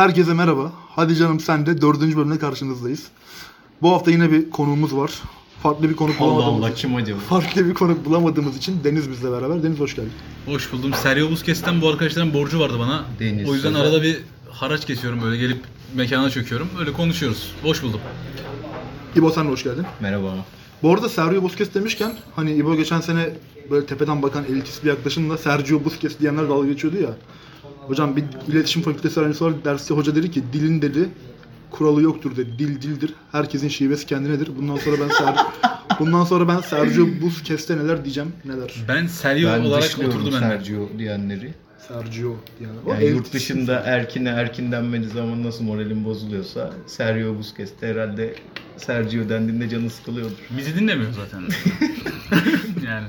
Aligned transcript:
Herkese 0.00 0.34
merhaba. 0.34 0.72
Hadi 0.88 1.16
canım 1.16 1.40
sen 1.40 1.66
de 1.66 1.80
dördüncü 1.80 2.16
bölümde 2.16 2.38
karşınızdayız. 2.38 3.06
Bu 3.82 3.92
hafta 3.92 4.10
yine 4.10 4.32
bir 4.32 4.50
konuğumuz 4.50 4.96
var. 4.96 5.12
Farklı 5.62 5.90
bir 5.90 5.96
konuk 5.96 6.16
Allah 6.20 6.30
bulamadığımız 6.30 6.64
Allah 6.64 6.74
kim 6.74 6.94
acaba? 6.96 7.18
Farklı 7.18 7.68
bir 7.68 7.74
konuk 7.74 8.04
bulamadığımız 8.04 8.56
için 8.56 8.84
Deniz 8.84 9.10
bizle 9.10 9.32
beraber. 9.32 9.62
Deniz 9.62 9.80
hoş 9.80 9.96
geldin. 9.96 10.12
Hoş 10.46 10.72
buldum. 10.72 10.94
Seryo 10.94 11.30
Busquets'ten 11.30 11.80
bu 11.80 11.88
arkadaşların 11.88 12.34
borcu 12.34 12.60
vardı 12.60 12.78
bana. 12.78 13.04
Deniz 13.18 13.48
o 13.48 13.54
yüzden 13.54 13.74
arada 13.74 14.02
bir 14.02 14.18
haraç 14.50 14.86
kesiyorum 14.86 15.22
böyle 15.22 15.36
gelip 15.36 15.58
mekana 15.94 16.30
çöküyorum. 16.30 16.68
Öyle 16.78 16.92
konuşuyoruz. 16.92 17.52
Hoş 17.62 17.82
buldum. 17.82 18.00
İbo 19.16 19.30
sen 19.30 19.46
de 19.46 19.50
hoş 19.50 19.64
geldin. 19.64 19.86
Merhaba. 20.00 20.34
Bu 20.82 20.94
arada 20.94 21.08
Sergio 21.08 21.42
Busquets 21.42 21.74
demişken 21.74 22.12
hani 22.36 22.52
İbo 22.52 22.76
geçen 22.76 23.00
sene 23.00 23.30
böyle 23.70 23.86
tepeden 23.86 24.22
bakan 24.22 24.44
elitist 24.44 24.84
bir 24.84 24.88
yaklaşımla 24.88 25.38
Sergio 25.38 25.84
Busquets 25.84 26.18
diyenler 26.20 26.48
dalga 26.48 26.68
geçiyordu 26.68 26.96
ya. 26.96 27.10
Hocam 27.90 28.16
bir 28.16 28.24
iletişim 28.48 28.82
fakültesi 28.82 29.20
öğrencisi 29.20 29.44
var 29.44 29.52
derste 29.64 29.94
hoca 29.94 30.14
dedi 30.14 30.30
ki 30.30 30.42
dilin 30.52 30.82
dedi 30.82 31.08
kuralı 31.70 32.02
yoktur 32.02 32.36
dedi. 32.36 32.58
Dil 32.58 32.82
dildir. 32.82 33.14
Herkesin 33.32 33.68
şivesi 33.68 34.06
kendinedir. 34.06 34.50
Bundan 34.58 34.76
sonra 34.76 34.96
ben 35.00 35.08
Ser 35.08 35.34
Bundan 36.00 36.24
sonra 36.24 36.48
ben 36.48 36.60
Sergio 36.60 37.06
Busquets'te 37.22 37.76
neler 37.76 38.04
diyeceğim 38.04 38.32
neler. 38.44 38.74
Ben 38.88 39.06
Seryo 39.06 39.48
Ben 39.48 39.60
olarak 39.60 39.98
oturdum 39.98 40.32
ben. 40.32 40.38
Sergio 40.38 40.88
diyenleri. 40.98 41.54
Sergio 41.88 42.36
yani. 42.60 42.78
O 42.86 42.92
Yani 42.92 43.04
yurt 43.04 43.32
dışında 43.32 43.80
erkine 43.80 44.28
erkin 44.28 44.72
denmediği 44.72 45.10
zaman 45.10 45.42
nasıl 45.44 45.64
moralim 45.64 46.04
bozuluyorsa 46.04 46.72
Sergio 46.86 47.38
Busquets'te 47.38 47.86
herhalde 47.86 48.34
Sergio 48.76 49.28
dendiğinde 49.28 49.68
canı 49.68 49.90
sıkılıyordur. 49.90 50.36
Bizi 50.50 50.74
dinlemiyor 50.74 51.12
zaten. 51.12 51.42
yani 52.86 53.06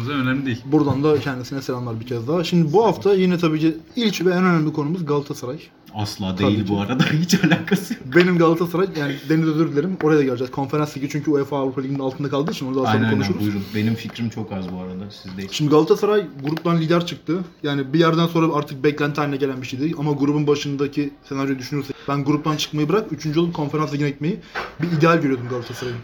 yüzden 0.00 0.20
önemli 0.20 0.46
değil. 0.46 0.62
Buradan 0.64 1.04
da 1.04 1.20
kendisine 1.20 1.62
selamlar 1.62 2.00
bir 2.00 2.06
kez 2.06 2.28
daha. 2.28 2.44
Şimdi 2.44 2.72
bu 2.72 2.84
hafta 2.84 3.14
yine 3.14 3.38
tabii 3.38 3.60
ki 3.60 3.76
ilk 3.96 4.24
ve 4.26 4.30
en 4.30 4.44
önemli 4.44 4.72
konumuz 4.72 5.06
Galatasaray. 5.06 5.58
Asla 5.94 6.36
Tabii 6.36 6.46
değil 6.46 6.64
ki. 6.64 6.68
bu 6.68 6.80
arada 6.80 7.04
hiç 7.12 7.34
alakası 7.44 7.94
yok. 7.94 7.99
Benim 8.16 8.38
Galatasaray 8.38 8.86
yani 8.98 9.14
Deniz 9.28 9.48
özür 9.48 9.72
dilerim 9.72 9.96
oraya 10.02 10.18
da 10.18 10.22
geleceğiz. 10.22 10.50
Konferans 10.50 10.96
ligi 10.96 11.08
çünkü 11.08 11.30
UEFA 11.30 11.56
Avrupa 11.58 11.80
Ligi'nin 11.80 11.98
altında 11.98 12.30
kaldığı 12.30 12.50
için 12.50 12.66
orada 12.66 12.78
daha 12.78 12.84
sonra 12.92 12.96
Aynen 12.96 13.04
aynen 13.04 13.16
konuşuruz. 13.18 13.40
buyurun. 13.40 13.62
Benim 13.74 13.94
fikrim 13.94 14.28
çok 14.30 14.52
az 14.52 14.72
bu 14.72 14.78
arada 14.80 15.10
sizde. 15.10 15.48
Şimdi 15.50 15.70
Galatasaray 15.70 16.26
gruptan 16.44 16.80
lider 16.80 17.06
çıktı. 17.06 17.38
Yani 17.62 17.92
bir 17.92 17.98
yerden 17.98 18.26
sonra 18.26 18.54
artık 18.54 18.84
beklenti 18.84 19.20
haline 19.20 19.36
gelen 19.36 19.62
bir 19.62 19.66
şeydi. 19.66 19.94
Ama 19.98 20.12
grubun 20.12 20.46
başındaki 20.46 21.10
senaryoyu 21.28 21.58
düşünürsek 21.58 21.96
ben 22.08 22.24
gruptan 22.24 22.56
çıkmayı 22.56 22.88
bırak 22.88 23.12
3. 23.12 23.36
olup 23.36 23.54
konferans 23.54 23.92
ligine 23.94 24.10
gitmeyi 24.10 24.40
bir 24.82 24.92
ideal 24.98 25.16
görüyordum 25.20 25.48
Galatasaray'ın 25.50 25.98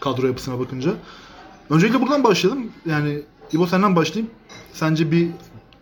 kadro 0.00 0.26
yapısına 0.26 0.58
bakınca. 0.58 0.90
Öncelikle 1.70 2.00
buradan 2.00 2.24
başlayalım. 2.24 2.66
Yani 2.86 3.22
İbo 3.52 3.66
senden 3.66 3.96
başlayayım. 3.96 4.30
Sence 4.72 5.10
bir 5.12 5.28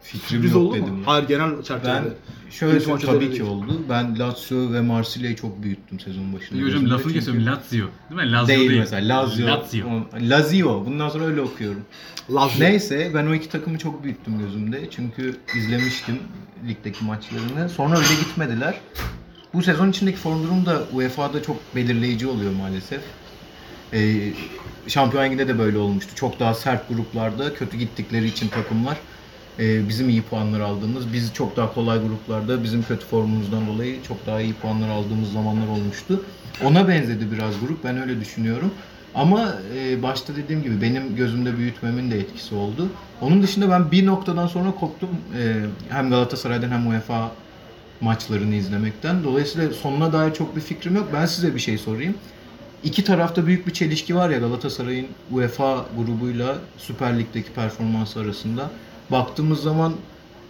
Fikrim 0.02 0.28
sürpriz 0.28 0.52
yok 0.52 0.62
oldu 0.62 0.74
dedim. 0.74 0.94
mu? 0.94 1.00
ya. 1.00 1.06
Hayır 1.06 1.28
genel 1.28 1.62
çerçevede. 1.62 2.02
Ben 2.46 2.50
şöyle 2.50 2.86
maçta 2.86 3.12
tabii 3.12 3.32
ki 3.34 3.42
oldu. 3.42 3.80
Ben 3.88 4.18
Lazio 4.18 4.72
ve 4.72 4.80
Marsilya'yı 4.80 5.36
çok 5.36 5.62
büyüttüm 5.62 6.00
sezon 6.00 6.32
başında. 6.32 6.58
İyi 6.58 6.62
hocam 6.64 6.72
Gözümde 6.72 6.90
lafını 6.90 7.12
kesiyorum. 7.12 7.46
Lazio. 7.46 7.86
Değil 8.10 8.20
mi? 8.22 8.32
Lazio 8.32 8.48
Değil, 8.48 8.68
değil. 8.70 8.80
mesela 8.80 9.22
Lazio. 9.22 9.46
Lazio. 9.46 9.86
Lazio. 10.20 10.86
Bundan 10.86 11.08
sonra 11.08 11.24
öyle 11.24 11.40
okuyorum. 11.40 11.82
Lazio. 12.30 12.60
Neyse 12.64 13.10
ben 13.14 13.26
o 13.26 13.34
iki 13.34 13.48
takımı 13.48 13.78
çok 13.78 14.04
büyüttüm 14.04 14.38
gözümde. 14.38 14.90
Çünkü 14.90 15.36
izlemiştim 15.56 16.18
ligdeki 16.68 17.04
maçlarını. 17.04 17.68
Sonra 17.68 17.96
öyle 17.96 18.14
gitmediler. 18.20 18.74
Bu 19.54 19.62
sezon 19.62 19.90
içindeki 19.90 20.18
form 20.18 20.42
durumu 20.42 20.66
da 20.66 20.82
UEFA'da 20.92 21.42
çok 21.42 21.56
belirleyici 21.76 22.26
oluyor 22.26 22.52
maalesef. 22.52 23.00
Ee, 23.92 24.32
Şampiyon 24.88 25.24
Ligi'nde 25.24 25.48
de 25.48 25.58
böyle 25.58 25.78
olmuştu. 25.78 26.14
Çok 26.14 26.40
daha 26.40 26.54
sert 26.54 26.88
gruplarda 26.88 27.54
kötü 27.54 27.76
gittikleri 27.76 28.26
için 28.26 28.48
takımlar 28.48 28.96
e, 29.58 29.88
bizim 29.88 30.08
iyi 30.08 30.22
puanlar 30.22 30.60
aldığımız, 30.60 31.12
biz 31.12 31.34
çok 31.34 31.56
daha 31.56 31.74
kolay 31.74 31.98
gruplarda 31.98 32.62
bizim 32.62 32.82
kötü 32.82 33.06
formumuzdan 33.06 33.66
dolayı 33.66 34.02
çok 34.02 34.26
daha 34.26 34.40
iyi 34.40 34.54
puanlar 34.54 34.88
aldığımız 34.88 35.32
zamanlar 35.32 35.68
olmuştu. 35.68 36.22
Ona 36.64 36.88
benzedi 36.88 37.32
biraz 37.32 37.60
grup. 37.60 37.84
Ben 37.84 38.00
öyle 38.02 38.20
düşünüyorum. 38.20 38.70
Ama 39.14 39.54
e, 39.76 40.02
başta 40.02 40.36
dediğim 40.36 40.62
gibi 40.62 40.82
benim 40.82 41.16
gözümde 41.16 41.58
büyütmemin 41.58 42.10
de 42.10 42.18
etkisi 42.18 42.54
oldu. 42.54 42.88
Onun 43.20 43.42
dışında 43.42 43.70
ben 43.70 43.90
bir 43.90 44.06
noktadan 44.06 44.46
sonra 44.46 44.70
koptum. 44.70 45.08
E, 45.38 45.54
hem 45.88 46.10
Galatasaray'dan 46.10 46.70
hem 46.70 46.86
UEFA 46.86 47.30
maçlarını 48.00 48.54
izlemekten. 48.54 49.24
Dolayısıyla 49.24 49.70
sonuna 49.72 50.12
dair 50.12 50.34
çok 50.34 50.56
bir 50.56 50.60
fikrim 50.60 50.96
yok. 50.96 51.08
Ben 51.12 51.26
size 51.26 51.54
bir 51.54 51.60
şey 51.60 51.78
sorayım. 51.78 52.14
İki 52.84 53.04
tarafta 53.04 53.46
büyük 53.46 53.66
bir 53.66 53.72
çelişki 53.72 54.14
var 54.14 54.30
ya 54.30 54.38
Galatasaray'ın 54.38 55.06
UEFA 55.30 55.86
grubuyla 55.96 56.58
Süper 56.78 57.18
Lig'deki 57.18 57.52
performansı 57.52 58.20
arasında. 58.20 58.70
Baktığımız 59.10 59.62
zaman 59.62 59.92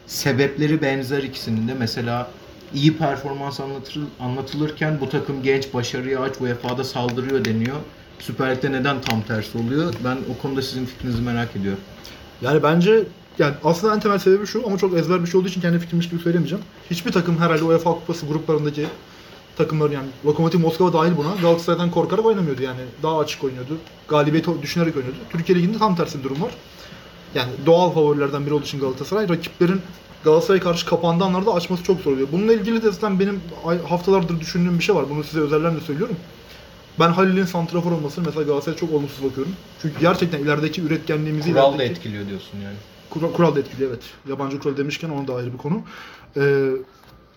sebepleri 0.07 0.83
benzer 0.83 1.23
ikisinin 1.23 1.69
de. 1.69 1.75
Mesela 1.75 2.31
iyi 2.75 2.97
performans 2.97 3.61
anlatır, 3.61 4.01
anlatılırken 4.21 5.01
bu 5.01 5.09
takım 5.09 5.43
genç, 5.43 5.75
başarıya 5.75 6.21
aç, 6.21 6.41
UEFA'da 6.41 6.85
saldırıyor 6.85 7.45
deniyor. 7.45 7.77
Süper 8.19 8.57
Lig'de 8.57 8.73
neden 8.73 9.01
tam 9.01 9.23
tersi 9.23 9.59
oluyor? 9.59 9.95
Ben 10.05 10.19
o 10.35 10.43
konuda 10.43 10.63
sizin 10.63 10.87
fikrinizi 10.87 11.23
merak 11.23 11.57
ediyorum. 11.57 11.81
Yani 12.43 12.63
bence 12.63 13.05
yani 13.39 13.55
aslında 13.65 13.95
en 13.95 14.01
temel 14.01 14.19
sebebi 14.19 14.47
şu 14.47 14.67
ama 14.67 14.79
çok 14.79 14.95
ezber 14.99 15.23
bir 15.23 15.27
şey 15.27 15.41
olduğu 15.41 15.49
için 15.49 15.61
kendi 15.61 15.79
fikrimi 15.79 16.03
hiçbir 16.03 16.19
söylemeyeceğim. 16.19 16.65
Hiçbir 16.91 17.13
takım 17.13 17.39
herhalde 17.39 17.65
UEFA 17.65 17.91
Kupası 17.91 18.27
gruplarındaki 18.27 18.87
takımlar 19.57 19.91
yani 19.91 20.07
Lokomotiv 20.27 20.59
Moskova 20.59 20.93
dahil 20.93 21.17
buna 21.17 21.35
Galatasaray'dan 21.43 21.91
korkarak 21.91 22.27
oynamıyordu 22.27 22.63
yani. 22.63 22.81
Daha 23.03 23.19
açık 23.19 23.45
oynuyordu. 23.45 23.79
Galibiyeti 24.09 24.63
düşünerek 24.63 24.97
oynuyordu. 24.97 25.19
Türkiye 25.31 25.59
Ligi'nde 25.59 25.79
tam 25.79 25.97
tersi 25.97 26.19
bir 26.19 26.25
durum 26.25 26.43
var. 26.43 26.51
Yani 27.35 27.51
doğal 27.67 27.91
favorilerden 27.91 28.47
biri 28.47 28.55
olduğu 28.55 28.65
için 28.65 28.81
Galatasaray 28.81 29.29
rakiplerin 29.29 29.81
Galatasaray'a 30.25 30.63
karşı 30.63 30.87
kapandığı 30.87 31.25
anlarda 31.25 31.55
açması 31.55 31.83
çok 31.85 32.01
zor 32.01 32.13
oluyor. 32.13 32.29
Bununla 32.33 32.53
ilgili 32.53 32.83
de 32.83 32.91
zaten 32.93 33.21
benim 33.21 33.41
haftalardır 33.89 34.41
düşündüğüm 34.41 34.79
bir 34.79 34.85
şey 34.85 34.95
var. 34.95 35.05
Bunu 35.11 35.25
size 35.25 35.41
özelden 35.41 35.77
de 35.77 35.81
söylüyorum. 35.81 36.17
Ben 37.01 37.09
Halil'in 37.11 37.45
santrafor 37.45 37.93
olmasını 37.93 38.25
mesela 38.27 38.43
Galatasaray'a 38.43 38.79
çok 38.79 38.93
olumsuz 38.93 39.25
bakıyorum. 39.25 39.53
Çünkü 39.83 40.01
gerçekten 40.01 40.39
ilerideki 40.39 40.83
üretkenliğimizi 40.83 41.53
Kural 41.53 41.73
da 41.73 41.77
ilerideki- 41.77 41.91
etkiliyor 41.93 42.29
diyorsun 42.29 42.59
yani. 42.65 42.77
Kural, 43.11 43.33
kural 43.33 43.55
da 43.55 43.61
etkiliyor 43.61 43.91
evet. 43.91 44.03
Yabancı 44.29 44.59
kural 44.59 44.77
demişken 44.77 45.11
onun 45.11 45.29
da 45.29 45.35
ayrı 45.35 45.53
bir 45.53 45.59
konu. 45.59 45.83
Ee, 46.37 46.41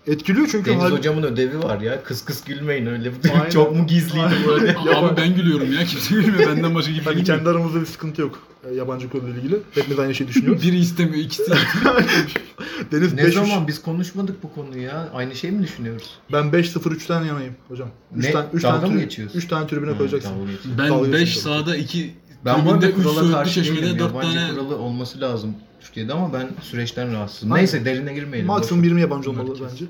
etkiliyor 0.06 0.48
çünkü 0.52 0.70
Deniz 0.70 0.82
hal- 0.82 0.90
hocamın 0.90 1.22
ödevi 1.22 1.58
var 1.62 1.80
ya. 1.80 2.02
Kıs 2.04 2.24
kıs 2.24 2.44
gülmeyin 2.44 2.86
öyle. 2.86 3.12
Aynen. 3.34 3.50
Çok 3.50 3.76
mu 3.76 3.86
gizliydi 3.86 4.34
böyle? 4.48 4.76
Abi 4.94 5.16
ben 5.16 5.34
gülüyorum 5.34 5.72
ya. 5.72 5.84
Kimse 5.84 6.14
gülmüyor. 6.14 6.38
Benden 6.56 6.74
başka 6.74 6.92
kimse 6.92 7.04
hani 7.10 7.16
gülmüyor. 7.16 7.38
kendi 7.38 7.48
aramızda 7.50 7.80
bir 7.80 7.86
sıkıntı 7.86 8.20
yok 8.20 8.38
e, 8.70 8.74
yabancı 8.74 9.10
kuralla 9.10 9.36
ilgili. 9.36 9.56
Hepimiz 9.74 9.98
aynı 9.98 10.14
şeyi 10.14 10.28
düşünüyoruz. 10.28 10.62
Biri 10.66 10.78
istemiyor. 10.78 11.24
ikisi 11.24 11.42
Deniz 12.92 13.12
Ne 13.14 13.24
5 13.24 13.34
zaman 13.34 13.68
biz 13.68 13.82
konuşmadık 13.82 14.42
bu 14.42 14.54
konuyu 14.54 14.82
ya? 14.82 15.08
Aynı 15.14 15.34
şey 15.34 15.50
mi 15.50 15.62
düşünüyoruz? 15.62 16.10
Ben 16.32 16.44
5-0-3'ten 16.46 17.24
yanayım 17.24 17.54
hocam. 17.68 17.88
3 18.16 18.24
Ne? 18.24 18.30
tane, 18.32 18.46
üç 18.52 18.62
Dalga 18.62 18.80
tane, 18.80 18.94
mı 18.94 19.00
geçiyorsun? 19.00 19.38
üç 19.38 19.48
tane 19.48 19.66
tribüne 19.66 19.96
koyacaksın. 19.98 20.32
Ben 20.78 20.90
5 20.90 21.04
geçiyorsun. 21.20 21.40
sahada 21.40 21.76
2 21.76 22.14
Ben 22.44 22.66
bu 22.66 22.72
arada 22.72 22.88
3 22.90 22.94
kurala 22.94 23.32
karşı 23.32 23.64
değilim. 23.64 23.98
4 23.98 24.00
Yabancı 24.00 24.34
tane 24.34 24.50
kuralı 24.50 24.76
olması 24.78 25.20
lazım 25.20 25.54
Türkiye'de 25.80 26.12
ama 26.12 26.32
ben 26.32 26.48
süreçten 26.62 27.12
rahatsızım. 27.12 27.52
Aynen. 27.52 27.60
Neyse 27.62 27.84
derine 27.84 28.14
girmeyelim. 28.14 28.46
Maksimum 28.46 28.78
boş 28.82 28.84
ver. 28.84 28.88
20 28.90 29.00
yabancı 29.00 29.30
Bunları 29.30 29.42
olmalı 29.42 29.58
kes. 29.58 29.68
bence. 29.72 29.84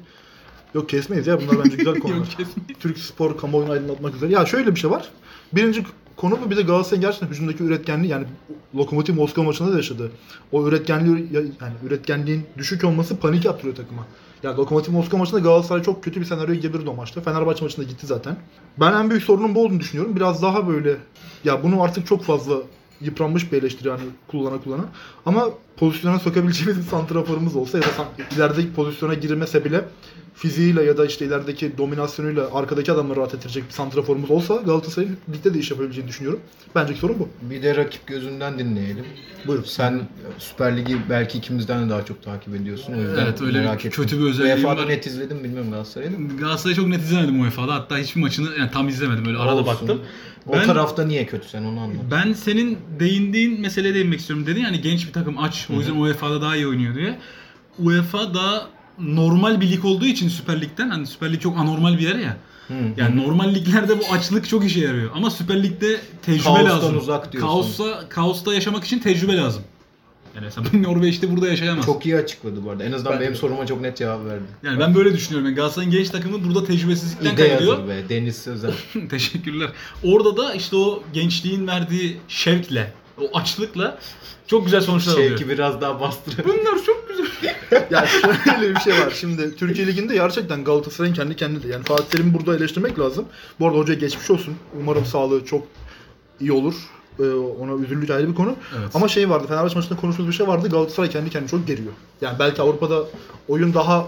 Yok 0.75 0.89
kesmeyiz 0.89 1.27
ya 1.27 1.41
bunlar 1.41 1.65
bence 1.65 1.77
güzel 1.77 1.95
konular. 2.01 2.17
Yok. 2.39 2.49
Türk 2.81 2.99
spor 2.99 3.39
kamuoyunu 3.39 3.73
aydınlatmak 3.73 4.15
üzere. 4.15 4.33
Ya 4.33 4.47
şöyle 4.47 4.75
bir 4.75 4.81
şey 4.81 4.91
var. 4.91 5.09
Birinci 5.53 5.83
konu 6.17 6.39
bu 6.45 6.51
bir 6.51 6.57
de 6.57 6.63
Galatasaray'ın 6.63 7.01
gerçekten 7.01 7.29
hücumdaki 7.29 7.65
üretkenliği 7.65 8.13
yani 8.13 8.27
Lokomotiv 8.75 9.15
Moskova 9.15 9.45
maçında 9.45 9.73
da 9.73 9.77
yaşadı. 9.77 10.11
O 10.53 10.69
üretkenliği 10.69 11.29
yani 11.33 11.75
üretkenliğin 11.87 12.47
düşük 12.59 12.85
olması 12.85 13.17
panik 13.17 13.45
yaptırıyor 13.45 13.77
takıma. 13.77 14.07
Yani 14.43 14.57
Lokomotiv 14.57 14.93
Moskova 14.93 15.19
maçında 15.19 15.41
Galatasaray 15.41 15.83
çok 15.83 16.05
kötü 16.05 16.21
bir 16.21 16.25
senaryoya 16.25 16.61
girdi 16.61 16.91
o 16.91 16.95
maçta. 16.95 17.21
Fenerbahçe 17.21 17.65
maçında 17.65 17.87
gitti 17.87 18.07
zaten. 18.07 18.37
Ben 18.81 18.93
en 18.93 19.11
büyük 19.11 19.23
sorunun 19.23 19.55
bu 19.55 19.65
olduğunu 19.65 19.81
düşünüyorum. 19.81 20.17
Biraz 20.17 20.43
daha 20.43 20.69
böyle 20.69 20.97
ya 21.45 21.63
bunu 21.63 21.83
artık 21.83 22.07
çok 22.07 22.25
fazla 22.25 22.55
yıpranmış 23.01 23.53
bir 23.53 23.59
eleştiri 23.63 23.89
yani 23.89 24.01
kullana 24.29 24.61
kullana. 24.61 24.85
Ama 25.27 25.49
pozisyona 25.77 26.19
sokabileceğimiz 26.19 26.79
bir 26.79 26.83
santraforumuz 26.83 27.57
olsa 27.57 27.79
ya 27.79 27.85
da 27.85 27.89
ilerideki 28.37 28.73
pozisyona 28.73 29.15
girmese 29.15 29.65
bile 29.65 29.85
fiziğiyle 30.35 30.83
ya 30.83 30.97
da 30.99 31.07
işte 31.07 31.27
ilerideki 31.27 31.79
dominasyonuyla 31.79 32.49
arkadaki 32.55 32.93
adamları 32.93 33.21
rahat 33.21 33.35
ettirecek 33.35 33.65
bir 33.69 33.73
santraforumuz 33.73 34.31
olsa 34.31 34.57
Galatasaray'ın 34.57 35.17
ligde 35.35 35.55
de 35.55 35.59
iş 35.59 35.71
yapabileceğini 35.71 36.09
düşünüyorum. 36.09 36.41
Bence 36.75 36.95
sorun 36.95 37.19
bu. 37.19 37.29
Bir 37.43 37.63
de 37.63 37.77
rakip 37.77 38.07
gözünden 38.07 38.59
dinleyelim. 38.59 39.05
Buyurun. 39.47 39.65
Sen 39.65 40.01
Süper 40.39 40.77
Ligi 40.77 40.97
belki 41.11 41.39
ikimizden 41.39 41.87
de 41.87 41.91
daha 41.91 42.05
çok 42.05 42.23
takip 42.23 42.55
ediyorsun. 42.55 42.93
O 42.93 42.97
yüzden 43.01 43.25
Evet, 43.25 43.43
öyle 43.43 43.59
merak 43.61 43.73
bir 43.85 43.89
ettim. 43.89 44.03
kötü 44.03 44.19
bir 44.21 44.25
özelliğim 44.31 44.57
UEFA'da 44.59 44.83
var. 44.83 44.89
net 44.89 45.07
izledim 45.07 45.45
bilmiyorum 45.45 45.71
Galatasaray'ı. 45.71 46.29
Galatasaray'ı 46.41 46.77
çok 46.77 46.87
net 46.87 47.01
izlemedim 47.01 47.41
UEFA'da. 47.41 47.75
Hatta 47.75 47.99
hiçbir 47.99 48.21
maçını 48.21 48.49
yani 48.59 48.71
tam 48.71 48.89
izlemedim. 48.89 49.27
Öyle 49.27 49.39
arada 49.39 49.55
Olsun. 49.55 49.67
baktım. 49.67 50.01
O 50.47 50.53
Ben- 50.53 50.67
tarafta 50.67 51.05
niye 51.05 51.27
kötü 51.27 51.49
sen 51.49 51.65
onu 51.65 51.81
anlat. 51.81 51.97
Ben 52.11 52.33
senin 52.33 52.79
değindiğin 53.01 53.61
meseleye 53.61 53.95
değinmek 53.95 54.21
istiyorum. 54.21 54.47
Dedin 54.47 54.61
yani 54.63 54.81
genç 54.81 55.07
bir 55.09 55.13
takım 55.13 55.39
aç. 55.39 55.67
O 55.71 55.79
yüzden 55.79 55.97
UEFA'da 56.01 56.43
daha 56.43 56.57
iyi 56.57 56.67
oynuyor 56.67 56.95
diye. 56.95 57.19
UEFA 57.79 58.35
daha 58.35 58.67
normal 58.99 59.61
bir 59.61 59.71
lig 59.71 59.85
olduğu 59.85 60.05
için 60.07 60.29
Süper 60.29 60.61
Lig'den 60.61 60.91
hani 60.91 61.07
Süper 61.07 61.33
Lig 61.33 61.41
çok 61.41 61.59
anormal 61.59 61.95
bir 61.99 62.03
yer 62.03 62.17
ya. 62.17 62.37
Hı. 62.69 62.75
Yani 62.97 63.17
normal 63.27 63.55
liglerde 63.55 63.99
bu 64.01 64.03
açlık 64.13 64.49
çok 64.49 64.65
işe 64.65 64.81
yarıyor. 64.81 65.11
Ama 65.15 65.31
Süper 65.31 65.63
Lig'de 65.63 66.01
tecrübe 66.23 66.43
Kaostan 66.45 66.65
lazım. 66.71 66.97
uzak 66.99 67.33
diyorsun. 67.33 67.49
Kaosta, 67.49 68.09
kaosta 68.09 68.55
yaşamak 68.55 68.85
için 68.85 68.99
tecrübe 68.99 69.37
lazım. 69.37 69.63
Yani 70.37 70.45
mesela 70.45 70.67
Norveç'te 70.93 71.33
burada 71.37 71.49
yaşayamaz. 71.49 71.87
Çok 71.87 72.07
iyi 72.07 72.17
açıkladı 72.17 72.65
bu 72.65 72.71
arada. 72.71 72.85
En 72.85 72.93
azından 72.93 73.13
Ben 73.13 73.21
benim 73.21 73.33
de. 73.33 73.37
soruma 73.39 73.67
çok 73.67 73.81
net 73.81 73.97
cevap 73.97 74.25
verdi. 74.25 74.43
Yani 74.63 74.81
ben 74.81 74.95
böyle 74.95 75.13
düşünüyorum. 75.15 75.47
Yani 75.47 75.57
Galatasaray'ın 75.57 75.93
genç 75.93 76.09
takımı 76.11 76.45
burada 76.45 76.65
tecrübesizlikten 76.65 77.35
İde 77.35 77.49
kaybediyor. 77.49 77.73
yazın 77.73 77.89
be. 77.89 78.09
Deniz 78.09 78.37
Sözer. 78.37 78.75
Teşekkürler. 79.11 79.69
Orada 80.05 80.37
da 80.37 80.55
işte 80.55 80.77
o 80.77 81.03
gençliğin 81.13 81.67
verdiği 81.67 82.17
şevkle, 82.29 82.93
o 83.21 83.39
açlıkla 83.39 83.99
çok 84.47 84.65
güzel 84.65 84.81
sonuçlar 84.81 85.13
alıyor. 85.13 85.29
Şevki 85.29 85.49
biraz 85.49 85.81
daha 85.81 86.01
bastırıyor. 86.01 86.49
Bunlar 86.49 86.85
çok 86.87 87.09
güzel. 87.09 87.27
Ya 87.91 88.07
şöyle 88.07 88.75
bir 88.75 88.81
şey 88.81 88.93
var. 88.93 89.13
Şimdi 89.21 89.57
Türkiye 89.57 89.87
Ligi'nde 89.87 90.15
gerçekten 90.15 90.65
Galatasaray'ın 90.65 91.15
kendi 91.15 91.37
kendine. 91.37 91.73
Yani 91.73 91.85
Fatih 91.85 92.05
Terim'i 92.05 92.35
burada 92.35 92.57
eleştirmek 92.57 92.99
lazım. 92.99 93.25
Bu 93.61 93.67
arada 93.67 93.79
hocaya 93.79 93.95
geçmiş 93.95 94.31
olsun. 94.31 94.55
Umarım 94.81 95.05
sağlığı 95.07 95.45
çok 95.45 95.67
iyi 96.41 96.53
olur. 96.53 96.75
Ee, 97.21 97.23
ona 97.35 97.83
üzüldük 97.83 98.11
ayrı 98.11 98.29
bir 98.29 98.35
konu. 98.35 98.55
Evet. 98.79 98.91
Ama 98.97 99.09
şey 99.09 99.31
vardı. 99.31 99.47
Fenerbahçe 99.49 99.75
maçında 99.77 100.01
konuştuğumuz 100.01 100.31
bir 100.33 100.37
şey 100.37 100.47
vardı. 100.49 100.69
Galatasaray 100.69 101.11
kendi 101.11 101.31
kendine 101.31 101.51
çok 101.51 101.67
geriyor. 101.67 101.93
Yani 102.21 102.39
belki 102.39 102.63
Avrupa'da 102.63 103.05
oyun 103.49 103.75
daha 103.75 104.07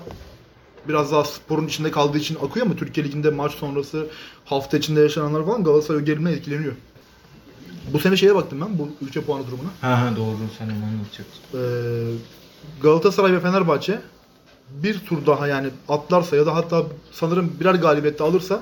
biraz 0.88 1.12
daha 1.12 1.24
sporun 1.24 1.66
içinde 1.66 1.90
kaldığı 1.90 2.18
için 2.18 2.34
akıyor 2.44 2.66
ama 2.66 2.76
Türkiye 2.76 3.06
Ligi'nde 3.06 3.30
maç 3.30 3.52
sonrası 3.52 4.06
hafta 4.44 4.76
içinde 4.78 5.00
yaşananlar 5.00 5.46
falan 5.46 5.64
Galatasaray 5.64 6.00
gerilme 6.04 6.32
etkileniyor. 6.32 6.72
Bu 7.92 7.98
sene 7.98 8.16
şeye 8.16 8.34
baktım 8.34 8.60
ben 8.60 8.78
bu 8.78 8.88
ülke 9.06 9.20
puanı 9.20 9.46
durumuna. 9.46 9.68
ha 9.80 10.00
ha 10.02 10.16
doğru 10.16 10.36
sen 10.58 10.66
onu 10.66 10.84
anlatacaksın. 10.84 11.42
Ee, 11.54 12.82
Galatasaray 12.82 13.32
ve 13.32 13.40
Fenerbahçe 13.40 14.00
bir 14.70 14.98
tur 14.98 15.26
daha 15.26 15.46
yani 15.46 15.68
atlarsa 15.88 16.36
ya 16.36 16.46
da 16.46 16.54
hatta 16.54 16.82
sanırım 17.12 17.52
birer 17.60 17.74
galibiyet 17.74 18.18
de 18.18 18.24
alırsa 18.24 18.60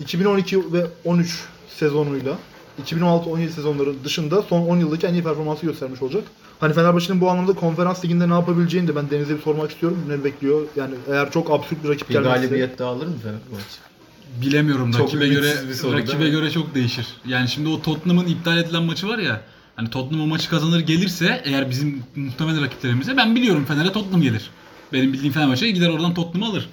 2012 0.00 0.72
ve 0.72 0.86
13 1.04 1.44
sezonuyla 1.68 2.38
2016-17 2.86 3.48
sezonların 3.48 3.96
dışında 4.04 4.42
son 4.42 4.62
10 4.66 4.76
yıldaki 4.76 5.06
en 5.06 5.14
iyi 5.14 5.22
performansı 5.22 5.66
göstermiş 5.66 6.02
olacak. 6.02 6.24
Hani 6.60 6.74
Fenerbahçe'nin 6.74 7.20
bu 7.20 7.30
anlamda 7.30 7.52
konferans 7.52 8.04
liginde 8.04 8.28
ne 8.28 8.32
yapabileceğini 8.32 8.88
de 8.88 8.96
ben 8.96 9.10
Deniz'e 9.10 9.36
bir 9.36 9.42
sormak 9.42 9.70
istiyorum. 9.70 9.98
Ne 10.08 10.24
bekliyor? 10.24 10.66
Yani 10.76 10.94
eğer 11.08 11.30
çok 11.30 11.50
absürt 11.50 11.84
bir 11.84 11.88
rakip 11.88 12.08
Bir 12.08 12.14
gelmezse. 12.14 12.40
galibiyet 12.40 12.78
daha 12.78 12.90
alır 12.90 13.06
mı 13.06 13.14
Fenerbahçe? 13.22 13.78
Bilemiyorum 14.42 14.92
Çok 14.92 15.00
rakibe 15.00 15.28
göre 15.28 15.54
bir 15.68 15.74
soru, 15.74 15.98
rakibe 15.98 16.28
göre 16.28 16.50
çok 16.50 16.74
değişir. 16.74 17.06
Yani 17.26 17.48
şimdi 17.48 17.68
o 17.68 17.82
Tottenham'ın 17.82 18.26
iptal 18.26 18.58
edilen 18.58 18.82
maçı 18.82 19.08
var 19.08 19.18
ya. 19.18 19.40
Hani 19.76 19.90
Tottenham 19.90 20.24
o 20.24 20.26
maçı 20.26 20.50
kazanır 20.50 20.80
gelirse 20.80 21.42
eğer 21.44 21.70
bizim 21.70 22.02
muhtemelen 22.16 22.62
rakiplerimize 22.62 23.16
ben 23.16 23.34
biliyorum 23.36 23.64
Fener'e 23.64 23.92
Tottenham 23.92 24.22
gelir. 24.22 24.50
Benim 24.92 25.12
bildiğim 25.12 25.32
Fenerbahçe 25.32 25.70
gider 25.70 25.88
oradan 25.88 26.14
Tottenham'ı 26.14 26.52
alır. 26.52 26.68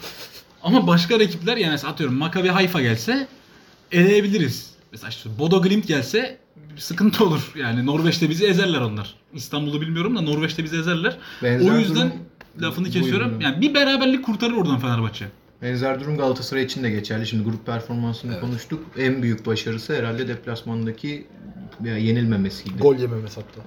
Ama 0.63 0.87
başka 0.87 1.19
rakipler 1.19 1.57
yani 1.57 1.79
atıyorum 1.79 2.15
Maccabi 2.15 2.47
Haifa 2.47 2.81
gelse 2.81 3.27
eleyebiliriz. 3.91 4.69
Mesela 4.91 5.09
işte 5.09 5.29
Bodo 5.39 5.61
Glimt 5.61 5.87
gelse 5.87 6.37
sıkıntı 6.77 7.25
olur. 7.25 7.51
Yani 7.55 7.85
Norveç'te 7.85 8.29
bizi 8.29 8.45
ezerler 8.45 8.81
onlar. 8.81 9.15
İstanbul'u 9.33 9.81
bilmiyorum 9.81 10.15
da 10.15 10.21
Norveç'te 10.21 10.63
bizi 10.63 10.77
ezerler. 10.77 11.17
Benzer 11.43 11.71
o 11.71 11.77
yüzden 11.79 12.07
durum- 12.09 12.61
lafını 12.67 12.89
kesiyorum. 12.89 13.41
Yani 13.41 13.61
bir 13.61 13.73
beraberlik 13.73 14.25
kurtarır 14.25 14.53
oradan 14.53 14.79
Fenerbahçe. 14.79 15.25
Benzer 15.61 15.99
durum 15.99 16.17
Galatasaray 16.17 16.63
için 16.63 16.83
de 16.83 16.89
geçerli. 16.89 17.27
Şimdi 17.27 17.43
grup 17.43 17.65
performansını 17.65 18.39
konuştuk. 18.41 18.85
En 18.97 19.23
büyük 19.23 19.45
başarısı 19.45 19.95
herhalde 19.95 20.27
deplasmandaki 20.27 21.25
yenilmemesiydi. 21.85 22.77
Gol 22.81 22.95
yememesi 22.95 23.35
hatta. 23.35 23.61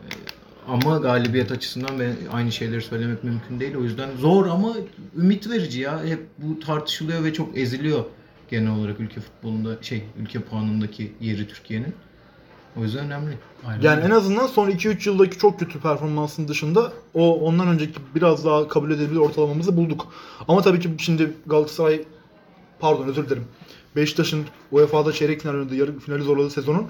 Ama 0.69 0.99
galibiyet 0.99 1.53
açısından 1.53 2.01
ben 2.01 2.13
aynı 2.33 2.53
şeyleri 2.53 2.83
söylemek 2.83 3.25
mümkün 3.25 3.61
değil. 3.61 3.75
O 3.77 3.83
yüzden 3.83 4.09
zor 4.21 4.47
ama 4.47 4.73
ümit 5.17 5.51
verici 5.51 5.81
ya. 5.81 6.05
Hep 6.05 6.27
bu 6.39 6.61
tartışılıyor 6.61 7.25
ve 7.25 7.33
çok 7.33 7.59
eziliyor 7.59 8.05
genel 8.53 8.71
olarak 8.79 9.01
ülke 9.01 9.21
futbolunda 9.21 9.83
şey 9.83 10.05
ülke 10.19 10.41
puanındaki 10.41 11.13
yeri 11.21 11.49
Türkiye'nin. 11.49 11.95
O 12.77 12.83
yüzden 12.83 13.05
önemli. 13.05 13.39
Aynen 13.67 13.83
Yani 13.83 13.97
öyle. 13.97 14.07
en 14.07 14.11
azından 14.17 14.47
son 14.47 14.71
2-3 14.71 15.09
yıldaki 15.09 15.39
çok 15.39 15.59
kötü 15.61 15.81
performansın 15.81 16.49
dışında 16.49 16.93
o 17.15 17.41
ondan 17.41 17.69
önceki 17.69 18.01
biraz 18.15 18.45
daha 18.45 18.69
kabul 18.69 18.91
edilebilir 18.91 19.19
ortalamamızı 19.21 19.77
bulduk. 19.77 20.07
Ama 20.49 20.63
tabii 20.63 20.81
ki 20.81 20.91
şimdi 20.99 21.33
Galatasaray 21.47 22.05
pardon 22.81 23.07
özür 23.09 23.27
dilerim. 23.27 23.45
Beşiktaş'ın 23.97 24.45
UEFA'da 24.73 25.13
çeyrek 25.13 25.41
final 25.41 25.55
oynadığı 25.55 25.77
yarı 25.77 25.99
finali 25.99 26.23
zorladığı 26.23 26.51
sezonun 26.51 26.87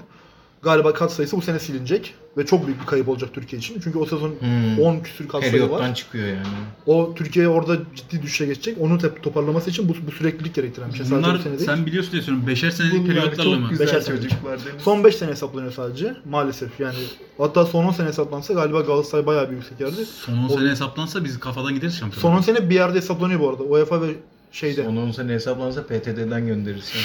galiba 0.63 0.93
kat 0.93 1.11
sayısı 1.13 1.37
bu 1.37 1.41
sene 1.41 1.59
silinecek 1.59 2.13
ve 2.37 2.45
çok 2.45 2.65
büyük 2.67 2.81
bir 2.81 2.85
kayıp 2.85 3.09
olacak 3.09 3.29
Türkiye 3.33 3.59
için. 3.59 3.79
Çünkü 3.83 3.99
o 3.99 4.05
sezon 4.05 4.29
Hmm. 4.39 4.79
10 4.79 4.99
küsür 4.99 5.27
kat 5.27 5.43
sayı 5.45 5.69
var. 5.69 5.95
çıkıyor 5.95 6.27
yani. 6.27 6.39
O 6.85 7.13
Türkiye 7.15 7.47
orada 7.47 7.77
ciddi 7.95 8.21
düşüşe 8.21 8.45
geçecek. 8.45 8.77
Onu 8.81 8.93
tep- 8.97 9.21
toparlaması 9.21 9.69
için 9.69 9.89
bu, 9.89 9.93
bu 10.07 10.11
süreklilik 10.11 10.55
gerektiren 10.55 10.89
bir 10.89 10.93
şey. 10.95 11.05
Sadece 11.05 11.23
Bunlar 11.27 11.39
bu 11.39 11.43
sene 11.43 11.57
değil. 11.57 11.65
sen 11.65 11.85
biliyorsun 11.85 12.11
diye 12.11 12.21
söylüyorum. 12.21 12.47
Beşer 12.47 12.71
senelik 12.71 13.07
periyotlarla 13.07 13.55
mı? 13.59 13.69
Beşer 13.79 14.01
senelik. 14.01 14.31
Son 14.79 15.03
5 15.03 15.15
sene 15.15 15.31
hesaplanıyor 15.31 15.71
sadece 15.73 16.15
maalesef 16.29 16.79
yani. 16.79 16.95
Hatta 17.37 17.65
son 17.65 17.85
10 17.85 17.91
sene 17.91 18.07
hesaplansa 18.07 18.53
galiba 18.53 18.81
Galatasaray 18.81 19.25
bayağı 19.25 19.49
bir 19.51 19.55
yüksek 19.55 19.79
yerde. 19.79 20.05
Son 20.05 20.33
10 20.37 20.45
O- 20.49 20.57
sene 20.57 20.69
hesaplansa 20.69 21.23
biz 21.23 21.39
kafadan 21.39 21.75
gideriz 21.75 21.97
şampiyona. 21.97 22.21
Son 22.21 22.35
10 22.37 22.41
sene 22.41 22.69
bir 22.69 22.75
yerde 22.75 22.97
hesaplanıyor 22.97 23.39
bu 23.39 23.49
arada. 23.49 23.63
UEFA 23.63 24.01
ve 24.01 24.07
şeyde. 24.51 24.83
Son 24.83 24.95
10 24.97 25.11
sene 25.11 25.33
hesaplansa 25.33 25.83
PTT'den 25.83 26.47
gönderirsin. 26.47 26.99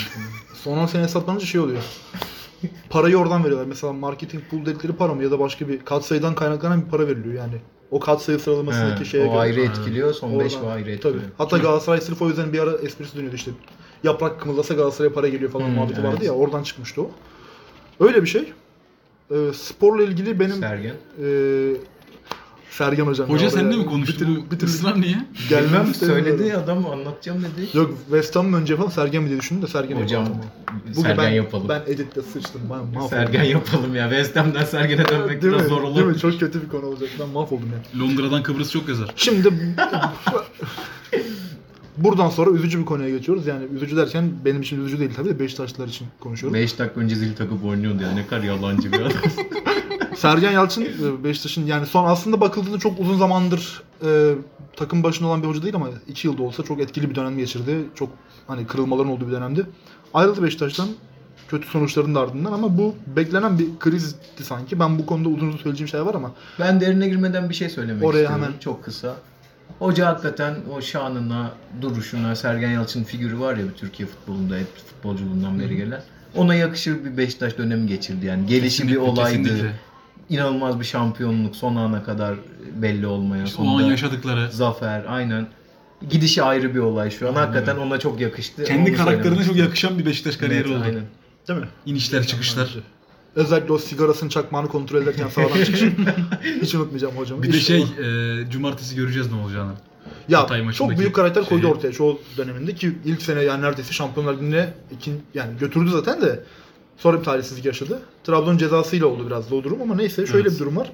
Son 0.65 0.79
10 0.79 0.87
sene 0.87 1.03
hesaplanınca 1.03 1.47
şey 1.47 1.61
oluyor. 1.61 1.83
Parayı 2.91 3.17
oradan 3.19 3.45
veriyorlar. 3.45 3.67
Mesela 3.67 3.93
marketing 3.93 4.43
pool 4.51 4.67
dedikleri 4.67 4.93
para 4.93 5.15
mı 5.15 5.23
ya 5.23 5.31
da 5.31 5.39
başka 5.39 5.69
bir 5.69 5.85
katsayıdan 5.85 6.35
kaynaklanan 6.35 6.85
bir 6.85 6.91
para 6.91 7.07
veriliyor 7.09 7.35
yani. 7.35 7.55
O 7.91 8.01
katsayı 8.01 8.39
sıralamasındaki 8.39 9.05
şeye 9.05 9.25
o 9.25 9.29
göre. 9.29 9.39
ayrı 9.39 9.61
etkiliyor, 9.61 10.13
son 10.15 10.41
5 10.41 10.55
Oradan- 10.55 10.67
o 10.69 10.71
ayrı 10.71 10.85
Tabii. 10.85 10.93
etkiliyor. 10.95 11.21
Hatta 11.39 11.59
Galatasaray 11.59 12.01
sırf 12.01 12.23
o 12.23 12.29
yüzden 12.29 12.53
bir 12.53 12.59
ara 12.59 12.73
esprisi 12.73 13.17
dönüyordu 13.17 13.37
işte. 13.37 13.51
Yaprak 14.05 14.41
kımıldasa 14.41 14.75
Galatasaray'a 14.75 15.13
para 15.15 15.29
geliyor 15.29 15.51
falan 15.51 15.67
Hmm, 15.67 15.75
muhabbeti 15.75 16.01
evet. 16.01 16.13
vardı 16.13 16.25
ya 16.25 16.33
oradan 16.33 16.63
çıkmıştı 16.63 17.03
o. 17.03 17.11
Öyle 18.01 18.23
bir 18.23 18.29
şey. 18.29 18.53
Ee, 19.31 19.35
sporla 19.55 20.03
ilgili 20.03 20.41
benim 20.41 20.57
Sergen. 20.57 20.95
e, 21.25 21.27
Sergen 22.71 23.07
hocam. 23.07 23.29
Hoca 23.29 23.51
seninle 23.51 23.77
mi 23.77 23.87
konuştu? 23.87 24.19
Türlü 24.19 24.67
ısrar 24.67 25.01
niye? 25.01 25.17
gelmem 25.49 25.95
söyledi 25.95 26.57
adam 26.57 26.87
anlatacağım 26.87 27.43
dedi. 27.43 27.77
Yok 27.77 27.95
West 28.05 28.37
Ham 28.37 28.47
mı 28.47 28.57
önce 28.57 28.73
yapalım 28.73 28.93
Sergen 28.93 29.23
mi 29.23 29.29
diye 29.29 29.41
düşündüm 29.41 29.63
de 29.63 29.67
Sergen 29.67 30.03
Hocam 30.03 30.25
yapalım. 30.25 30.41
Bugün 30.83 31.03
Sergen 31.03 31.19
ben, 31.19 31.31
yapalım. 31.31 31.69
Ben 31.69 31.83
editte 31.87 32.23
sıçtım. 32.23 32.61
Ben 32.71 32.79
mahvoldum. 32.79 33.09
Sergen 33.09 33.45
yapalım 33.45 33.95
ya. 33.97 34.09
West 34.09 34.37
Ham'den 34.37 34.65
Sergen'e 34.65 35.09
dönmek 35.09 35.43
Değil 35.43 35.53
biraz 35.53 35.63
mi? 35.63 35.69
zor 35.69 35.83
Değil 35.83 35.93
olur. 35.93 36.03
mi? 36.03 36.19
Çok 36.19 36.41
kötü 36.41 36.63
bir 36.63 36.69
konu 36.69 36.87
olacak. 36.87 37.09
Ben 37.21 37.29
mahvoldum 37.29 37.71
yani. 37.73 38.03
Londra'dan 38.03 38.43
Kıbrıs 38.43 38.73
çok 38.73 38.89
yazar. 38.89 39.13
Şimdi 39.17 39.49
buradan 41.97 42.31
sonra 42.31 42.51
üzücü 42.51 42.81
bir 42.81 42.85
konuya 42.85 43.11
geçiyoruz. 43.11 43.47
Yani 43.47 43.65
üzücü 43.75 43.97
derken 43.97 44.31
benim 44.45 44.63
için 44.63 44.81
üzücü 44.81 44.99
değil 45.01 45.11
tabii 45.17 45.29
de 45.29 45.39
Beşiktaşlılar 45.39 45.89
için 45.89 46.07
konuşuyorum. 46.21 46.55
5 46.59 46.79
dakika 46.79 47.01
önce 47.01 47.15
zil 47.15 47.37
takıp 47.37 47.65
oynuyordu 47.65 48.03
ya. 48.03 48.13
Ne 48.13 48.27
kadar 48.27 48.43
yalancı 48.43 48.93
bir 48.93 49.01
adam. 49.01 49.13
Sergen 50.19 50.51
Yalçın 50.53 50.83
e, 50.83 51.25
Beşiktaş'ın 51.25 51.67
yani 51.67 51.87
son 51.87 52.05
aslında 52.05 52.41
bakıldığında 52.41 52.79
çok 52.79 53.01
uzun 53.01 53.19
zamandır 53.19 53.83
e, 54.05 54.35
takım 54.77 55.03
başında 55.03 55.29
olan 55.29 55.43
bir 55.43 55.49
hoca 55.49 55.63
değil 55.63 55.75
ama 55.75 55.89
2 56.09 56.27
yılda 56.27 56.43
olsa 56.43 56.63
çok 56.63 56.81
etkili 56.81 57.11
bir 57.11 57.15
dönem 57.15 57.39
geçirdi. 57.39 57.77
Çok 57.95 58.09
hani 58.47 58.67
kırılmaların 58.67 59.13
olduğu 59.13 59.27
bir 59.27 59.33
dönemdi. 59.33 59.67
Ayrıldı 60.15 60.43
Beşiktaş'tan 60.43 60.89
kötü 61.49 61.69
sonuçların 61.69 62.15
da 62.15 62.21
ardından 62.21 62.53
ama 62.53 62.79
bu 62.79 62.95
beklenen 63.17 63.59
bir 63.59 63.67
krizdi 63.79 64.45
sanki. 64.45 64.81
Ben 64.81 64.99
bu 64.99 65.07
konuda 65.07 65.29
uzun 65.29 65.49
uzun 65.49 65.59
söyleyeceğim 65.59 65.89
şeyler 65.89 66.07
var 66.07 66.15
ama 66.15 66.33
ben 66.61 66.81
derine 66.81 67.09
girmeden 67.09 67.51
bir 67.51 67.55
şey 67.55 67.69
söylemek 67.69 68.05
Oraya 68.05 68.23
istiyorum. 68.23 68.45
hemen. 68.45 68.59
Çok 68.59 68.85
kısa. 68.85 69.15
Hoca 69.79 70.07
hakikaten 70.07 70.55
o 70.77 70.81
şanına, 70.81 71.51
duruşuna, 71.83 72.35
Sergen 72.37 72.71
Yalçın 72.71 73.05
figürü 73.05 73.41
var 73.41 73.57
ya 73.57 73.65
bir 73.69 73.73
Türkiye 73.75 74.09
futbolunda 74.09 74.57
hep 74.57 74.77
futbolculuğundan 74.77 75.59
beri 75.61 75.77
gelen. 75.77 76.03
Ona 76.37 76.55
yakışır 76.55 77.05
bir 77.05 77.17
Beşiktaş 77.17 77.59
dönemi 77.59 77.87
geçirdi 77.87 78.27
yani. 78.27 78.47
Gelişi 78.47 78.83
bir 78.83 78.89
Kesinlikle, 78.89 78.99
olaydı. 79.11 79.43
kesinlikle. 79.43 79.73
İnanılmaz 80.31 80.81
bir 80.81 80.85
şampiyonluk 80.85 81.57
son 81.57 81.77
ana 81.77 82.03
kadar 82.03 82.35
belli 82.75 83.07
olmayan. 83.07 83.47
İşte 83.47 83.63
o 83.63 83.65
an 83.65 83.67
sonunda 83.67 83.91
yaşadıkları. 83.91 84.49
Zafer 84.53 85.05
aynen. 85.09 85.47
Gidişi 86.11 86.43
ayrı 86.43 86.75
bir 86.75 86.81
olay 86.81 87.11
şu 87.11 87.29
an. 87.29 87.35
Aynen 87.35 87.47
Hakikaten 87.47 87.77
ona 87.77 87.99
çok 87.99 88.21
yakıştı. 88.21 88.65
Kendi 88.65 88.91
Onu 88.91 88.97
karakterine 88.97 89.45
çok 89.45 89.57
yakışan 89.57 89.99
bir 89.99 90.07
Beşiktaş 90.07 90.37
kariyeri 90.37 90.69
Net, 90.69 90.77
oldu. 90.77 90.85
Aynen. 90.85 91.03
değil 91.49 91.61
mi? 91.61 91.69
İnişler 91.87 92.27
çıkışlar. 92.27 92.75
Özellikle 93.35 93.73
o 93.73 93.79
sigarasının 93.79 94.31
çakmağını 94.31 94.69
kontrol 94.69 95.03
ederken 95.03 95.29
sağdan 95.29 95.65
çıkış. 95.65 95.83
Hiç 96.63 96.75
unutmayacağım 96.75 97.17
hocam. 97.17 97.43
Bir 97.43 97.53
de 97.53 97.61
şey, 97.61 97.81
e, 97.83 98.51
cumartesi 98.51 98.97
göreceğiz 98.97 99.33
ne 99.33 99.41
olacağını. 99.41 99.73
Ya 100.29 100.41
Hatay 100.41 100.73
çok 100.73 100.99
büyük 100.99 101.15
karakter 101.15 101.45
koydu 101.45 101.63
şeyi. 101.63 101.73
ortaya 101.73 101.93
çoğu 101.93 102.21
döneminde 102.37 102.75
ki 102.75 102.99
ilk 103.05 103.23
sene 103.23 103.43
yani 103.43 103.63
neredeyse 103.63 103.93
Şampiyonlar 103.93 104.35
Ligi'ne 104.35 104.69
ikin, 104.91 105.23
yani 105.35 105.59
götürdü 105.61 105.91
zaten 105.91 106.23
de 106.23 106.41
sonra 106.99 107.19
bir 107.19 107.25
talihsizlik 107.25 107.65
yaşadı. 107.65 108.03
Trabzon 108.25 108.57
cezasıyla 108.57 109.07
oldu 109.07 109.27
biraz 109.27 109.51
da 109.51 109.55
o 109.55 109.65
durum 109.65 109.83
ama 109.83 109.95
neyse 109.95 110.27
şöyle 110.27 110.43
Evet. 110.43 110.53
bir 110.55 110.59
durum 110.59 110.77
var. 110.77 110.93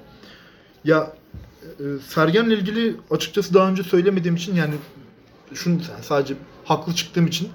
Ya 0.83 1.13
e, 1.79 1.83
Sergen'le 2.07 2.49
ilgili 2.51 2.95
açıkçası 3.11 3.53
daha 3.53 3.69
önce 3.69 3.83
söylemediğim 3.83 4.35
için 4.35 4.55
yani 4.55 4.73
şunu 5.53 5.77
sadece 6.01 6.33
haklı 6.65 6.95
çıktığım 6.95 7.27
için 7.27 7.49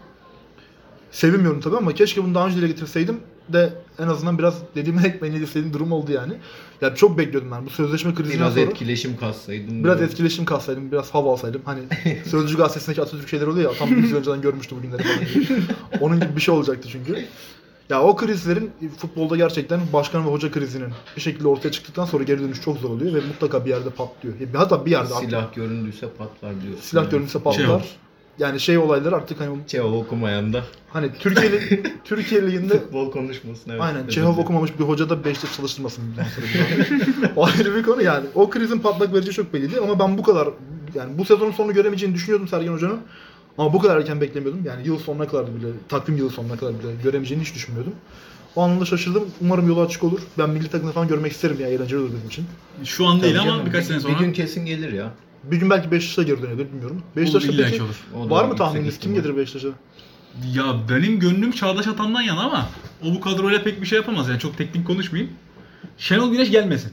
sevinmiyorum 1.11 1.61
tabii 1.61 1.77
ama 1.77 1.93
keşke 1.95 2.25
bunu 2.25 2.35
daha 2.35 2.47
önce 2.47 2.57
dile 2.57 2.67
getirseydim 2.67 3.21
de 3.49 3.73
en 3.99 4.07
azından 4.09 4.39
biraz 4.39 4.55
dediğime 4.75 5.03
ekmeğini 5.07 5.37
yedirseydim 5.37 5.73
durum 5.73 5.93
oldu 5.93 6.13
yani. 6.13 6.33
Ya 6.81 6.95
çok 6.95 7.19
bekliyordum 7.19 7.51
ben 7.51 7.67
bu 7.67 7.71
sözleşme 7.71 8.15
krizinden 8.15 8.39
Biraz 8.41 8.55
sonra. 8.55 8.65
etkileşim 8.65 9.17
kassaydın. 9.17 9.85
Biraz 9.85 10.03
etkileşim 10.03 10.45
kalsaydım, 10.45 10.93
biraz 10.93 11.11
hava 11.11 11.33
alsaydım. 11.33 11.63
Hani 11.65 11.81
Sözcü 12.31 12.57
gazetesindeki 12.57 13.03
Atatürk 13.03 13.29
şeyler 13.29 13.47
oluyor 13.47 13.73
ya, 13.73 13.79
tam 13.79 13.91
bir 13.91 14.15
önceden 14.15 14.41
görmüştüm 14.41 14.79
bugünleri 14.79 15.03
falan. 15.03 15.19
Onun 16.01 16.21
gibi 16.21 16.37
bir 16.37 16.41
şey 16.41 16.55
olacaktı 16.55 16.89
çünkü. 16.93 17.25
Ya 17.91 18.03
o 18.03 18.17
krizlerin 18.17 18.71
futbolda 18.99 19.37
gerçekten 19.37 19.81
başkan 19.93 20.27
ve 20.27 20.31
hoca 20.31 20.51
krizinin 20.51 20.89
bir 21.17 21.21
şekilde 21.21 21.49
ortaya 21.49 21.71
çıktıktan 21.73 22.05
sonra 22.05 22.25
geri 22.25 22.41
dönüş 22.41 22.61
çok 22.63 22.79
zor 22.79 22.91
oluyor 22.91 23.15
ve 23.15 23.21
mutlaka 23.21 23.65
bir 23.65 23.71
yerde 23.71 23.91
patlıyor. 23.91 24.35
Hatta 24.55 24.87
bir 24.87 24.91
yerde 24.91 25.15
artık 25.15 25.29
Silah 25.31 25.55
göründüyse 25.55 26.09
patlar 26.19 26.63
diyorsun. 26.63 26.81
silah 26.83 27.03
Yani. 27.03 27.11
görünürse 27.11 27.39
patlar. 27.39 27.63
Çehov. 27.63 27.81
Yani 28.39 28.61
şey 28.61 28.79
olayları 28.79 29.17
artık 29.17 29.41
hani 29.41 29.57
Çehov 29.67 29.93
okumayan 29.93 30.53
da 30.53 30.65
hani 30.93 31.11
Türkiye 31.19 31.53
Li- 31.53 31.83
Türkiye 32.05 32.43
liginde 32.47 32.79
futbol 32.81 33.11
konuşmasın. 33.11 33.71
Evet. 33.71 33.81
aynen 33.83 34.09
Çehov 34.09 34.39
okumamış 34.39 34.79
bir 34.79 34.85
hoca 34.85 35.11
da 35.11 35.25
Beşiktaş 35.25 35.57
çalıştırmasın 35.57 36.05
bundan 36.11 36.25
sonra. 36.29 37.33
o 37.37 37.45
ayrı 37.47 37.75
bir 37.75 37.83
konu 37.83 38.03
yani. 38.03 38.27
O 38.35 38.51
krizin 38.51 38.79
patlak 38.79 39.15
verici 39.15 39.31
çok 39.33 39.55
belliydi 39.55 39.81
ama 39.83 39.99
ben 39.99 40.19
bu 40.19 40.23
kadar 40.23 40.49
yani 40.95 41.19
bu 41.19 41.25
sezonun 41.25 41.53
sonunu 41.53 41.75
göremeyeceğini 41.75 42.15
düşünüyordum 42.15 42.49
Sergen 42.49 42.73
Hoca'nın. 42.73 43.01
Ama 43.61 43.73
bu 43.73 43.79
kadar 43.79 43.97
erken 43.97 44.21
beklemiyordum. 44.21 44.65
Yani 44.65 44.87
yıl 44.87 44.99
sonuna 44.99 45.29
kadar 45.29 45.47
bile, 45.47 45.67
takvim 45.89 46.17
yılı 46.17 46.31
sonuna 46.31 46.57
kadar 46.57 46.75
bile 46.79 46.89
göremeyeceğini 47.03 47.45
hiç 47.45 47.55
düşünmüyordum. 47.55 47.93
O 48.57 48.63
anlamda 48.63 48.85
şaşırdım. 48.85 49.25
Umarım 49.41 49.69
yolu 49.69 49.81
açık 49.81 50.05
olur. 50.05 50.21
Ben 50.39 50.51
milli 50.51 50.69
takımda 50.69 50.93
falan 50.93 51.09
görmek 51.09 51.33
isterim 51.33 51.57
ya. 51.61 51.69
Eğlenceli 51.69 52.01
olur 52.01 52.11
bizim 52.15 52.29
için. 52.29 52.47
Şu 52.85 53.07
an 53.07 53.23
değil 53.23 53.41
ama 53.41 53.67
birkaç 53.67 53.81
bir- 53.83 53.89
sene 53.89 54.01
sonra 54.01 54.15
Bir 54.15 54.19
gün 54.25 54.33
kesin 54.33 54.67
gelir 54.67 54.93
ya. 54.93 55.11
Bir 55.45 55.57
gün 55.57 55.71
belki 55.71 55.91
Beşiktaş'a 55.91 56.27
geri 56.27 56.43
dönebilir 56.43 56.69
bilmiyorum. 56.73 56.97
olur, 56.97 57.17
Beşiktaş'ta 57.17 57.53
illa 57.53 57.65
peki 57.65 57.77
ki 57.77 57.83
olur. 57.83 57.97
O 58.17 58.27
da 58.27 58.31
var 58.31 58.45
mı 58.45 58.51
yüksek 58.51 58.59
tahmininiz? 58.67 58.99
Kim 58.99 59.13
ihtimal. 59.13 59.29
gelir 59.29 59.37
Beşiktaş'a? 59.43 59.69
Ya 60.55 60.77
benim 60.91 61.21
gönlüm 61.21 61.53
Çağdaş 61.53 61.87
Atan'dan 61.87 62.23
yana 62.23 62.41
ama 62.41 62.69
o 63.05 63.15
bu 63.15 63.21
kadroyla 63.21 63.63
pek 63.63 63.81
bir 63.83 63.87
şey 63.87 63.97
yapamaz 63.99 64.29
yani 64.29 64.39
çok 64.41 64.59
teknik 64.59 64.87
konuşmayayım. 64.87 65.33
Şenol 65.99 66.33
Güneş 66.33 66.51
gelmesin. 66.51 66.93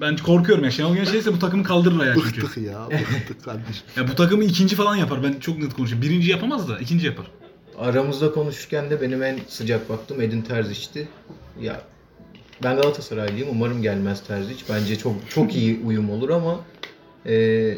Ben 0.00 0.16
korkuyorum 0.16 0.64
ya. 0.64 0.70
Şenol 0.70 0.94
Güneş 0.94 1.12
gelirse 1.12 1.32
bu 1.32 1.38
takımı 1.38 1.64
kaldırır 1.64 2.06
ya 2.06 2.14
çünkü. 2.14 2.42
Bıktık 2.42 2.56
ya. 2.64 2.88
Bıktık 2.90 3.44
kardeşim. 3.44 3.82
Ya 3.96 4.08
bu 4.08 4.14
takımı 4.14 4.44
ikinci 4.44 4.76
falan 4.76 4.96
yapar. 4.96 5.22
Ben 5.22 5.32
çok 5.40 5.58
net 5.58 5.74
konuşayım. 5.74 6.02
Birinci 6.02 6.30
yapamaz 6.30 6.68
da 6.68 6.78
ikinci 6.78 7.06
yapar. 7.06 7.26
Aramızda 7.78 8.32
konuşurken 8.32 8.90
de 8.90 9.00
benim 9.00 9.22
en 9.22 9.38
sıcak 9.48 9.88
baktığım 9.88 10.20
Edin 10.20 10.42
Terzic'ti. 10.42 11.08
Ya 11.60 11.82
ben 12.62 12.76
Galatasaraylıyım. 12.76 13.48
Umarım 13.50 13.82
gelmez 13.82 14.22
Terzic. 14.26 14.64
Bence 14.68 14.98
çok 14.98 15.30
çok 15.30 15.54
iyi 15.56 15.80
uyum 15.84 16.10
olur 16.10 16.30
ama 16.30 16.60
e, 17.26 17.74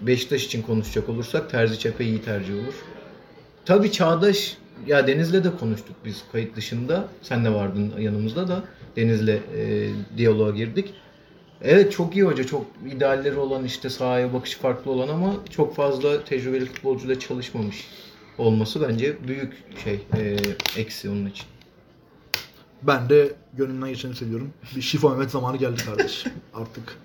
Beşiktaş 0.00 0.44
için 0.44 0.62
konuşacak 0.62 1.08
olursak 1.08 1.50
Terzic 1.50 1.88
epey 1.88 2.08
iyi 2.08 2.22
tercih 2.22 2.54
olur. 2.54 2.74
Tabii 3.64 3.92
Çağdaş 3.92 4.56
ya 4.86 5.06
Deniz'le 5.06 5.32
de 5.44 5.56
konuştuk 5.60 5.96
biz 6.04 6.22
kayıt 6.32 6.56
dışında. 6.56 7.08
Sen 7.22 7.44
de 7.44 7.54
vardın 7.54 7.92
yanımızda 7.98 8.48
da. 8.48 8.64
Deniz'le 8.96 9.28
e, 9.28 9.40
diyaloğa 10.16 10.50
girdik. 10.50 10.94
Evet 11.64 11.92
çok 11.92 12.16
iyi 12.16 12.24
hoca. 12.24 12.44
Çok 12.46 12.66
idealleri 12.86 13.36
olan 13.36 13.64
işte 13.64 13.90
sahaya 13.90 14.32
bakışı 14.32 14.58
farklı 14.58 14.90
olan 14.90 15.08
ama 15.08 15.34
çok 15.50 15.76
fazla 15.76 16.24
tecrübeli 16.24 16.64
futbolcuyla 16.64 17.18
çalışmamış 17.18 17.86
olması 18.38 18.88
bence 18.88 19.28
büyük 19.28 19.64
şey 19.84 20.00
e, 20.16 20.36
eksi 20.76 21.10
onun 21.10 21.26
için. 21.26 21.46
Ben 22.82 23.08
de 23.08 23.32
gönlümden 23.52 23.88
geçeni 23.88 24.14
seviyorum. 24.14 24.52
Bir 24.76 24.82
Şifo 24.82 25.10
Mehmet 25.10 25.30
zamanı 25.30 25.56
geldi 25.56 25.84
kardeş. 25.84 26.24
Artık. 26.54 26.98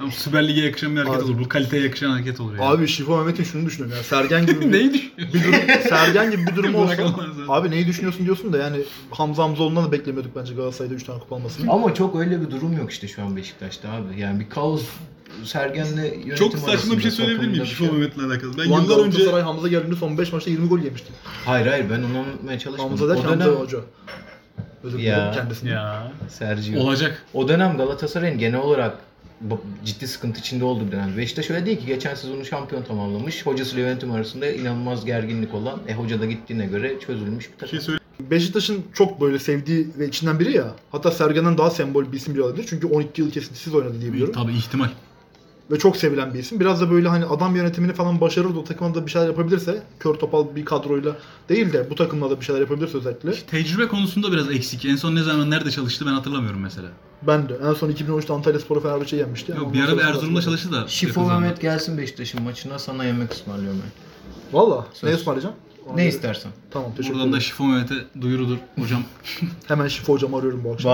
Ama 0.00 0.10
Süper 0.10 0.48
Lig'e 0.48 0.60
yakışan 0.60 0.96
bir 0.96 1.00
hareket 1.00 1.16
Abi. 1.22 1.24
olur. 1.32 1.38
Bu 1.44 1.48
kaliteye 1.48 1.82
yakışan 1.82 2.10
hareket 2.10 2.40
olur 2.40 2.52
yani. 2.56 2.64
Abi 2.64 2.88
Şifo 2.88 3.16
Mehmet'in 3.18 3.44
şunu 3.44 3.66
düşünüyorum 3.66 3.96
ya. 3.96 4.02
Sergen 4.02 4.46
gibi 4.46 4.60
bir, 4.60 4.72
Neyi 4.72 4.94
düşünüyorsun? 4.94 5.34
bir 5.34 5.42
durum, 5.44 5.88
Sergen 5.88 6.30
gibi 6.30 6.46
bir 6.46 6.56
durum 6.56 6.74
olsa. 6.74 6.88
Bırakamaz. 6.98 7.26
Abi 7.48 7.70
neyi 7.70 7.86
düşünüyorsun 7.86 8.24
diyorsun 8.24 8.52
da 8.52 8.58
yani 8.58 8.76
Hamza 9.10 9.42
Hamzoğlu'ndan 9.42 9.84
da 9.84 9.92
beklemiyorduk 9.92 10.36
bence 10.36 10.54
Galatasaray'da 10.54 10.94
3 10.94 11.04
tane 11.04 11.18
kupa 11.18 11.36
almasını. 11.36 11.72
Ama 11.72 11.94
çok 11.94 12.16
öyle 12.20 12.40
bir 12.40 12.50
durum 12.50 12.76
yok 12.78 12.90
işte 12.90 13.08
şu 13.08 13.22
an 13.22 13.36
Beşiktaş'ta 13.36 13.88
abi. 13.90 14.20
Yani 14.20 14.40
bir 14.40 14.48
kaos 14.50 14.82
Sergen'le 15.44 15.96
yönetim 15.96 16.34
Çok 16.36 16.52
saçma 16.52 16.68
arasında 16.72 16.96
bir 16.96 17.02
şey 17.02 17.10
söyleyebilir 17.10 17.38
takımda 17.40 17.52
miyim 17.62 17.64
bir 17.64 17.68
Şifo 17.70 17.84
şey- 17.84 17.92
Mehmet'le 17.92 18.18
alakalı? 18.18 18.58
Ben 18.58 18.70
Ulan 18.70 18.82
yıllar 18.82 18.98
önce 19.06 19.18
Galatasaray 19.18 19.42
Hamza 19.42 19.68
geldiğinde 19.68 19.96
son 19.96 20.18
5 20.18 20.32
maçta 20.32 20.50
20 20.50 20.68
gol 20.68 20.78
yemişti. 20.78 21.12
Hayır 21.44 21.66
hayır 21.66 21.84
ben 21.90 21.98
onu 22.02 22.18
anlatmaya 22.18 22.58
çalışmadım. 22.58 22.88
Hamza 22.90 23.04
o 23.04 23.08
derken 23.08 23.24
dönem 23.24 23.40
Hamza 23.40 23.60
Hoca. 23.60 23.78
Özür 24.84 24.98
dilerim 24.98 25.18
Ya. 25.18 25.32
kendisine. 25.34 25.70
ya 25.70 26.12
Sergio. 26.28 26.80
olacak. 26.80 27.22
O 27.34 27.48
dönem 27.48 27.76
Galatasaray'ın 27.76 28.38
genel 28.38 28.60
olarak 28.60 28.98
ciddi 29.84 30.06
sıkıntı 30.08 30.40
içinde 30.40 30.64
olduğu 30.64 30.86
bir 30.86 30.92
dönem. 30.92 31.16
Beşiktaş 31.16 31.50
öyle 31.50 31.66
değil 31.66 31.78
ki 31.78 31.86
geçen 31.86 32.14
sezonu 32.14 32.44
şampiyon 32.44 32.82
tamamlamış. 32.82 33.46
Hocası 33.46 33.74
ile 33.74 33.80
yönetim 33.80 34.12
arasında 34.12 34.50
inanılmaz 34.50 35.04
gerginlik 35.04 35.54
olan. 35.54 35.80
E 35.88 35.94
hoca 35.94 36.20
da 36.20 36.26
gittiğine 36.26 36.66
göre 36.66 37.00
çözülmüş 37.00 37.52
bir 37.52 37.58
takım. 37.58 37.80
şey. 37.80 37.94
Beşiktaş'ın 38.20 38.84
çok 38.94 39.20
böyle 39.20 39.38
sevdiği 39.38 39.88
ve 39.98 40.08
içinden 40.08 40.40
biri 40.40 40.52
ya. 40.56 40.74
Hatta 40.92 41.10
Sergen'den 41.10 41.58
daha 41.58 41.70
sembol 41.70 42.12
bir 42.12 42.16
isim 42.16 42.34
bile 42.34 42.42
olabilir. 42.42 42.66
Çünkü 42.68 42.86
12 42.86 43.20
yıl 43.22 43.30
kesintisiz 43.30 43.74
oynadı 43.74 44.00
diye 44.00 44.12
biliyorum. 44.12 44.34
Tabii 44.34 44.52
ihtimal. 44.52 44.88
Ve 45.70 45.78
çok 45.78 45.96
sevilen 45.96 46.34
bir 46.34 46.38
isim. 46.38 46.60
Biraz 46.60 46.80
da 46.80 46.90
böyle 46.90 47.08
hani 47.08 47.24
adam 47.24 47.56
yönetimini 47.56 47.92
falan 47.92 48.20
başarır 48.20 48.54
da 48.54 48.58
o 48.58 48.64
takımda 48.64 48.94
da 48.94 49.06
bir 49.06 49.10
şeyler 49.10 49.26
yapabilirse, 49.26 49.82
kör 50.00 50.14
topal 50.14 50.56
bir 50.56 50.64
kadroyla 50.64 51.16
değil 51.48 51.72
de 51.72 51.90
bu 51.90 51.94
takımla 51.94 52.30
da 52.30 52.40
bir 52.40 52.44
şeyler 52.44 52.60
yapabilirse 52.60 52.98
özellikle. 52.98 53.32
Tecrübe 53.32 53.88
konusunda 53.88 54.32
biraz 54.32 54.50
eksik. 54.50 54.84
En 54.84 54.96
son 54.96 55.14
ne 55.14 55.22
zaman 55.22 55.50
nerede 55.50 55.70
çalıştı 55.70 56.06
ben 56.06 56.12
hatırlamıyorum 56.12 56.60
mesela. 56.60 56.88
Ben 57.22 57.48
de 57.48 57.58
en 57.68 57.72
son 57.72 57.90
2013'te 57.90 58.32
Antalya 58.32 58.60
Spor'a 58.60 58.80
Fenerbahçe'yi 58.80 59.20
yenmişti. 59.20 59.54
ama 59.54 59.62
Yok, 59.62 59.74
bir 59.74 59.82
ara 59.82 59.98
bir 59.98 60.02
Erzurum'da 60.02 60.42
çalıştı 60.42 60.72
da. 60.72 60.88
Şifo 60.88 61.24
Mehmet 61.24 61.60
gelsin 61.60 61.98
Beşiktaş'ın 61.98 62.42
maçına 62.42 62.78
sana 62.78 63.04
yemek 63.04 63.32
ısmarlıyorum 63.32 63.82
ben. 63.84 64.58
Valla. 64.58 64.86
Ne 65.02 65.14
ısmarlayacağım? 65.14 65.54
Ona 65.86 65.96
Ne 65.96 66.02
göre- 66.02 66.14
istersen. 66.14 66.52
Tamam 66.70 66.90
teşekkür 66.96 67.14
Buradan 67.14 67.32
da. 67.32 67.40
Şifo 67.40 67.64
Mehmet'e 67.64 67.94
duyurudur 68.20 68.56
hocam. 68.78 69.02
Hemen 69.68 69.88
Şifo 69.88 70.12
hocamı 70.12 70.36
arıyorum 70.36 70.64
bu 70.64 70.72
akşam. 70.72 70.92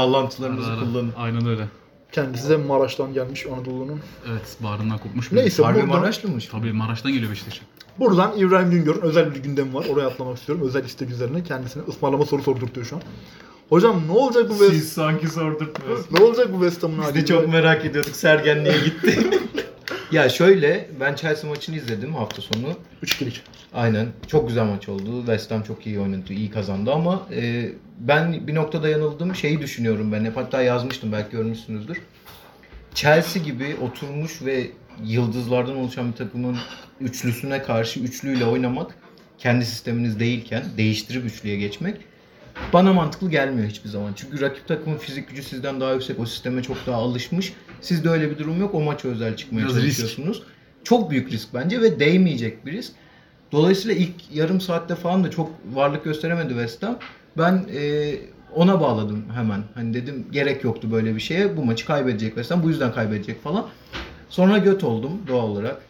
Ara. 0.71 0.81
kullanın. 0.81 1.13
Aynen 1.17 1.47
öyle. 1.47 1.69
Kendisi 2.13 2.49
de 2.51 2.57
Maraş'tan 2.57 3.13
gelmiş 3.15 3.47
Anadolu'nun. 3.47 4.01
Evet 4.31 4.57
bağrından 4.61 4.99
kopmuş. 4.99 5.33
bir- 5.33 5.37
Neyse 5.37 5.63
Harbi 5.63 5.83
buradan, 5.83 6.01
Maraşlı 6.01 6.29
mı? 6.29 6.39
Tabii 6.53 6.73
Maraş'tan 6.73 7.13
geliyor 7.13 7.31
Beşiktaş'a. 7.31 7.63
buradan 7.99 8.33
İbrahim 8.39 8.71
Güngör'ün 8.71 9.01
özel 9.01 9.35
bir 9.35 9.43
gündemi 9.43 9.75
var. 9.75 9.87
Oraya 9.93 10.07
atlamak 10.07 10.39
istiyorum. 10.39 10.67
Özel 10.67 10.85
istek 10.85 11.11
üzerine 11.11 11.45
kendisine 11.45 11.83
ısmarlama 11.89 12.27
soru 12.27 12.43
sordurtuyor 12.43 12.87
şu 12.87 12.97
an. 12.97 13.03
Hocam 13.69 14.03
ne 14.07 14.13
olacak 14.13 14.51
bu 14.51 14.59
West... 14.59 14.93
sanki 14.93 15.29
sordurtmuyorsunuz. 15.29 16.13
Ne 16.21 16.25
olacak 16.25 16.49
bu 16.53 16.61
West 16.63 16.83
Ham'ın 16.83 16.99
Biz 16.99 17.05
hali? 17.05 17.15
de 17.15 17.27
çok 17.27 17.49
merak 17.49 17.85
ediyorduk 17.85 18.17
Sergen 18.17 18.65
niye 18.65 18.79
gitti. 18.85 19.19
ya 20.13 20.29
şöyle 20.29 20.89
ben 21.01 21.15
Chelsea 21.15 21.51
maçını 21.51 21.77
izledim 21.77 22.15
hafta 22.15 22.43
sonu. 22.43 22.77
3-2'lik. 23.03 23.43
Aynen. 23.75 24.09
Çok 24.27 24.49
güzel 24.49 24.65
maç 24.65 24.89
oldu. 24.89 25.19
West 25.19 25.51
Ham 25.51 25.63
çok 25.63 25.87
iyi 25.87 26.01
oynadı, 26.01 26.33
iyi 26.33 26.51
kazandı 26.51 26.93
ama 26.93 27.27
e, 27.37 27.71
ben 27.99 28.47
bir 28.47 28.55
noktada 28.55 28.89
yanıldım. 28.89 29.35
Şeyi 29.35 29.61
düşünüyorum 29.61 30.13
ben 30.13 30.25
hep 30.25 30.37
hatta 30.37 30.63
yazmıştım 30.63 31.13
belki 31.13 31.31
görmüşsünüzdür. 31.31 32.01
Chelsea 32.95 33.43
gibi 33.43 33.77
oturmuş 33.83 34.43
ve 34.43 34.71
yıldızlardan 35.05 35.77
oluşan 35.77 36.13
bir 36.13 36.17
takımın 36.17 36.57
üçlüsüne 37.01 37.63
karşı 37.63 38.01
üçlüyle 38.01 38.45
oynamak 38.45 38.95
kendi 39.39 39.67
sisteminiz 39.67 40.21
değilken 40.21 40.65
değiştirip 40.77 41.25
üçlüye 41.25 41.57
geçmek 41.57 41.97
bana 42.73 42.93
mantıklı 42.93 43.31
gelmiyor 43.31 43.69
hiçbir 43.69 43.89
zaman. 43.89 44.13
Çünkü 44.17 44.41
rakip 44.41 44.69
takımın 44.69 44.99
fizik 44.99 45.29
gücü 45.29 45.43
sizden 45.43 45.81
daha 45.81 45.93
yüksek. 45.93 46.21
O 46.21 46.27
sisteme 46.27 46.63
çok 46.63 46.77
daha 46.87 46.97
alışmış. 46.97 47.53
Sizde 47.81 48.09
öyle 48.09 48.31
bir 48.31 48.39
durum 48.39 48.61
yok. 48.61 48.75
O 48.75 48.81
maça 48.81 49.09
özel 49.09 49.37
çıkmaya 49.37 49.61
Biraz 49.61 49.77
risk. 49.77 49.99
çalışıyorsunuz. 49.99 50.43
Çok 50.85 51.11
büyük 51.11 51.33
risk 51.33 51.55
bence 51.55 51.81
ve 51.81 52.01
değmeyecek 52.01 52.67
bir 52.67 52.73
risk. 52.73 52.93
Dolayısıyla 53.53 53.97
ilk 53.97 54.15
yarım 54.35 54.61
saatte 54.61 54.95
falan 54.95 55.25
da 55.25 55.31
çok 55.31 55.51
varlık 55.73 56.05
gösteremedi 56.05 56.49
West 56.49 56.83
Ham. 56.83 56.99
Ben 57.39 57.67
e, 57.75 58.15
ona 58.55 58.81
bağladım 58.81 59.25
hemen. 59.35 59.63
Hani 59.75 59.95
dedim 59.95 60.27
gerek 60.33 60.65
yoktu 60.65 60.89
böyle 60.93 61.15
bir 61.17 61.21
şeye. 61.21 61.57
Bu 61.57 61.65
maçı 61.65 61.87
kaybedecek 61.87 62.29
West 62.29 62.51
Ham. 62.51 62.63
Bu 62.63 62.69
yüzden 62.69 62.93
kaybedecek 62.93 63.43
falan. 63.43 63.67
Sonra 64.29 64.59
göt 64.59 64.85
oldum 64.85 65.13
doğal 65.29 65.49
olarak. 65.49 65.83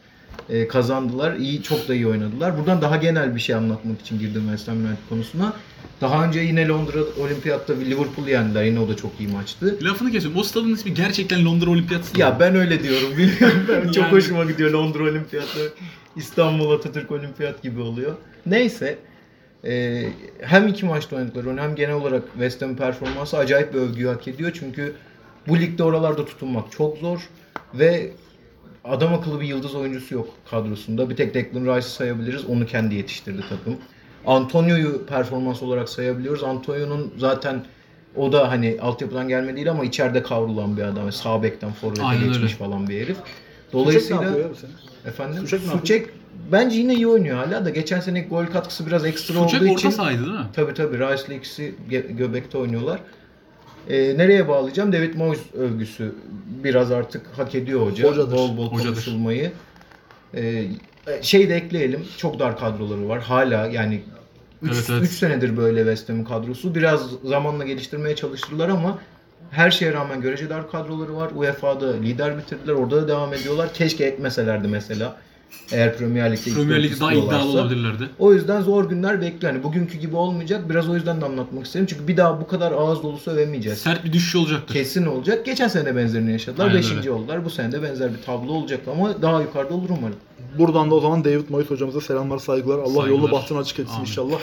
E, 0.48 0.68
kazandılar. 0.68 1.34
İyi, 1.36 1.62
çok 1.62 1.88
da 1.88 1.94
iyi 1.94 2.06
oynadılar. 2.06 2.58
Buradan 2.58 2.82
daha 2.82 2.96
genel 2.96 3.34
bir 3.34 3.40
şey 3.40 3.54
anlatmak 3.54 4.00
için 4.00 4.18
girdim 4.18 4.42
West 4.42 4.68
Ham 4.68 4.76
United 4.76 5.08
konusuna. 5.08 5.52
Daha 6.00 6.24
önce 6.24 6.40
yine 6.40 6.68
Londra 6.68 6.98
Olimpiyat'ta 7.20 7.72
Liverpool'u 7.74 8.30
yendiler. 8.30 8.64
Yine 8.64 8.80
o 8.80 8.88
da 8.88 8.96
çok 8.96 9.20
iyi 9.20 9.28
maçtı. 9.28 9.78
Lafını 9.82 10.10
kesiyorum. 10.10 10.40
O 10.40 10.44
stadın 10.44 10.74
ismi 10.74 10.94
gerçekten 10.94 11.44
Londra 11.44 11.70
Olimpiyat 11.70 12.04
Stadı. 12.04 12.20
Ya 12.20 12.36
ben 12.40 12.56
öyle 12.56 12.82
diyorum 12.82 13.10
biliyorum. 13.18 13.64
Ben 13.68 13.86
Çok 13.86 13.96
Yani- 13.96 14.12
hoşuma 14.12 14.44
gidiyor 14.44 14.70
Londra 14.70 15.02
Olimpiyatı. 15.02 15.72
İstanbul 16.16 16.70
Atatürk 16.70 17.10
Olimpiyat 17.10 17.62
gibi 17.62 17.80
oluyor. 17.80 18.12
Neyse. 18.46 18.98
e, 19.64 20.02
hem 20.40 20.68
iki 20.68 20.84
maçta 20.86 21.16
oynadıkları 21.16 21.60
hem 21.62 21.74
genel 21.74 21.94
olarak 21.94 22.22
West 22.32 22.62
Ham 22.62 22.76
performansı 22.76 23.36
acayip 23.36 23.74
bir 23.74 23.78
övgüyü 23.78 24.08
hak 24.08 24.28
ediyor. 24.28 24.50
Çünkü 24.54 24.92
bu 25.48 25.58
ligde 25.58 25.82
oralarda 25.84 26.24
tutunmak 26.24 26.72
çok 26.72 26.98
zor. 26.98 27.28
Ve 27.74 28.10
adam 28.84 29.14
akıllı 29.14 29.40
bir 29.40 29.46
yıldız 29.46 29.74
oyuncusu 29.74 30.14
yok 30.14 30.28
kadrosunda. 30.50 31.10
Bir 31.10 31.16
tek 31.16 31.34
Declan 31.34 31.60
Rice'ı 31.76 31.90
sayabiliriz. 31.90 32.44
Onu 32.44 32.66
kendi 32.66 32.94
yetiştirdi 32.94 33.42
takım. 33.48 33.76
Antonio'yu 34.26 35.06
performans 35.06 35.62
olarak 35.62 35.88
sayabiliyoruz. 35.88 36.44
Antonio'nun 36.44 37.14
zaten 37.18 37.64
o 38.16 38.32
da 38.32 38.50
hani 38.50 38.78
altyapıdan 38.82 39.28
gelme 39.28 39.56
değil 39.56 39.70
ama 39.70 39.84
içeride 39.84 40.22
kavrulan 40.22 40.76
bir 40.76 40.82
adam. 40.82 41.12
Sağ 41.12 41.42
bekten 41.42 41.72
forvete 41.72 42.02
geçmiş 42.18 42.36
öyle. 42.38 42.46
falan 42.48 42.88
bir 42.88 42.94
herif. 43.00 43.16
Suçek 43.16 43.26
ne 43.74 43.80
Dolayısıyla 43.80 44.22
yapıyor 44.22 44.44
ya 44.44 44.50
bu 44.50 44.54
sene? 44.54 44.70
efendim 45.06 45.40
Suçek 45.40 45.66
ne 45.66 45.72
Suçek 45.72 46.08
bence 46.52 46.78
yine 46.78 46.94
iyi 46.94 47.06
oynuyor 47.08 47.36
hala 47.46 47.64
da 47.64 47.70
geçen 47.70 48.00
sene 48.00 48.20
gol 48.20 48.46
katkısı 48.46 48.86
biraz 48.86 49.04
ekstra 49.04 49.34
Suçak 49.34 49.62
olduğu 49.62 49.70
orta 49.70 49.78
için 49.80 49.90
sahaydı 49.90 50.20
değil 50.26 50.32
mi? 50.32 50.46
Tabii 50.52 50.74
tabii 50.74 50.98
Rice'le 50.98 51.36
ikisi 51.36 51.74
ge- 51.90 52.16
göbekte 52.16 52.58
oynuyorlar. 52.58 53.00
Ee, 53.88 54.18
nereye 54.18 54.48
bağlayacağım? 54.48 54.92
David 54.92 55.14
Moyes 55.14 55.40
övgüsü 55.54 56.14
biraz 56.64 56.90
artık 56.92 57.26
hak 57.36 57.54
ediyor 57.54 57.86
hoca. 57.86 58.08
Hocadır. 58.10 58.36
Bol 58.36 58.56
bol 58.56 58.72
Hocadır. 58.72 58.88
konuşulmayı. 58.88 59.52
Ee, 60.34 60.64
şey 61.22 61.48
de 61.48 61.54
ekleyelim. 61.54 62.04
Çok 62.16 62.38
dar 62.38 62.58
kadroları 62.58 63.08
var. 63.08 63.20
Hala 63.20 63.66
yani 63.66 64.02
3 64.62 64.72
Evet, 64.72 64.90
evet. 64.90 65.10
senedir 65.10 65.56
böyle 65.56 65.80
West 65.80 66.08
Ham'ın 66.08 66.24
kadrosu. 66.24 66.74
Biraz 66.74 67.10
zamanla 67.24 67.64
geliştirmeye 67.64 68.16
çalıştılar 68.16 68.68
ama 68.68 68.98
her 69.50 69.70
şeye 69.70 69.92
rağmen 69.92 70.20
görece 70.20 70.50
dar 70.50 70.70
kadroları 70.70 71.16
var. 71.16 71.30
UEFA'da 71.36 71.92
lider 71.92 72.38
bitirdiler. 72.38 72.72
Orada 72.74 73.02
da 73.02 73.08
devam 73.08 73.34
ediyorlar. 73.34 73.74
Keşke 73.74 74.04
etmeselerdi 74.04 74.68
mesela. 74.68 75.16
Eğer 75.72 75.96
Premier 75.98 76.32
Lig'de 76.32 76.54
Premier 76.54 76.82
Lig'de 76.82 77.00
daha 77.00 77.12
iddialı 77.12 77.50
olabilirlerdi. 77.50 78.08
O 78.18 78.32
yüzden 78.32 78.60
zor 78.62 78.84
günler 78.88 79.20
bekliyor. 79.20 79.52
Yani 79.54 79.62
bugünkü 79.64 79.98
gibi 79.98 80.16
olmayacak. 80.16 80.70
Biraz 80.70 80.88
o 80.88 80.94
yüzden 80.94 81.20
de 81.20 81.24
anlatmak 81.24 81.66
istedim. 81.66 81.86
Çünkü 81.86 82.08
bir 82.08 82.16
daha 82.16 82.40
bu 82.40 82.46
kadar 82.46 82.72
ağız 82.72 83.02
dolusu 83.02 83.30
övemeyeceğiz. 83.30 83.78
Sert 83.78 84.04
bir 84.04 84.12
düşüş 84.12 84.36
olacaktır. 84.36 84.74
Kesin 84.74 85.06
olacak. 85.06 85.46
Geçen 85.46 85.68
sene 85.68 85.84
de 85.86 85.96
benzerini 85.96 86.32
yaşadılar. 86.32 86.64
Aynen 86.66 86.78
Beşinci 86.78 86.98
öyle. 86.98 87.10
oldular. 87.10 87.44
Bu 87.44 87.50
sene 87.50 87.72
de 87.72 87.82
benzer 87.82 88.10
bir 88.14 88.22
tablo 88.22 88.52
olacak 88.52 88.80
ama 88.92 89.22
daha 89.22 89.42
yukarıda 89.42 89.74
olur 89.74 89.88
umarım. 89.98 90.16
Buradan 90.58 90.90
da 90.90 90.94
o 90.94 91.00
zaman 91.00 91.24
David 91.24 91.48
Moyes 91.48 91.70
hocamıza 91.70 92.00
selamlar, 92.00 92.38
saygılar. 92.38 92.78
Allah 92.78 92.84
Saygılar. 92.86 93.08
yolunu 93.08 93.32
bahtını 93.32 93.58
açık 93.58 93.78
etsin 93.78 93.92
Amin. 93.94 94.06
inşallah. 94.06 94.38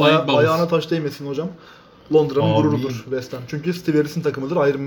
Aya- 0.00 0.26
ayağına 0.26 0.68
taş 0.68 0.90
değmesin 0.90 1.26
hocam. 1.26 1.48
Londra'nın 2.14 2.44
Amin. 2.44 2.56
gururudur 2.56 2.92
West 3.04 3.32
Ham. 3.32 3.40
Çünkü 3.48 3.74
Steve 3.74 3.96
Harris'in 3.96 4.20
takımıdır. 4.22 4.56
Iron 4.56 4.80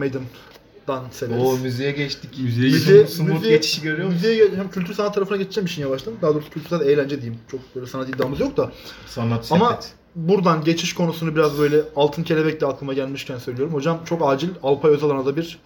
Maiden'dan 0.87 1.09
severiz. 1.11 1.43
O 1.43 1.57
müziğe 1.57 1.91
geçtik. 1.91 2.29
Müziğe 2.39 2.71
Müziğe, 2.71 2.97
geçelim. 2.97 3.07
Smooth 3.07 3.41
müziğe- 3.43 3.49
geçişi 3.49 3.81
görüyor 3.81 4.07
musun? 4.07 4.21
müziğe 4.29 4.49
hem 4.55 4.69
kültür 4.71 4.93
sanat 4.93 5.15
tarafına 5.15 5.37
geçeceğim 5.37 5.65
işin 5.65 5.81
yavaştan. 5.81 6.13
Daha 6.21 6.33
doğrusu 6.33 6.49
kültür 6.49 6.69
sanat 6.69 6.85
eğlence 6.85 7.21
diyeyim. 7.21 7.39
Çok 7.51 7.59
böyle 7.75 7.87
sanat 7.87 8.09
iddiamız 8.09 8.39
yok 8.39 8.57
da. 8.57 8.71
Sanat 9.07 9.51
Ama 9.51 9.69
sepet. 9.69 9.93
buradan 10.15 10.63
geçiş 10.63 10.93
konusunu 10.93 11.35
biraz 11.35 11.57
böyle 11.59 11.81
altın 11.95 12.23
kelebek 12.23 12.61
de 12.61 12.65
aklıma 12.65 12.93
gelmişken 12.93 13.37
söylüyorum. 13.37 13.73
Hocam 13.73 13.99
çok 14.05 14.21
acil 14.29 14.49
Alpay 14.63 14.91
Özalan'a 14.91 15.25
da 15.25 15.35
bir 15.37 15.59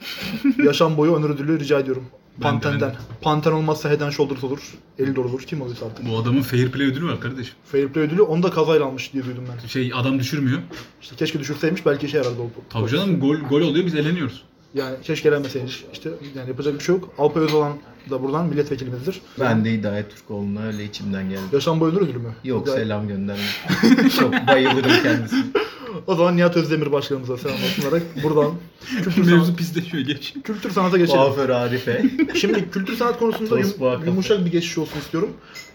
yaşam 0.65 0.97
boyu 0.97 1.15
onur 1.15 1.29
ödülü 1.29 1.59
rica 1.59 1.79
ediyorum. 1.79 2.03
Panten'den. 2.41 2.95
Panten 3.21 3.51
olmazsa 3.51 3.89
Head 3.89 4.01
and 4.01 4.11
Shoulders 4.11 4.43
olur. 4.43 4.59
Eldor 4.99 5.25
olur. 5.25 5.41
Kim 5.41 5.61
olursa 5.61 5.85
artık. 5.85 6.09
Bu 6.09 6.17
adamın 6.17 6.41
fair 6.41 6.71
play 6.71 6.87
ödülü 6.87 7.05
var 7.07 7.19
kardeşim. 7.21 7.53
Fair 7.65 7.87
Play 7.87 8.05
ödülü 8.05 8.21
onu 8.21 8.43
da 8.43 8.49
kazayla 8.49 8.85
almış 8.85 9.13
diye 9.13 9.25
duydum 9.25 9.43
ben. 9.63 9.67
Şey 9.67 9.91
adam 9.95 10.19
düşürmüyor. 10.19 10.59
İşte 11.01 11.15
keşke 11.15 11.39
düşürseymiş 11.39 11.85
belki 11.85 12.05
işe 12.05 12.17
yarardı 12.17 12.41
o. 12.41 12.49
Tabii 12.69 12.89
canım 12.89 13.19
gol 13.19 13.35
gol 13.35 13.61
oluyor 13.61 13.85
biz 13.85 13.95
eleniyoruz. 13.95 14.43
Yani 14.73 14.95
keşke 15.03 15.29
elenmeseymiş. 15.29 15.85
İşte 15.93 16.09
yani 16.37 16.49
yapacak 16.49 16.73
bir 16.73 16.79
şey 16.79 16.95
yok. 16.95 17.09
Alpay 17.17 17.43
Özalan 17.43 17.73
da 18.09 18.23
buradan 18.23 18.45
milletvekilimizdir. 18.45 19.21
Ben 19.39 19.65
de 19.65 19.71
Hidayet 19.73 20.09
Türkoğlu'na 20.15 20.63
öyle 20.63 20.83
içimden 20.83 21.29
geldi. 21.29 21.41
Yaşam 21.53 21.79
boyu 21.79 21.91
onur 21.91 22.01
ödülü 22.01 22.17
mü? 22.17 22.33
Yok 22.43 22.65
Güzel. 22.65 22.79
selam 22.79 23.07
gönderme. 23.07 23.41
Çok 24.19 24.33
bayılırım 24.47 24.91
kendisine. 25.03 25.43
O 26.07 26.15
zaman 26.15 26.37
Nihat 26.37 26.57
Özdemir 26.57 26.91
başkanımıza 26.91 27.37
selam 27.37 27.57
sunarak 27.57 28.01
buradan 28.23 28.51
kültür, 28.87 29.11
sanat, 29.11 29.27
Mevzu 29.27 29.55
pisleşiyor 29.55 30.03
geç. 30.03 30.33
kültür 30.43 30.71
sanata 30.71 30.97
geçelim. 30.97 31.19
Kuaför 31.19 31.49
Arife. 31.49 32.03
Şimdi 32.35 32.69
kültür 32.71 32.95
sanat 32.97 33.19
konusunda 33.19 33.59
yum- 33.59 34.05
yumuşak 34.05 34.45
bir 34.45 34.51
geçiş 34.51 34.77
olsun 34.77 34.99
istiyorum. 34.99 35.29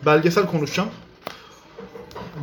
Belgesel 0.06 0.46
konuşacağım. 0.46 0.88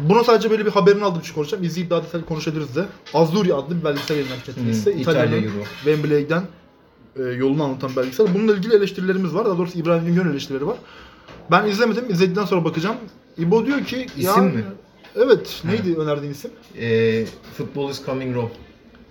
Buna 0.10 0.24
sadece 0.24 0.52
böyle 0.52 0.66
bir 0.66 0.72
haberini 0.72 1.04
aldığım 1.04 1.22
için 1.22 1.34
konuşacağım. 1.34 1.64
İzleyip 1.64 1.90
daha 1.90 2.04
detaylı 2.04 2.26
konuşabiliriz 2.26 2.76
de. 2.76 2.86
Azzurri 3.14 3.54
adlı 3.54 3.80
bir 3.80 3.84
belgesel 3.84 4.16
yayınlanmış 4.16 4.48
Netflix'te. 4.48 4.94
Hmm, 4.94 5.02
İtalya 5.02 5.26
İtalya'nın 5.26 5.48
Euro. 5.48 5.64
Wembley'den 5.84 6.44
e, 7.20 7.24
yolunu 7.24 7.64
anlatan 7.64 7.96
belgesel. 7.96 8.34
Bununla 8.34 8.54
ilgili 8.54 8.76
eleştirilerimiz 8.76 9.34
var. 9.36 9.46
Daha 9.46 9.58
doğrusu 9.58 9.80
İbrahim 9.80 10.06
Güngör'ün 10.06 10.32
eleştirileri 10.32 10.68
var. 10.68 10.78
Ben 11.52 11.68
izlemedim. 11.68 12.06
İzledikten 12.10 12.46
sonra 12.46 12.66
bakacağım. 12.66 12.96
İbo 13.38 13.66
diyor 13.66 13.84
ki... 13.86 14.08
İsim 14.18 14.44
mi? 14.44 14.64
Evet. 15.16 15.62
Neydi 15.66 15.96
önerdiğin 16.00 16.32
isim? 16.32 16.52
Ee, 16.80 17.26
Football 17.58 17.90
is 17.90 18.06
coming 18.06 18.36
Rome. 18.36 18.50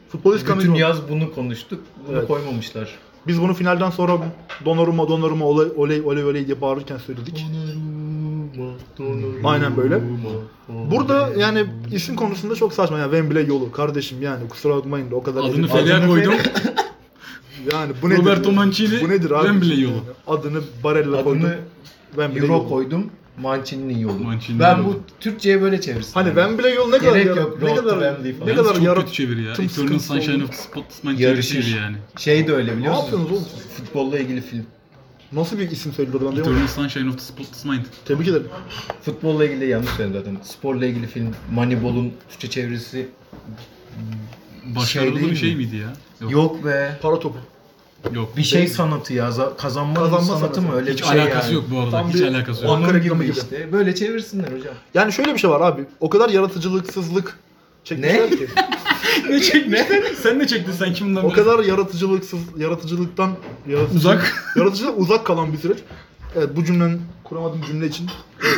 Futbolist 0.08 0.44
Bütün 0.48 0.60
Camilo. 0.60 0.78
yaz 0.78 1.08
bunu 1.08 1.34
konuştuk. 1.34 1.80
Bunu 2.08 2.16
Evet. 2.16 2.28
koymamışlar. 2.28 2.98
Biz 3.26 3.42
bunu 3.42 3.54
finalden 3.54 3.90
sonra 3.90 4.18
Donnarumma 4.64 5.04
oley 5.04 5.68
oley 5.76 6.00
oley 6.00 6.24
oley 6.24 6.46
diye 6.46 6.60
bağırırken 6.60 6.98
söyledik. 6.98 7.46
Aynen 9.44 9.76
böyle. 9.76 10.00
Burada 10.90 11.30
yani 11.38 11.66
isim 11.92 12.16
konusunda 12.16 12.54
çok 12.54 12.72
saçma 12.72 12.98
yani 12.98 13.10
Wembley 13.10 13.46
yolu 13.46 13.72
kardeşim 13.72 14.22
yani 14.22 14.48
kusura 14.48 14.76
bakmayın 14.76 15.10
da 15.10 15.16
o 15.16 15.22
kadar 15.22 15.40
Adını 15.44 15.72
Adını 15.72 16.06
koydum. 16.06 16.34
yani 17.72 17.92
bu 18.02 18.10
nedir? 18.10 18.18
Roberto 18.22 18.52
Mancini, 18.52 19.00
bu 19.02 19.08
nedir 19.08 19.30
abi? 19.30 19.42
Wembley 19.46 19.80
yolu. 19.80 19.94
Adını 20.26 20.60
Barella 20.84 21.24
koydum. 21.24 21.40
Adını 21.44 21.58
Wembley 22.10 22.42
Euro 22.42 22.52
yolu. 22.52 22.68
koydum. 22.68 23.10
Mancini'nin 23.40 23.98
yolu. 23.98 24.18
Mancini'nin 24.18 24.60
ben 24.60 24.76
yolu. 24.76 24.86
bu 24.86 25.00
Türkçe'ye 25.20 25.62
böyle 25.62 25.80
çevirsin. 25.80 26.12
Hani 26.14 26.26
Wembley 26.26 26.74
yolu 26.74 26.92
ne 26.92 26.98
kadar 26.98 27.12
Gerek 27.12 27.36
yok, 27.36 27.62
ne 27.62 27.74
kadar 27.74 27.92
Wembley 28.00 28.32
falan. 28.32 28.48
ne 28.50 28.54
kadar 28.54 28.74
çok 28.74 28.82
yara 28.82 29.00
kötü 29.00 29.12
çeviri 29.12 29.42
ya. 29.42 29.52
tüm 29.54 29.64
Eternal 29.64 29.98
Sunshine 29.98 30.44
of 30.44 30.50
the 30.50 30.56
Spotless 30.56 31.04
Mind 31.04 31.18
çeviri 31.18 31.70
yani. 31.70 31.96
Şey 32.18 32.46
de 32.46 32.52
öyle 32.52 32.76
biliyor 32.76 32.92
Ne 32.94 32.96
musun? 32.96 33.02
yapıyorsunuz 33.04 33.32
oğlum? 33.32 33.44
Futbolla 33.76 34.18
ilgili 34.18 34.40
film. 34.40 34.66
Nasıl 35.32 35.58
bir 35.58 35.70
isim 35.70 35.92
söylüyor 35.92 36.20
ben 36.20 36.26
Eternal 36.26 36.44
diyorum. 36.44 36.68
Sunshine 36.68 37.08
of 37.08 37.14
the 37.18 37.24
Spotless 37.24 37.64
Mind. 37.64 37.84
Tebrik 38.04 38.28
ederim. 38.28 38.48
Futbolla 39.02 39.44
ilgili 39.44 39.66
yanlış 39.68 39.90
söyledim 39.90 40.20
zaten. 40.20 40.36
Sporla 40.42 40.86
ilgili 40.86 41.06
film. 41.06 41.34
Moneyball'un 41.54 42.12
Türkçe 42.30 42.50
çevirisi. 42.50 43.08
Başarılı 44.64 45.16
değil 45.20 45.30
bir 45.30 45.36
şey 45.36 45.50
mi? 45.50 45.56
miydi 45.56 45.76
ya? 45.76 45.92
Yok. 46.20 46.32
Yok 46.32 46.64
be. 46.64 46.98
Para 47.02 47.18
topu. 47.18 47.38
Yok. 48.12 48.36
Bir 48.36 48.42
şey 48.42 48.68
sanatı 48.68 49.12
ya. 49.14 49.28
za- 49.28 49.56
Kazanma, 49.56 49.94
Kazanma 49.94 50.20
sanatı, 50.20 50.40
sanatı. 50.40 50.62
mı? 50.62 50.74
Öyle 50.74 50.92
Hiç 50.92 51.02
bir 51.02 51.06
şey 51.06 51.20
alakası 51.22 51.46
yani. 51.46 51.54
yok 51.54 51.64
bu 51.70 51.78
arada. 51.78 51.90
Tam 51.90 52.08
Hiç 52.08 52.14
bir- 52.14 52.26
alakası 52.26 52.64
yok. 52.64 52.72
Onun 52.74 52.94
reklamı 52.94 53.24
gibi 53.24 53.32
gibi. 53.32 53.38
işte. 53.44 53.72
Böyle 53.72 53.94
çevirsinler 53.94 54.52
hocam. 54.52 54.74
Yani 54.94 55.12
şöyle 55.12 55.34
bir 55.34 55.38
şey 55.38 55.50
var 55.50 55.60
abi. 55.60 55.84
O 56.00 56.10
kadar 56.10 56.28
yaratıcılıksızlık 56.28 57.38
çekmişler 57.96 58.30
Ne? 58.30 58.36
ki. 58.36 58.46
ne 59.30 59.40
çek 59.40 59.68
ne? 59.68 59.86
Sen 60.22 60.38
ne 60.38 60.46
çektin 60.46 60.72
sen 60.72 60.92
kimden 60.92 61.20
O 61.22 61.32
kadar 61.32 61.58
yaratıcılıksız, 61.64 62.40
yaratıcılıktan 62.58 63.36
yaratıcı, 63.68 63.96
Uzak. 63.98 64.52
yaratıcılıktan 64.56 65.02
uzak 65.02 65.26
kalan 65.26 65.52
bir 65.52 65.58
süreç. 65.58 65.78
Evet 66.36 66.48
bu 66.56 66.64
cümlenin 66.64 67.00
kuramadığım 67.30 67.62
cümle 67.66 67.86
için 67.86 68.06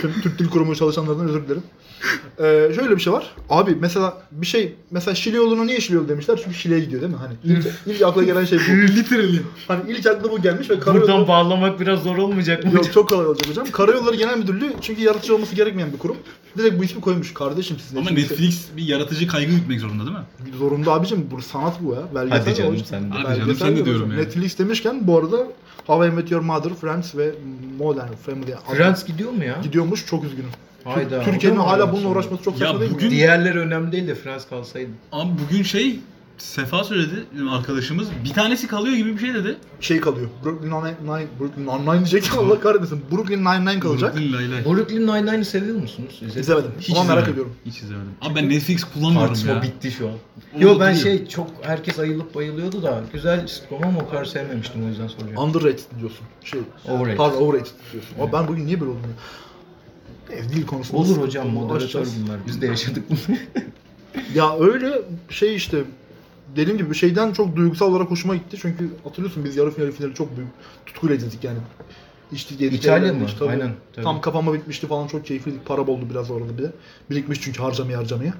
tüm 0.00 0.12
Türk 0.22 0.38
Dil 0.38 0.48
Kurumu 0.48 0.76
çalışanlardan 0.76 1.28
özür 1.28 1.44
dilerim. 1.44 1.62
Ee, 2.38 2.74
şöyle 2.74 2.96
bir 2.96 3.00
şey 3.00 3.12
var. 3.12 3.34
Abi 3.50 3.76
mesela 3.80 4.22
bir 4.32 4.46
şey 4.46 4.74
mesela 4.90 5.14
Şili 5.14 5.36
yoluna 5.36 5.64
niye 5.64 5.80
Şili 5.80 5.96
yolu 5.96 6.08
demişler? 6.08 6.40
Çünkü 6.44 6.56
Şile'ye 6.56 6.80
gidiyor 6.80 7.02
değil 7.02 7.12
mi? 7.12 7.18
Hani 7.18 7.34
ilk, 7.44 7.66
ilk 7.86 8.02
akla 8.02 8.22
gelen 8.22 8.44
şey 8.44 8.58
bu. 8.58 8.72
Literally. 8.96 9.40
Hani 9.68 9.90
ilk 9.90 10.06
akla 10.06 10.30
bu 10.30 10.42
gelmiş 10.42 10.70
ve 10.70 10.76
Buradan 10.80 11.00
karayolu... 11.00 11.28
bağlamak 11.28 11.80
biraz 11.80 12.02
zor 12.02 12.16
olmayacak 12.16 12.64
mı? 12.64 12.74
Yok 12.74 12.92
çok 12.92 13.08
kolay 13.08 13.26
olacak 13.26 13.50
hocam. 13.50 13.66
Karayolları 13.72 14.16
Genel 14.16 14.38
Müdürlüğü 14.38 14.72
çünkü 14.80 15.02
yaratıcı 15.02 15.34
olması 15.34 15.54
gerekmeyen 15.54 15.92
bir 15.92 15.98
kurum. 15.98 16.16
Direkt 16.58 16.78
bu 16.78 16.84
ismi 16.84 17.00
koymuş. 17.00 17.34
Kardeşim 17.34 17.76
sizin 17.78 17.96
Ama 17.96 18.08
şey- 18.08 18.16
Netflix 18.16 18.66
bir 18.76 18.82
yaratıcı 18.82 19.26
kaygı 19.26 19.52
gütmek 19.52 19.80
zorunda 19.80 20.06
değil 20.06 20.16
mi? 20.16 20.56
Zorunda 20.58 20.92
abicim 20.92 21.26
bu 21.30 21.42
sanat 21.42 21.74
bu 21.80 21.94
ya. 21.94 22.00
Belgesel 22.14 22.44
Hadi 22.44 22.54
canım 22.54 22.78
sen 22.84 23.10
de. 23.10 23.14
Hadi 23.14 23.38
canım, 23.38 23.56
sen 23.56 23.76
de 23.76 23.84
diyorum 23.84 24.10
yani. 24.10 24.20
Netflix 24.20 24.58
demişken 24.58 25.06
bu 25.06 25.18
arada 25.18 25.46
How 25.86 26.08
I 26.08 26.10
Met 26.10 26.30
Your 26.30 26.42
Mother, 26.42 26.74
Friends 26.74 27.16
ve 27.16 27.30
Modern 27.78 28.12
Family 28.26 28.52
Friends 28.76 29.04
gidiyor 29.06 29.30
mu 29.32 29.44
ya? 29.44 29.58
gidiyormuş 29.62 30.06
çok 30.06 30.24
üzgünüm. 30.24 30.50
Hayda. 30.84 31.22
Türkiye'nin 31.22 31.58
hala 31.58 31.92
bununla 31.92 32.08
uğraşması 32.08 32.42
çok 32.42 32.60
Ya 32.60 32.66
saçma 32.66 32.80
değil 32.80 32.90
mi? 32.90 32.96
bugün- 32.96 33.10
Diğerleri 33.10 33.58
önemli 33.58 33.92
değil 33.92 34.08
de 34.08 34.14
Friends 34.14 34.48
kalsaydı. 34.48 34.90
Abi 35.12 35.30
bugün 35.46 35.62
şey 35.62 36.00
Sefa 36.42 36.84
söyledi 36.84 37.24
arkadaşımız. 37.50 38.08
Bir 38.24 38.32
tanesi 38.32 38.66
kalıyor 38.66 38.96
gibi 38.96 39.12
bir 39.12 39.18
şey 39.18 39.34
dedi. 39.34 39.56
Şey 39.80 40.00
kalıyor. 40.00 40.28
Brooklyn 40.44 40.70
Nine-Nine, 40.70 41.26
Brooklyn 41.40 41.66
Nine-Nine 41.66 41.98
diyecektim 41.98 42.38
Allah 42.38 42.60
kahretmesin. 42.60 43.02
Brooklyn 43.12 43.38
Nine-Nine 43.44 43.80
kalacak. 43.80 44.16
Brooklyn 44.66 45.06
Nine-Nine'ı 45.06 45.44
seviyor 45.44 45.76
musunuz? 45.76 46.22
İzlemedim 46.36 46.70
Hiç 46.80 46.90
ama 46.90 47.02
merak 47.04 47.08
izlemedim. 47.10 47.32
ediyorum. 47.32 47.52
Hiç 47.66 47.78
izlemedim. 47.82 48.10
Abi 48.20 48.34
ben 48.34 48.48
Netflix 48.48 48.84
kullanmıyorum 48.84 49.26
Tartışma 49.28 49.52
ya. 49.52 49.62
bitti 49.62 49.90
şu 49.90 50.08
an. 50.08 50.14
Yo 50.58 50.80
ben 50.80 50.94
şey 50.94 51.26
çok 51.28 51.50
herkes 51.62 51.98
ayılıp 51.98 52.34
bayılıyordu 52.34 52.82
da 52.82 53.02
güzel 53.12 53.46
sitcom 53.46 53.84
ama 53.84 54.00
o 54.00 54.08
kadar 54.10 54.24
sevmemiştim 54.24 54.84
o 54.84 54.88
yüzden 54.88 55.08
soracağım. 55.08 55.36
Underrated 55.36 55.98
diyorsun. 56.00 56.26
Şey, 56.44 56.60
Overrated. 56.88 57.16
Pardon 57.16 57.36
overrated 57.42 57.72
diyorsun. 57.92 58.14
Ama 58.20 58.32
ben 58.32 58.48
bugün 58.48 58.66
niye 58.66 58.80
böyle 58.80 58.90
oldum 58.90 59.02
ya? 60.30 60.36
E, 60.36 60.48
dil 60.48 60.66
konusunda 60.66 61.00
Olur 61.02 61.16
hocam 61.18 61.48
moderatör 61.48 62.06
bunlar. 62.24 62.40
Biz 62.46 62.62
de 62.62 62.66
yaşadık 62.66 63.04
bunu. 63.10 63.36
Ya 64.34 64.58
öyle 64.58 65.02
şey 65.30 65.56
işte 65.56 65.84
dediğim 66.56 66.78
gibi 66.78 66.94
şeyden 66.94 67.32
çok 67.32 67.56
duygusal 67.56 67.90
olarak 67.92 68.10
hoşuma 68.10 68.36
gitti. 68.36 68.56
Çünkü 68.62 68.90
hatırlıyorsun 69.04 69.44
biz 69.44 69.56
yarı 69.56 69.70
final 69.70 69.90
finali 69.92 70.14
çok 70.14 70.36
büyük 70.36 70.50
tutkuyla 70.86 71.16
izledik 71.16 71.44
yani. 71.44 71.58
İçti 72.32 72.54
yedik. 72.64 72.84
İtalya 72.84 73.12
mı? 73.12 73.26
tabii. 73.38 73.50
Aynen, 73.50 73.70
tabii. 73.92 74.04
Tam 74.04 74.20
kapama 74.20 74.54
bitmişti 74.54 74.86
falan 74.86 75.06
çok 75.06 75.26
keyifliydik. 75.26 75.66
Para 75.66 75.86
boldu 75.86 76.06
biraz 76.10 76.30
orada 76.30 76.58
bir 76.58 76.62
de. 76.62 76.72
Birikmiş 77.10 77.40
çünkü 77.40 77.62
harcamaya 77.62 77.98
harcamaya. 77.98 78.34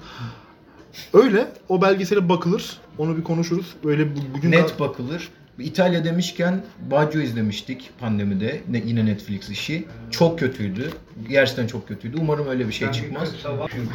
Öyle 1.13 1.47
o 1.69 1.81
belgesele 1.81 2.29
bakılır. 2.29 2.77
Onu 2.97 3.17
bir 3.17 3.23
konuşuruz. 3.23 3.73
Böyle 3.83 4.15
bu- 4.15 4.37
bugün 4.37 4.51
Net 4.51 4.79
bakılır. 4.79 5.29
İtalya 5.59 6.05
demişken 6.05 6.63
Baggio 6.91 7.21
izlemiştik 7.21 7.89
pandemide. 7.99 8.61
Ne, 8.69 8.83
yine 8.85 9.05
Netflix 9.05 9.49
işi. 9.49 9.85
Çok 10.11 10.39
kötüydü. 10.39 10.89
Gerçekten 11.29 11.67
çok 11.67 11.87
kötüydü. 11.87 12.17
Umarım 12.21 12.47
öyle 12.47 12.67
bir 12.67 12.73
şey 12.73 12.91
çıkmaz. 12.91 13.29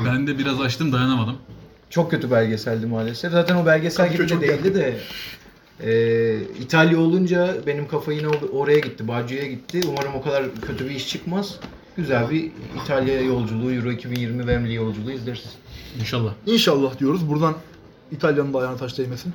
Ben 0.06 0.26
de 0.26 0.38
biraz 0.38 0.60
açtım 0.60 0.92
dayanamadım. 0.92 1.36
Çok 1.90 2.10
kötü 2.10 2.30
belgeseldi 2.30 2.86
maalesef. 2.86 3.32
Zaten 3.32 3.56
o 3.56 3.66
belgesel 3.66 4.06
Kadıköy 4.06 4.26
gibi 4.26 4.40
de 4.40 4.48
değildi 4.48 4.74
de. 4.74 4.96
e, 5.84 6.40
İtalya 6.60 6.98
olunca 6.98 7.56
benim 7.66 7.88
kafa 7.88 8.12
yine 8.12 8.28
oraya 8.28 8.78
gitti. 8.78 9.08
Baggio'ya 9.08 9.46
gitti. 9.46 9.80
Umarım 9.88 10.14
o 10.14 10.22
kadar 10.22 10.44
kötü 10.66 10.84
bir 10.84 10.90
iş 10.90 11.08
çıkmaz. 11.08 11.56
Güzel 11.96 12.30
bir 12.30 12.50
İtalya 12.82 13.20
yolculuğu, 13.20 13.72
Euro 13.72 13.90
2020 13.90 14.38
Wembley 14.38 14.74
yolculuğu 14.74 15.10
izleriz. 15.10 15.44
İnşallah. 16.00 16.32
İnşallah 16.46 16.98
diyoruz. 16.98 17.28
Buradan 17.28 17.54
İtalya'nın 18.12 18.54
da 18.54 18.58
ayağına 18.58 18.76
taş 18.76 18.98
değmesin. 18.98 19.32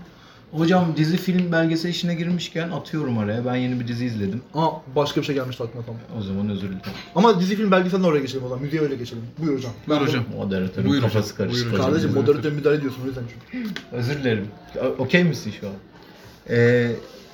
Hocam 0.58 0.94
dizi 0.98 1.18
film 1.18 1.52
belgesel 1.52 1.90
işine 1.90 2.16
girmişken 2.16 2.70
atıyorum 2.70 3.18
araya. 3.18 3.46
Ben 3.46 3.56
yeni 3.56 3.80
bir 3.80 3.88
dizi 3.88 4.06
izledim. 4.06 4.42
Aa 4.54 4.70
başka 4.96 5.22
bir 5.22 5.26
şey 5.26 5.36
gelmişti 5.36 5.64
aklıma 5.64 5.86
tam. 5.86 5.96
O 6.20 6.22
zaman 6.22 6.50
özür 6.50 6.62
dilerim. 6.68 6.80
Ama 7.16 7.40
dizi 7.40 7.56
film 7.56 7.72
belgeselden 7.72 8.04
oraya 8.04 8.20
geçelim 8.22 8.46
o 8.46 8.48
zaman. 8.50 8.64
Müziğe 8.64 8.82
öyle 8.82 8.96
geçelim. 8.96 9.24
Buyur 9.40 9.58
hocam. 9.58 9.72
Buyur 9.88 10.00
Ben 10.02 10.06
hocam. 10.06 10.24
Moderatörün 10.38 10.90
Buyur 10.90 11.02
kafası 11.02 11.34
hocam, 11.34 11.38
karıştı. 11.38 11.66
buyur 11.66 11.74
hocam. 11.74 11.86
Kardeşim 11.92 12.14
moderatör 12.14 12.52
müdahale 12.52 12.78
ediyorsun 12.78 13.02
o 13.04 13.08
yüzden 13.08 13.24
çünkü. 13.52 13.70
Özür 13.92 14.14
dilerim. 14.20 14.48
O- 14.82 15.04
Okey 15.04 15.24
misin 15.24 15.54
şu 15.62 15.68
an? 15.68 15.74
Ee, 16.50 16.92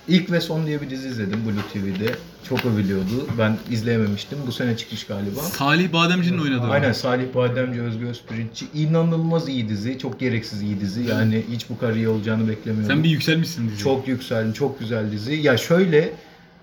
İlk 0.10 0.32
ve 0.32 0.42
Son 0.42 0.66
diye 0.66 0.82
bir 0.82 0.90
dizi 0.90 1.08
izledim 1.08 1.40
Blue 1.46 1.62
TV'de. 1.74 2.16
Çok 2.50 2.66
övülüyordu. 2.66 3.28
Ben 3.38 3.58
izleyememiştim. 3.72 4.40
Bu 4.48 4.52
sene 4.52 4.78
çıkmış 4.78 5.04
galiba. 5.08 5.42
Salih 5.42 5.94
Bademci'nin 5.94 6.38
oynadığı. 6.38 6.68
Aynen 6.68 6.92
Salih 6.92 7.36
Bademci, 7.36 7.82
Özgür 7.82 8.08
Özpirinççi. 8.08 8.66
İnanılmaz 8.74 9.50
iyi 9.50 9.70
dizi. 9.70 10.00
Çok 10.00 10.20
gereksiz 10.20 10.62
iyi 10.62 10.80
dizi. 10.80 11.04
Yani 11.04 11.44
hiç 11.52 11.70
bu 11.70 11.80
kadar 11.80 11.94
iyi 11.96 12.08
olacağını 12.08 12.48
beklemiyordum. 12.48 12.96
Sen 12.96 13.04
bir 13.04 13.10
yükselmişsin 13.10 13.70
dizi. 13.70 13.84
Çok 13.84 14.08
yükseldi. 14.08 14.54
Çok 14.54 14.80
güzel 14.80 15.12
dizi. 15.12 15.34
Ya 15.34 15.58
şöyle 15.58 16.14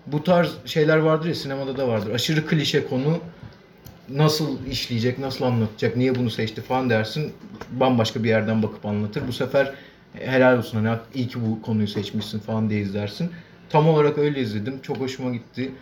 bu 0.07 0.25
tarz 0.25 0.51
şeyler 0.65 0.97
vardır 0.97 1.29
ya 1.29 1.35
sinemada 1.35 1.77
da 1.77 1.89
vardır. 1.89 2.15
Aşırı 2.15 2.47
klişe 2.47 2.89
konu 2.89 3.19
nasıl 4.09 4.67
işleyecek, 4.71 5.19
nasıl 5.19 5.45
anlatacak, 5.45 5.97
niye 5.97 6.15
bunu 6.15 6.31
seçti 6.31 6.61
falan 6.61 6.91
dersin. 6.91 7.33
Bambaşka 7.71 8.25
bir 8.25 8.29
yerden 8.29 8.63
bakıp 8.63 8.87
anlatır. 8.87 9.23
Bu 9.29 9.33
sefer 9.33 9.73
helal 10.21 10.59
olsun 10.59 10.85
hani 10.85 10.99
iyi 11.15 11.29
ki 11.29 11.39
bu 11.47 11.63
konuyu 11.63 11.89
seçmişsin 11.89 12.39
falan 12.39 12.71
diye 12.71 12.81
izlersin. 12.81 13.31
Tam 13.71 13.89
olarak 13.89 14.19
öyle 14.19 14.41
izledim. 14.41 14.81
Çok 14.83 14.97
hoşuma 15.01 15.31
gitti. 15.33 15.73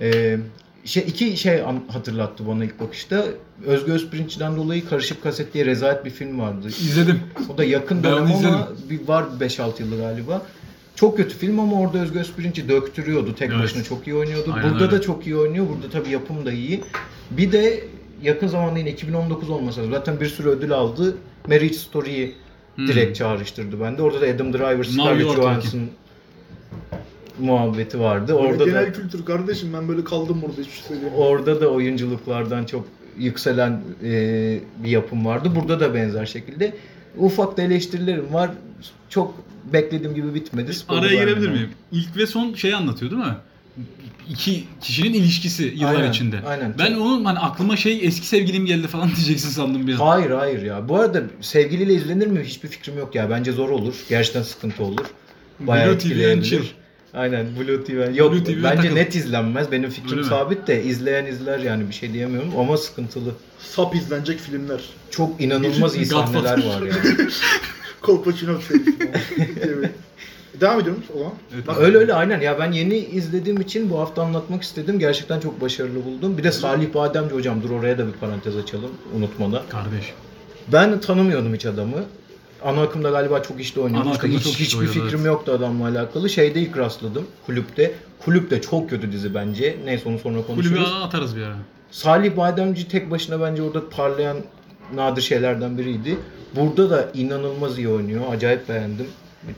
Ee, 0.00 0.38
şey 0.84 1.04
iki 1.08 1.36
şey 1.36 1.62
hatırlattı 1.88 2.46
bana 2.46 2.64
ilk 2.64 2.80
bakışta. 2.80 3.24
Özgür 3.66 3.92
Özpirinç'ten 3.92 4.56
dolayı 4.56 4.88
Karışık 4.88 5.22
Kaset 5.22 5.54
diye 5.54 5.66
rezalet 5.66 6.04
bir 6.04 6.10
film 6.10 6.38
vardı. 6.40 6.68
İzledim. 6.68 7.20
O 7.54 7.58
da 7.58 7.64
yakın 7.64 8.02
dönem 8.04 8.32
ama 8.32 8.68
bir 8.90 9.08
var 9.08 9.24
5-6 9.40 9.82
yılı 9.82 9.96
galiba. 9.98 10.42
Çok 10.94 11.16
kötü 11.16 11.36
film 11.36 11.60
ama 11.60 11.80
orada 11.80 11.98
Özgür 11.98 12.20
Özpirinç'i 12.20 12.68
döktürüyordu. 12.68 13.34
Tek 13.34 13.50
Evet. 13.50 13.62
başına 13.62 13.82
çok 13.82 14.06
iyi 14.06 14.14
oynuyordu. 14.16 14.52
Aynen 14.56 14.70
Burada 14.70 14.84
öyle. 14.84 14.96
da 14.96 15.00
çok 15.00 15.26
iyi 15.26 15.36
oynuyor. 15.36 15.66
Burada 15.68 15.90
tabii 15.90 16.10
yapım 16.10 16.46
da 16.46 16.52
iyi. 16.52 16.80
Bir 17.30 17.52
de 17.52 17.84
yakın 18.22 18.46
zamanda 18.46 18.78
yine 18.78 18.90
2019 18.90 19.50
olmasa 19.50 19.84
zaten 19.86 20.20
bir 20.20 20.26
sürü 20.26 20.48
ödül 20.48 20.72
aldı. 20.72 21.16
Marriage 21.48 21.74
Story'yi. 21.74 22.34
Direkt 22.78 23.18
çağrıştırdı 23.18 23.80
bende. 23.80 24.02
Orada 24.02 24.20
da 24.20 24.26
Adam 24.26 24.52
Driver, 24.52 24.84
Scarlett 24.84 25.34
Johansson 25.34 25.80
muhabbeti 27.38 28.00
vardı. 28.00 28.34
Orada 28.34 28.48
Orada 28.48 28.64
genel 28.64 28.86
da 28.86 28.92
kültür 28.92 29.24
kardeşim 29.24 29.72
ben 29.72 29.88
böyle 29.88 30.04
kaldım 30.04 30.42
burada 30.42 30.60
hiçbir 30.60 30.72
şey 30.72 30.82
söyleyemem. 30.82 31.18
orada 31.18 31.60
da 31.60 31.68
oyunculuklardan 31.68 32.64
çok 32.64 32.84
yükselen 33.18 33.82
e, 34.04 34.10
bir 34.84 34.90
yapım 34.90 35.26
vardı. 35.26 35.52
Burada 35.54 35.80
da 35.80 35.94
benzer 35.94 36.26
şekilde. 36.26 36.74
Ufak 37.16 37.56
da 37.56 37.62
eleştirilerim 37.62 38.34
var. 38.34 38.50
Çok 39.08 39.34
beklediğim 39.72 40.14
gibi 40.14 40.34
bitmedi. 40.34 40.74
Spoiler 40.74 41.02
Araya 41.02 41.24
girebilir 41.24 41.48
miyim? 41.50 41.70
İlk 41.92 42.16
ve 42.16 42.26
son 42.26 42.54
şeyi 42.54 42.76
anlatıyor 42.76 43.10
değil 43.10 43.22
mi? 43.22 43.36
İki 44.30 44.64
kişinin 44.80 45.12
ilişkisi 45.14 45.62
yıllar 45.76 45.94
Aynen, 45.94 46.10
içinde. 46.10 46.40
aynen. 46.46 46.74
Ben 46.78 46.94
onun 46.94 47.24
hani 47.24 47.38
aklıma 47.38 47.76
şey 47.76 48.06
eski 48.06 48.26
sevgilim 48.26 48.66
geldi 48.66 48.86
falan 48.86 49.08
diyeceksin 49.16 49.48
sandım 49.48 49.86
bir 49.86 49.92
an. 49.94 49.96
Hayır 49.98 50.30
hayır 50.30 50.62
ya. 50.62 50.88
Bu 50.88 50.96
arada 50.96 51.22
sevgiliyle 51.40 51.94
izlenir 51.94 52.26
mi 52.26 52.40
hiçbir 52.44 52.68
fikrim 52.68 52.98
yok 52.98 53.14
ya. 53.14 53.30
Bence 53.30 53.52
zor 53.52 53.68
olur. 53.68 53.94
Gerçekten 54.08 54.42
sıkıntı 54.42 54.84
olur. 54.84 55.06
Bayağı 55.60 55.88
Blue 55.88 55.98
TV 55.98 56.42
chill. 56.42 56.62
Aynen 57.14 57.46
Blue 57.60 57.84
TV. 57.84 58.16
Yok 58.16 58.32
Blue 58.32 58.44
TV'ye 58.44 58.62
bence 58.62 58.82
takıl. 58.82 58.94
net 58.94 59.14
izlenmez. 59.14 59.72
Benim 59.72 59.90
fikrim 59.90 60.10
Öyle 60.12 60.20
mi? 60.20 60.26
sabit 60.26 60.66
de 60.66 60.84
izleyen 60.84 61.26
izler 61.26 61.58
yani 61.58 61.88
bir 61.88 61.94
şey 61.94 62.12
diyemiyorum 62.12 62.52
ama 62.58 62.76
sıkıntılı. 62.76 63.34
Sap 63.58 63.94
izlenecek 63.94 64.40
filmler. 64.40 64.80
Çok 65.10 65.40
inanılmaz 65.40 65.96
iyi 65.96 66.06
sahneler 66.06 66.58
var 66.66 66.82
yani. 66.82 67.30
Kolpaçino 68.02 68.58
serisi. 68.60 69.90
Devam 70.60 70.80
ediyoruz 70.80 71.02
o 71.14 71.18
zaman. 71.18 71.32
Evet. 71.54 71.66
Bak- 71.66 71.78
Öyle 71.80 71.98
öyle 71.98 72.14
aynen 72.14 72.40
ya 72.40 72.58
ben 72.58 72.72
yeni 72.72 72.96
izlediğim 72.96 73.60
için 73.60 73.90
bu 73.90 73.98
hafta 73.98 74.22
anlatmak 74.22 74.62
istedim. 74.62 74.98
Gerçekten 74.98 75.40
çok 75.40 75.60
başarılı 75.60 76.04
buldum. 76.04 76.38
Bir 76.38 76.44
de 76.44 76.52
Salih 76.52 76.94
Bademci 76.94 77.34
hocam 77.34 77.62
dur 77.62 77.70
oraya 77.70 77.98
da 77.98 78.06
bir 78.06 78.12
parantez 78.12 78.56
açalım 78.56 78.90
unutmadan. 79.16 79.62
Kardeş. 79.68 80.12
Ben 80.72 81.00
tanımıyordum 81.00 81.54
hiç 81.54 81.66
adamı. 81.66 82.04
Ana 82.64 82.82
akımda 82.82 83.10
galiba 83.10 83.42
çok 83.42 83.60
işte 83.60 83.80
oynuyordu. 83.80 84.06
Ana 84.08 84.14
İşte 84.14 84.20
akımda 84.26 84.38
hiç, 84.38 84.44
çok 84.44 84.52
işte 84.52 84.64
hiçbir 84.64 84.78
oynuyordu, 84.78 85.00
fikrim 85.00 85.18
evet. 85.20 85.26
yoktu 85.26 85.52
adamla 85.52 85.88
alakalı. 85.88 86.30
Şeyde 86.30 86.60
ilk 86.60 86.78
rastladım 86.78 87.26
kulüpte. 87.46 87.94
Kulüp 88.24 88.50
de 88.50 88.60
çok 88.60 88.90
kötü 88.90 89.12
dizi 89.12 89.34
bence. 89.34 89.76
Neyse 89.84 90.08
onu 90.08 90.18
sonra 90.18 90.42
Kulübü 90.42 90.46
konuşuruz. 90.68 90.92
atarız 91.02 91.36
bir 91.36 91.42
ara. 91.42 91.56
Salih 91.90 92.36
Bademci 92.36 92.88
tek 92.88 93.10
başına 93.10 93.40
bence 93.40 93.62
orada 93.62 93.88
parlayan 93.88 94.36
nadir 94.94 95.22
şeylerden 95.22 95.78
biriydi. 95.78 96.16
Burada 96.56 96.90
da 96.90 97.08
inanılmaz 97.14 97.78
iyi 97.78 97.88
oynuyor. 97.88 98.22
Acayip 98.30 98.68
beğendim. 98.68 99.06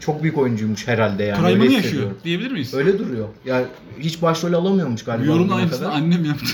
Çok 0.01 0.23
büyük 0.23 0.39
oyuncuymuş 0.39 0.89
herhalde 0.89 1.25
yani. 1.25 1.47
Prime'ını 1.47 1.73
yaşıyor 1.73 2.11
diyebilir 2.25 2.51
miyiz? 2.51 2.75
Öyle 2.75 2.99
duruyor. 2.99 3.29
Ya 3.45 3.65
hiç 4.01 4.23
başrol 4.23 4.53
alamıyormuş 4.53 5.05
galiba. 5.05 5.33
bugüne 5.33 5.55
aynısını 5.55 5.79
kadar. 5.81 5.93
annem 5.93 6.25
yaptı. 6.25 6.47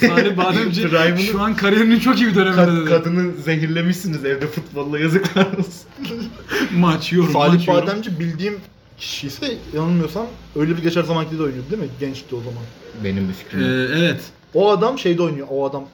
Salih 0.06 0.36
Bademci 0.36 0.88
şu 1.32 1.40
an 1.42 1.56
kariyerinin 1.56 1.98
çok 2.00 2.20
iyi 2.20 2.26
bir 2.26 2.34
döneminde 2.34 2.60
Kad- 2.60 2.80
dedi. 2.80 2.88
kadını 2.88 3.32
zehirlemişsiniz 3.32 4.24
evde 4.24 4.46
futbolla 4.46 4.98
yazıklar 4.98 5.46
olsun. 5.46 5.88
Maç, 6.76 7.12
yorum, 7.12 7.32
Salih 7.32 7.52
maç, 7.54 7.68
yorum. 7.68 7.82
Bademci 7.86 8.20
bildiğim 8.20 8.56
kişi 8.98 9.26
ise 9.26 9.54
yanılmıyorsam 9.74 10.26
öyle 10.56 10.76
bir 10.76 10.82
geçer 10.82 11.02
zamanki 11.02 11.38
de 11.38 11.42
oynuyordu 11.42 11.70
değil 11.70 11.82
mi? 11.82 11.88
Gençti 12.00 12.34
o 12.34 12.38
zaman. 12.38 12.62
Benim 13.04 13.28
bir 13.28 13.34
fikrim. 13.34 13.60
Ee, 13.60 13.98
evet. 13.98 14.20
O 14.54 14.70
adam 14.70 14.98
şeyde 14.98 15.22
oynuyor. 15.22 15.46
O 15.50 15.66
adam 15.66 15.84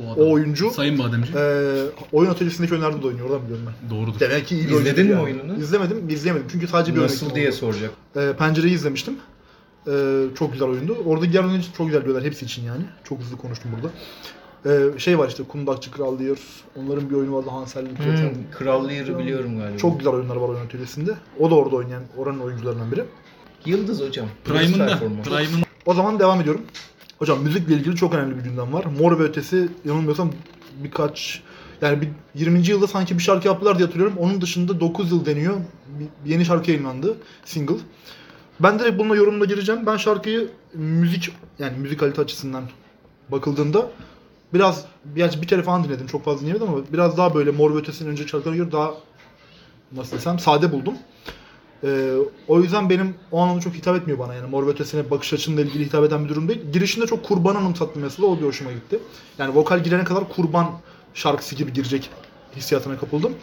O, 0.00 0.12
adam. 0.12 0.24
o 0.24 0.30
oyuncu 0.32 0.70
Sayın 0.70 0.98
Bademci. 0.98 1.32
e, 1.36 1.72
oyun 2.12 2.30
atölyesindeki 2.30 2.72
oyunlarda 2.74 3.02
da 3.02 3.06
oynuyor. 3.06 3.26
Oradan 3.30 3.42
biliyorum 3.44 3.66
ben. 3.82 3.90
Doğrudur. 3.96 4.20
Demek 4.20 4.46
ki 4.46 4.56
iyi 4.56 4.68
bir 4.68 4.72
İzledin 4.74 5.06
mi 5.06 5.12
yani. 5.12 5.22
oyununu? 5.22 5.58
İzlemedim, 5.58 6.08
izleyemedim. 6.08 6.46
Çünkü 6.52 6.66
sadece 6.66 6.96
bir 6.96 7.00
Nasıl 7.00 7.34
diye 7.34 7.48
oldu. 7.48 7.56
soracak. 7.56 7.90
E, 8.16 8.32
Pencereyi 8.38 8.74
izlemiştim. 8.74 9.14
E, 9.86 9.92
çok 10.38 10.52
güzel 10.52 10.68
oyundu. 10.68 10.96
Orada 11.06 11.32
diğer 11.32 11.44
oyuncu 11.44 11.66
çok 11.76 11.86
güzel 11.86 12.04
diyorlar 12.04 12.24
hepsi 12.24 12.44
için 12.44 12.62
yani. 12.64 12.82
Çok 13.04 13.20
hızlı 13.20 13.36
konuştum 13.36 13.70
burada. 13.76 13.90
E, 14.66 14.98
şey 14.98 15.18
var 15.18 15.28
işte 15.28 15.42
Kundakçı 15.42 15.90
Kral 15.90 16.20
Lear. 16.20 16.38
Onların 16.76 17.10
bir 17.10 17.14
oyunu 17.14 17.36
vardı 17.36 17.48
Hansel 17.50 17.86
Hmm, 17.86 17.96
Gretel. 17.96 18.30
Kral 18.58 18.88
Lear'ı 18.88 19.18
biliyorum 19.18 19.58
galiba. 19.58 19.78
Çok 19.78 19.98
güzel 19.98 20.12
oyunlar 20.12 20.36
var 20.36 20.48
oyun 20.48 20.60
atölyesinde. 20.66 21.10
O 21.40 21.50
da 21.50 21.54
orada 21.54 21.76
oynayan 21.76 22.02
oranın 22.16 22.38
oyuncularından 22.40 22.92
biri. 22.92 23.04
Yıldız 23.66 24.00
hocam. 24.00 24.26
Prime'ında. 24.44 24.86
performans. 24.86 25.24
Prime'ın 25.28 25.62
O 25.86 25.94
zaman 25.94 26.18
devam 26.18 26.40
ediyorum. 26.40 26.60
Hocam 27.18 27.42
müzikle 27.42 27.74
ilgili 27.74 27.96
çok 27.96 28.14
önemli 28.14 28.36
bir 28.36 28.42
gündem 28.42 28.72
var. 28.72 28.84
Mor 28.84 29.18
ve 29.18 29.22
Ötesi 29.22 29.68
yanılmıyorsam 29.84 30.32
birkaç 30.84 31.42
yani 31.82 32.00
bir 32.00 32.08
20. 32.34 32.68
yılda 32.68 32.86
sanki 32.86 33.18
bir 33.18 33.22
şarkı 33.22 33.48
yaptılar 33.48 33.78
diye 33.78 33.86
hatırlıyorum. 33.86 34.18
Onun 34.18 34.40
dışında 34.40 34.80
9 34.80 35.12
yıl 35.12 35.26
deniyor. 35.26 35.56
Bir 35.98 36.30
yeni 36.30 36.44
şarkı 36.44 36.70
yayınlandı. 36.70 37.16
Single. 37.44 37.76
Ben 38.60 38.78
direkt 38.78 38.98
bununla 38.98 39.16
yorumuna 39.16 39.44
gireceğim. 39.44 39.86
Ben 39.86 39.96
şarkıyı 39.96 40.48
müzik 40.74 41.30
yani 41.58 41.78
müzikalite 41.78 42.22
açısından 42.22 42.64
bakıldığında 43.28 43.90
biraz 44.54 44.84
bir, 45.04 45.42
bir 45.42 45.46
kere 45.46 45.62
falan 45.62 45.84
dinledim. 45.84 46.06
Çok 46.06 46.24
fazla 46.24 46.40
dinlemedim 46.40 46.68
ama 46.68 46.78
biraz 46.92 47.16
daha 47.16 47.34
böyle 47.34 47.50
Mor 47.50 47.74
ve 47.74 47.78
Ötesi'nin 47.78 48.10
önceki 48.10 48.30
şarkılarına 48.30 48.58
göre 48.58 48.72
daha 48.72 48.90
nasıl 49.92 50.16
desem 50.16 50.38
sade 50.38 50.72
buldum. 50.72 50.94
Ee, 51.84 52.12
o 52.48 52.60
yüzden 52.60 52.90
benim 52.90 53.14
o 53.32 53.40
anlamda 53.40 53.60
çok 53.60 53.74
hitap 53.74 53.96
etmiyor 53.96 54.18
bana 54.18 54.34
yani 54.34 54.50
Mor 54.50 54.66
Ötesi'ne 54.66 55.10
bakış 55.10 55.32
açınla 55.32 55.60
ilgili 55.60 55.84
hitap 55.84 56.04
eden 56.04 56.24
bir 56.24 56.28
durum 56.28 56.48
değil. 56.48 56.60
Girişinde 56.72 57.06
çok 57.06 57.24
kurban 57.24 57.54
anımsattı 57.54 57.98
mesela 57.98 58.28
o 58.28 58.38
bir 58.38 58.44
hoşuma 58.44 58.72
gitti. 58.72 58.98
Yani 59.38 59.54
vokal 59.54 59.82
girene 59.82 60.04
kadar 60.04 60.28
kurban 60.28 60.66
şarkısı 61.14 61.54
gibi 61.54 61.72
girecek 61.72 62.10
hissiyatına 62.56 62.98
kapıldım. 62.98 63.34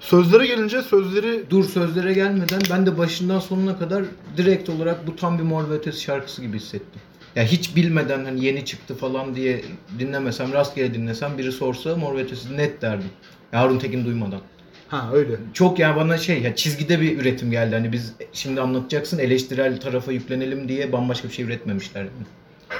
Sözlere 0.00 0.46
gelince 0.46 0.82
sözleri 0.82 1.50
Dur 1.50 1.64
sözlere 1.64 2.12
gelmeden 2.12 2.62
ben 2.70 2.86
de 2.86 2.98
başından 2.98 3.38
sonuna 3.38 3.78
kadar 3.78 4.04
direkt 4.36 4.68
olarak 4.68 5.06
bu 5.06 5.16
tam 5.16 5.38
bir 5.38 5.42
Mor 5.42 5.70
Ötesi 5.70 6.00
şarkısı 6.00 6.42
gibi 6.42 6.56
hissettim. 6.56 7.00
Ya 7.36 7.44
hiç 7.44 7.76
bilmeden 7.76 8.24
hani 8.24 8.44
yeni 8.44 8.64
çıktı 8.64 8.94
falan 8.94 9.34
diye 9.34 9.64
dinlemesem, 9.98 10.52
rastgele 10.52 10.94
dinlesem 10.94 11.38
biri 11.38 11.52
sorsa 11.52 11.96
Mor 11.96 12.18
Ötesi 12.18 12.56
net 12.56 12.82
derdim. 12.82 13.08
Harun 13.50 13.78
Tekin 13.78 14.04
duymadan. 14.04 14.40
Ha 14.88 15.10
öyle. 15.12 15.36
Çok 15.52 15.78
yani 15.78 15.96
bana 15.96 16.18
şey 16.18 16.42
ya 16.42 16.56
çizgide 16.56 17.00
bir 17.00 17.18
üretim 17.20 17.50
geldi. 17.50 17.74
Hani 17.74 17.92
biz 17.92 18.12
şimdi 18.32 18.60
anlatacaksın 18.60 19.18
eleştirel 19.18 19.80
tarafa 19.80 20.12
yüklenelim 20.12 20.68
diye 20.68 20.92
bambaşka 20.92 21.28
bir 21.28 21.32
şey 21.32 21.44
üretmemişler. 21.44 22.02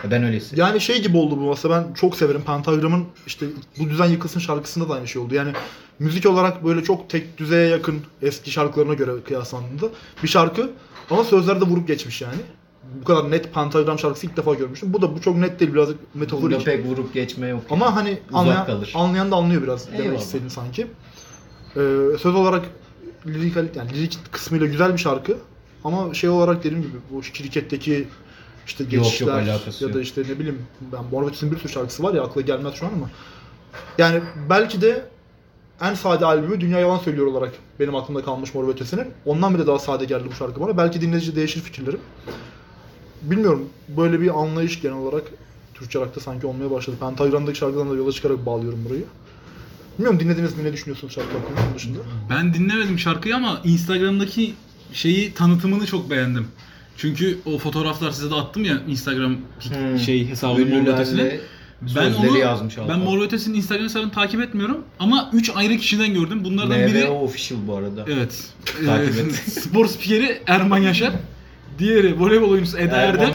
Ya 0.05 0.11
Ben 0.11 0.25
öyle 0.25 0.37
hissediyorum. 0.37 0.71
Yani 0.73 0.81
şey 0.81 1.03
gibi 1.03 1.17
oldu 1.17 1.37
bu 1.41 1.49
mesela 1.51 1.85
ben 1.89 1.95
çok 1.95 2.17
severim. 2.17 2.43
Pentagram'ın 2.43 3.05
işte 3.27 3.47
bu 3.79 3.91
düzen 3.91 4.07
yıkılsın 4.07 4.41
şarkısında 4.41 4.89
da 4.89 4.95
aynı 4.95 5.09
şey 5.09 5.23
oldu. 5.23 5.35
Yani 5.35 5.53
müzik 5.99 6.27
olarak 6.27 6.65
böyle 6.65 6.83
çok 6.83 7.11
tek 7.11 7.39
düzeye 7.39 7.69
yakın 7.69 8.01
eski 8.23 8.51
şarkılarına 8.51 8.95
göre 8.95 9.11
kıyaslandığında 9.27 9.87
bir 10.23 10.29
şarkı 10.29 10.71
ama 11.11 11.25
sözlerde 11.25 11.65
vurup 11.65 11.89
geçmiş 11.89 12.23
yani. 12.23 12.35
Bu 13.01 13.05
kadar 13.05 13.31
net 13.31 13.55
pentagram 13.55 13.99
şarkısı 13.99 14.27
ilk 14.27 14.37
defa 14.37 14.55
görmüştüm. 14.55 14.93
Bu 14.93 15.03
da 15.03 15.17
bu 15.17 15.21
çok 15.21 15.37
net 15.37 15.61
değil 15.61 15.75
birazcık 15.75 15.99
Bunda 16.15 16.25
metaforik. 16.25 16.65
pek 16.65 16.87
vurup 16.87 17.15
geçme 17.15 17.49
yok. 17.49 17.63
Ama 17.71 17.85
yani. 17.87 17.95
hani 17.95 18.11
Uzak 18.29 18.35
anlayan, 18.41 18.67
kalır. 18.67 18.93
anlayan 18.95 19.31
da 19.31 19.37
anlıyor 19.37 19.63
biraz 19.63 19.89
demek 19.89 20.01
Eyvallah. 20.01 20.21
istediğini 20.21 20.51
sanki. 20.51 20.87
Ee, 21.77 22.19
söz 22.19 22.35
olarak 22.35 22.65
lirik, 23.27 23.57
yani 23.77 23.93
lirik 23.95 24.19
kısmıyla 24.33 24.67
güzel 24.67 24.93
bir 24.93 24.99
şarkı. 24.99 25.37
Ama 25.85 26.15
şey 26.15 26.31
olarak 26.31 26.65
dediğim 26.65 26.83
gibi 26.83 26.97
bu 27.11 27.23
şirketteki 27.23 28.09
işte 28.67 28.85
Yok, 28.85 28.93
yok, 28.93 29.05
geçişler 29.05 29.33
alakası 29.33 29.85
ya 29.85 29.95
da 29.95 29.99
yok. 29.99 30.07
işte 30.07 30.23
ne 30.23 30.39
bileyim 30.39 30.63
ben 30.93 31.21
ve 31.23 31.27
Ötesi'nin 31.27 31.53
bir 31.53 31.59
sürü 31.59 31.73
şarkısı 31.73 32.03
var 32.03 32.15
ya 32.15 32.23
akla 32.23 32.41
gelmez 32.41 32.75
şu 32.75 32.87
an 32.87 32.91
ama 32.93 33.11
yani 33.99 34.21
belki 34.51 34.81
de 34.81 35.09
en 35.81 35.95
sade 35.95 36.27
albümü 36.27 36.61
Dünya 36.61 36.79
Yalan 36.81 36.99
Söylüyor 36.99 37.27
olarak 37.27 37.53
benim 37.81 37.95
aklımda 37.95 38.25
kalmış 38.25 38.55
Mor 38.55 38.69
Ötesi'nin. 38.69 39.07
Ondan 39.27 39.55
bile 39.55 39.67
daha 39.67 39.79
sade 39.79 40.05
geldi 40.05 40.25
bu 40.31 40.35
şarkı 40.35 40.61
bana. 40.61 40.77
Belki 40.77 41.01
dinleyici 41.01 41.37
değişir 41.37 41.61
fikirlerim. 41.61 42.01
Bilmiyorum. 43.23 43.69
Böyle 43.89 44.21
bir 44.21 44.41
anlayış 44.41 44.83
genel 44.83 44.97
olarak 44.97 45.23
Türkçe 45.75 46.01
rock'ta 46.01 46.21
sanki 46.21 46.47
olmaya 46.47 46.71
başladı. 46.71 46.97
Pentagram'daki 47.01 47.59
şarkıdan 47.59 47.91
da 47.91 47.95
yola 47.95 48.13
çıkarak 48.13 48.47
bağlıyorum 48.47 48.85
burayı. 48.85 49.05
Bilmiyorum 49.99 50.21
dinlediniz 50.21 50.57
mi 50.57 50.65
ne 50.65 50.73
düşünüyorsunuz 50.73 51.15
şarkı 51.15 51.31
hakkında 51.39 51.77
dışında? 51.77 51.99
Ben 52.31 52.55
dinlemedim 52.55 52.99
şarkıyı 52.99 53.37
ama 53.37 53.61
Instagram'daki 53.65 54.55
şeyi 54.93 55.35
tanıtımını 55.35 55.87
çok 55.87 56.11
beğendim. 56.11 56.49
Çünkü 56.97 57.39
o 57.47 57.59
fotoğraflar 57.59 58.11
size 58.11 58.31
de 58.31 58.35
attım 58.35 58.65
ya 58.65 58.81
Instagram 58.89 59.37
Hmm. 59.69 59.99
şey 59.99 60.29
hesabı 60.29 60.67
Mor 60.67 60.87
Ötesi'ne. 60.87 61.41
Ben 61.97 62.15
onu 62.15 62.39
yazmış 62.39 62.79
ben. 62.89 62.99
Mor 62.99 63.23
Ötesi'nin 63.23 63.55
Instagram 63.57 63.85
hesabını 63.85 64.11
takip 64.11 64.41
etmiyorum 64.41 64.79
ama 64.99 65.31
3 65.33 65.51
ayrı 65.55 65.77
kişiden 65.77 66.15
gördüm. 66.15 66.45
Bunlardan 66.45 66.79
NVO 66.79 66.87
biri 66.87 67.09
official 67.09 67.59
bu 67.67 67.77
arada. 67.77 68.05
evet. 68.09 68.45
Takip 68.87 69.17
e, 69.17 69.21
et. 69.21 69.35
spor 69.53 69.87
spikeri 69.87 70.43
Erman 70.47 70.79
Yaşar. 70.79 71.13
Diğeri 71.79 72.21
voleybol 72.21 72.51
oyuncusu 72.51 72.79
Eda 72.79 72.97
Erman. 72.97 73.25
Erdem. 73.25 73.35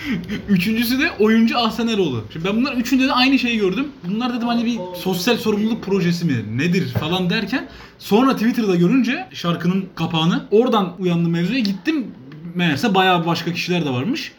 Üçüncüsü 0.50 1.00
de 1.00 1.12
oyuncu 1.20 1.60
Ahsen 1.60 1.88
Eroğlu. 1.88 2.24
Şimdi 2.34 2.46
ben 2.46 2.56
bunlar 2.56 2.74
üçünde 2.74 3.08
de 3.08 3.14
aynı 3.14 3.40
şeyi 3.40 3.60
gördüm. 3.60 3.88
Bunlar 4.10 4.34
dedim 4.34 4.48
hani 4.48 4.66
bir 4.66 4.80
sosyal 4.96 5.38
sorumluluk 5.38 5.84
projesi 5.84 6.26
mi 6.26 6.58
nedir 6.58 6.88
falan 6.88 7.30
derken 7.30 7.68
sonra 8.00 8.36
Twitter'da 8.36 8.76
görünce 8.76 9.28
şarkının 9.34 9.86
kapağını 9.96 10.46
oradan 10.52 10.94
uyandım 11.00 11.32
mevzuya 11.32 11.60
gittim. 11.60 12.08
Meğerse 12.56 12.96
bayağı 12.96 13.26
başka 13.26 13.54
kişiler 13.54 13.86
de 13.86 13.90
varmış. 13.90 14.32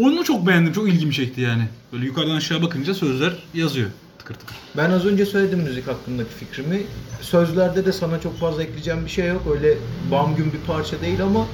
Onu 0.00 0.24
çok 0.24 0.46
beğendim. 0.46 0.72
Çok 0.72 0.88
ilgimi 0.88 1.12
çekti 1.14 1.40
yani. 1.40 1.62
Böyle 1.92 2.04
yukarıdan 2.04 2.36
aşağı 2.36 2.62
bakınca 2.62 2.94
sözler 2.94 3.32
yazıyor. 3.54 3.90
Tıkır 4.18 4.34
tıkır. 4.34 4.56
Ben 4.76 4.90
az 4.90 5.06
önce 5.06 5.26
söyledim 5.26 5.60
müzik 5.60 5.86
hakkındaki 5.86 6.30
fikrimi. 6.30 6.82
Sözlerde 7.20 7.86
de 7.86 7.92
sana 7.92 8.20
çok 8.20 8.38
fazla 8.38 8.62
ekleyeceğim 8.62 9.04
bir 9.04 9.10
şey 9.10 9.28
yok. 9.28 9.42
Öyle 9.54 9.78
bam 10.10 10.36
gün 10.36 10.52
bir 10.52 10.66
parça 10.66 11.00
değil 11.00 11.22
ama 11.22 11.46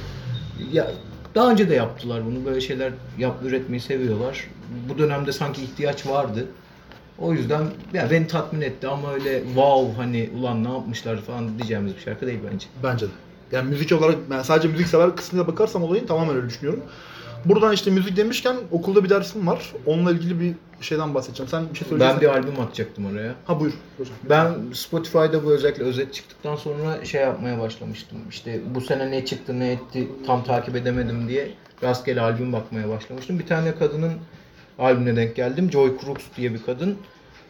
ya 0.71 0.91
daha 1.35 1.51
önce 1.51 1.69
de 1.69 1.75
yaptılar 1.75 2.25
bunu. 2.25 2.45
Böyle 2.45 2.61
şeyler 2.61 2.93
yap 3.17 3.35
üretmeyi 3.43 3.81
seviyorlar. 3.81 4.47
Bu 4.89 4.97
dönemde 4.97 5.31
sanki 5.31 5.63
ihtiyaç 5.63 6.07
vardı. 6.07 6.45
O 7.19 7.33
yüzden 7.33 7.63
ya 7.93 8.11
beni 8.11 8.27
tatmin 8.27 8.61
etti 8.61 8.87
ama 8.87 9.13
öyle 9.13 9.43
wow 9.43 9.93
hani 9.97 10.29
ulan 10.39 10.63
ne 10.63 10.69
yapmışlar 10.69 11.21
falan 11.21 11.57
diyeceğimiz 11.57 11.95
bir 11.95 12.01
şarkı 12.01 12.27
değil 12.27 12.39
bence. 12.51 12.67
Bence 12.83 13.05
de. 13.05 13.11
Yani 13.51 13.69
müzik 13.69 13.91
olarak 13.91 14.17
ben 14.29 14.41
sadece 14.41 14.67
müzik 14.67 14.87
sever 14.87 15.15
kısmına 15.15 15.47
bakarsam 15.47 15.83
olayın 15.83 16.07
tamamen 16.07 16.35
öyle 16.35 16.49
düşünüyorum. 16.49 16.83
Buradan 17.45 17.73
işte 17.73 17.91
müzik 17.91 18.17
demişken 18.17 18.55
okulda 18.71 19.03
bir 19.03 19.09
dersim 19.09 19.47
var. 19.47 19.73
Onunla 19.85 20.11
ilgili 20.11 20.39
bir 20.39 20.53
şeyden 20.81 21.15
bahsedeceğim. 21.15 21.49
Sen 21.49 21.63
bir 21.73 21.77
şey 21.77 21.87
söyleyeceksin. 21.87 22.21
Ben 22.21 22.29
bir 22.29 22.35
albüm 22.35 22.59
atacaktım 22.59 23.05
oraya. 23.05 23.35
Ha 23.45 23.59
buyur. 23.59 23.73
hocam. 23.97 24.15
Ben 24.29 24.53
Spotify'da 24.73 25.45
bu 25.45 25.51
özellikle 25.51 25.83
özet 25.83 26.13
çıktıktan 26.13 26.55
sonra 26.55 27.05
şey 27.05 27.21
yapmaya 27.21 27.59
başlamıştım. 27.59 28.17
İşte 28.29 28.59
bu 28.75 28.81
sene 28.81 29.11
ne 29.11 29.25
çıktı 29.25 29.59
ne 29.59 29.71
etti 29.71 30.07
tam 30.27 30.43
takip 30.43 30.75
edemedim 30.75 31.27
diye 31.27 31.51
rastgele 31.83 32.21
albüm 32.21 32.53
bakmaya 32.53 32.89
başlamıştım. 32.89 33.39
Bir 33.39 33.47
tane 33.47 33.75
kadının 33.75 34.13
albümüne 34.79 35.15
denk 35.15 35.35
geldim. 35.35 35.71
Joy 35.71 35.97
Crooks 36.01 36.23
diye 36.37 36.53
bir 36.53 36.63
kadın. 36.63 36.97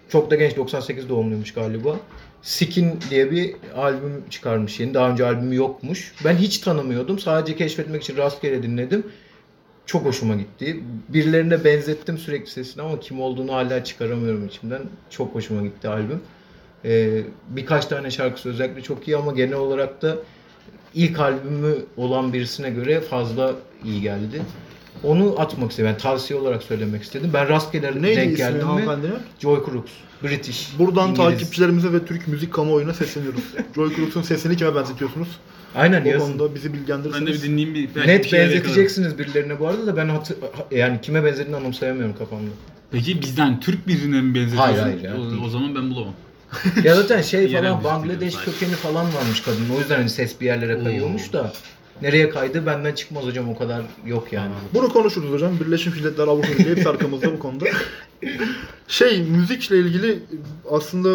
Çok 0.09 0.31
da 0.31 0.35
genç 0.35 0.57
98 0.57 1.09
doğumluymuş 1.09 1.53
galiba. 1.53 1.95
Skin 2.41 2.99
diye 3.09 3.31
bir 3.31 3.55
albüm 3.77 4.23
çıkarmış 4.29 4.79
yeni. 4.79 4.93
Daha 4.93 5.09
önce 5.09 5.25
albümü 5.25 5.55
yokmuş. 5.55 6.13
Ben 6.25 6.35
hiç 6.35 6.57
tanımıyordum. 6.57 7.19
Sadece 7.19 7.55
keşfetmek 7.55 8.03
için 8.03 8.17
rastgele 8.17 8.63
dinledim. 8.63 9.03
Çok 9.89 10.05
hoşuma 10.05 10.35
gitti. 10.35 10.83
Birilerine 11.09 11.63
benzettim 11.63 12.17
sürekli 12.17 12.51
sesini 12.51 12.83
ama 12.83 12.99
kim 12.99 13.21
olduğunu 13.21 13.53
hala 13.53 13.83
çıkaramıyorum 13.83 14.47
içimden. 14.47 14.81
Çok 15.09 15.35
hoşuma 15.35 15.61
gitti 15.61 15.87
albüm. 15.87 16.21
Ee, 16.85 17.21
birkaç 17.49 17.85
tane 17.85 18.11
şarkısı 18.11 18.49
özellikle 18.49 18.81
çok 18.81 19.07
iyi 19.07 19.17
ama 19.17 19.31
genel 19.31 19.53
olarak 19.53 20.01
da 20.01 20.15
ilk 20.93 21.19
albümü 21.19 21.75
olan 21.97 22.33
birisine 22.33 22.69
göre 22.69 23.01
fazla 23.01 23.55
iyi 23.83 24.01
geldi. 24.01 24.41
Onu 25.03 25.35
atmak 25.37 25.71
istedim. 25.71 25.87
Yani 25.89 25.97
tavsiye 25.97 26.39
olarak 26.39 26.63
söylemek 26.63 27.03
istedim. 27.03 27.31
Ben 27.33 27.49
rastgele 27.49 28.01
Neydi 28.01 28.17
denk 28.17 28.33
ismi 28.33 28.37
geldim 28.37 28.67
hanımefendinin? 28.67 29.15
Joy 29.39 29.65
Crooks. 29.65 29.91
British. 30.23 30.67
Buradan 30.79 31.09
İngiliz. 31.09 31.25
takipçilerimize 31.25 31.93
ve 31.93 32.05
Türk 32.05 32.27
müzik 32.27 32.53
kamuoyuna 32.53 32.93
sesleniyoruz. 32.93 33.43
Joy 33.75 33.95
Crooks'un 33.95 34.21
sesini 34.21 34.57
kime 34.57 34.75
benzetiyorsunuz? 34.75 35.27
Aynen 35.75 36.05
O 36.05 36.07
yazın. 36.07 36.37
konuda 36.37 36.55
bizi 36.55 36.73
Ben 37.13 37.27
de 37.27 37.31
bir 37.33 37.41
dinleyeyim 37.41 37.75
bir. 37.75 37.95
belki 37.95 37.95
bir 37.95 38.07
Net 38.07 38.25
şeyler 38.25 38.43
yakalarım. 38.45 38.63
benzeteceksiniz 38.63 39.17
birilerine 39.19 39.59
bu 39.59 39.67
arada 39.67 39.87
da 39.87 39.97
ben 39.97 40.09
hatır, 40.09 40.37
yani 40.71 41.01
kime 41.01 41.23
benzediğini 41.23 41.55
anımsayamıyorum 41.55 42.15
kafamda. 42.17 42.49
Peki 42.91 43.21
bizden 43.21 43.59
Türk 43.59 43.87
birine 43.87 44.21
mi 44.21 44.35
benzetiyorsun? 44.35 44.57
Hayır, 44.73 44.79
hayır 44.81 45.01
ya, 45.01 45.15
o, 45.17 45.45
o 45.45 45.49
zaman 45.49 45.75
ben 45.75 45.91
bulamam. 45.91 46.13
ya 46.83 46.95
zaten 46.95 47.21
şey 47.21 47.39
Yerel 47.51 47.69
falan 47.69 47.83
müzik 47.83 47.83
Bangladeş 47.83 48.17
biliyorsun 48.19 48.51
kökeni 48.51 48.71
falan 48.75 49.05
varmış 49.13 49.41
kadının. 49.41 49.69
O 49.77 49.79
yüzden 49.79 49.95
hani 49.97 50.09
ses 50.09 50.41
bir 50.41 50.45
yerlere 50.45 50.83
kayıyormuş 50.83 51.33
da. 51.33 51.53
Nereye 52.01 52.29
kaydı 52.29 52.65
benden 52.65 52.95
çıkmaz 52.95 53.25
hocam 53.25 53.49
o 53.49 53.57
kadar 53.57 53.81
yok 54.05 54.33
yani. 54.33 54.51
Bunu 54.73 54.89
konuşuruz 54.89 55.31
hocam. 55.31 55.59
Birleşmiş 55.59 55.95
Milletler 55.95 56.27
Avrupa 56.27 56.47
Birliği 56.47 56.75
hepsi 56.75 56.89
arkamızda 56.89 57.33
bu 57.33 57.39
konuda. 57.39 57.65
Şey 58.87 59.23
müzikle 59.23 59.79
ilgili 59.79 60.19
aslında 60.71 61.09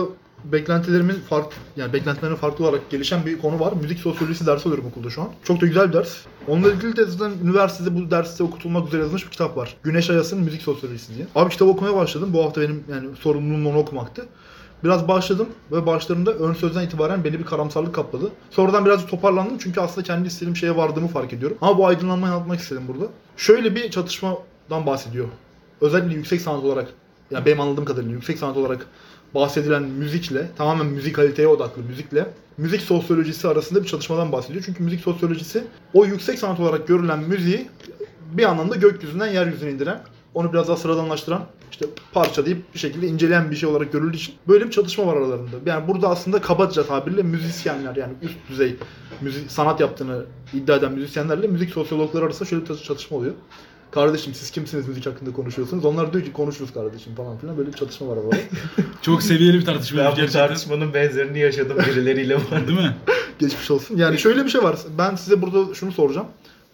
beklentilerimin 0.45 1.17
farklı 1.31 1.57
yani 1.77 1.93
beklentilerin 1.93 2.35
farklı 2.35 2.65
olarak 2.65 2.91
gelişen 2.91 3.27
bir 3.27 3.39
konu 3.39 3.61
var. 3.61 3.73
Müzik 3.73 3.99
sosyolojisi 3.99 4.47
dersi 4.47 4.69
alıyorum 4.69 4.87
okulda 4.87 5.11
şu 5.11 5.23
an. 5.23 5.29
Çok 5.45 5.61
da 5.61 5.67
güzel 5.67 5.89
bir 5.89 5.93
ders. 5.93 6.17
Onunla 6.49 6.73
ilgili 6.73 6.97
de 6.97 7.05
zaten 7.05 7.33
üniversitede 7.45 7.97
bu 7.97 8.11
derste 8.11 8.45
okutulmak 8.45 8.89
üzere 8.89 9.01
yazılmış 9.01 9.27
bir 9.27 9.31
kitap 9.31 9.57
var. 9.57 9.77
Güneş 9.83 10.11
Ayas'ın 10.11 10.41
Müzik 10.41 10.63
Sosyolojisi 10.63 11.15
diye. 11.15 11.27
Abi 11.35 11.51
kitabı 11.51 11.71
okumaya 11.71 11.97
başladım. 11.97 12.31
Bu 12.33 12.45
hafta 12.45 12.61
benim 12.61 12.85
yani 12.91 13.17
sorumluluğum 13.17 13.67
onu 13.71 13.79
okumaktı. 13.79 14.27
Biraz 14.85 15.09
başladım 15.09 15.49
ve 15.73 15.87
başlarında 15.87 16.33
ön 16.33 16.55
sözden 16.55 16.83
itibaren 16.83 17.25
beni 17.25 17.39
bir 17.39 17.45
karamsarlık 17.45 17.95
kapladı. 17.95 18.31
Sonradan 18.51 18.85
biraz 18.85 19.07
toparlandım 19.07 19.59
çünkü 19.59 19.81
aslında 19.81 20.07
kendi 20.07 20.29
istediğim 20.29 20.57
şeye 20.57 20.77
vardığımı 20.77 21.09
fark 21.09 21.33
ediyorum. 21.33 21.57
Ama 21.61 21.79
bu 21.79 21.87
aydınlanmayı 21.87 22.33
anlatmak 22.33 22.61
istedim 22.61 22.83
burada. 22.89 23.07
Şöyle 23.37 23.77
bir 23.77 23.91
çatışmadan 23.91 24.87
bahsediyor. 24.87 25.29
Özellikle 25.81 26.15
yüksek 26.15 26.41
sanat 26.41 26.65
olarak, 26.65 26.89
yani 27.31 27.47
benim 27.47 27.61
anladığım 27.61 27.85
kadarıyla 27.85 28.13
yüksek 28.13 28.39
sanat 28.39 28.57
olarak 28.57 28.87
bahsedilen 29.35 29.83
müzikle, 29.83 30.51
tamamen 30.57 30.87
müzikaliteye 30.87 31.49
odaklı 31.49 31.83
müzikle, 31.83 32.27
müzik 32.59 32.81
sosyolojisi 32.81 33.49
arasında 33.49 33.83
bir 33.83 33.89
çatışmadan 33.89 34.33
bahsediyor. 34.33 34.65
Çünkü 34.67 34.83
müzik 34.83 35.01
sosyolojisi 35.01 35.65
o 35.95 36.05
yüksek 36.05 36.39
sanat 36.39 36.61
olarak 36.61 36.89
görülen 36.89 37.19
müziği 37.19 37.69
bir 38.33 38.45
anlamda 38.45 38.77
gökyüzünden 38.77 39.27
yeryüzüne 39.27 39.71
indiren, 39.71 40.01
onu 40.35 40.53
biraz 40.53 40.69
daha 40.69 40.77
sıradanlaştıran, 40.77 41.45
işte 41.71 41.87
parçalayıp 42.13 42.75
bir 42.75 42.79
şekilde 42.79 43.07
inceleyen 43.07 43.51
bir 43.51 43.57
şey 43.57 43.69
olarak 43.69 43.93
görüldüğü 43.93 44.17
için 44.17 44.35
böyle 44.49 44.67
bir 44.67 44.71
çatışma 44.71 45.07
var 45.07 45.17
aralarında. 45.17 45.57
Yani 45.67 45.89
burada 45.89 46.09
aslında 46.09 46.41
kabaca 46.41 46.87
tabirle 46.87 47.23
müzisyenler 47.23 47.97
yani 47.97 48.13
üst 48.23 48.35
düzey 48.49 48.77
müzik 49.21 49.51
sanat 49.51 49.81
yaptığını 49.81 50.25
iddia 50.55 50.77
eden 50.77 50.93
müzisyenlerle 50.93 51.47
müzik 51.47 51.71
sosyologları 51.71 52.25
arasında 52.25 52.49
şöyle 52.49 52.69
bir 52.69 52.77
çatışma 52.77 53.17
oluyor. 53.17 53.35
Kardeşim 53.91 54.35
siz 54.35 54.51
kimsiniz 54.51 54.89
müzik 54.89 55.07
hakkında 55.07 55.33
konuşuyorsunuz? 55.33 55.85
Onlar 55.85 56.13
diyor 56.13 56.25
ki 56.25 56.33
konuşuruz 56.33 56.73
kardeşim 56.73 57.15
falan 57.15 57.39
filan. 57.39 57.59
Böyle 57.59 57.69
bir 57.73 57.77
çatışma 57.77 58.09
var 58.09 58.17
arada. 58.17 58.37
Çok 59.03 59.23
seviyeli 59.23 59.59
bir 59.59 59.65
tartışma 59.65 59.99
Ben 59.99 60.13
bu 60.13 60.17
gerçekten. 60.17 60.47
tartışmanın 60.49 60.95
benzerini 60.95 61.39
yaşadım 61.39 61.77
birileriyle 61.91 62.35
var. 62.35 62.67
Değil 62.69 62.79
mi? 62.79 62.97
Geçmiş 63.39 63.71
olsun. 63.71 63.97
Yani 63.97 64.19
şöyle 64.19 64.45
bir 64.45 64.51
şey 64.51 64.63
var. 64.63 64.77
Ben 64.99 65.15
size 65.17 65.43
burada 65.43 65.75
şunu 65.75 65.93
soracağım. 65.93 66.27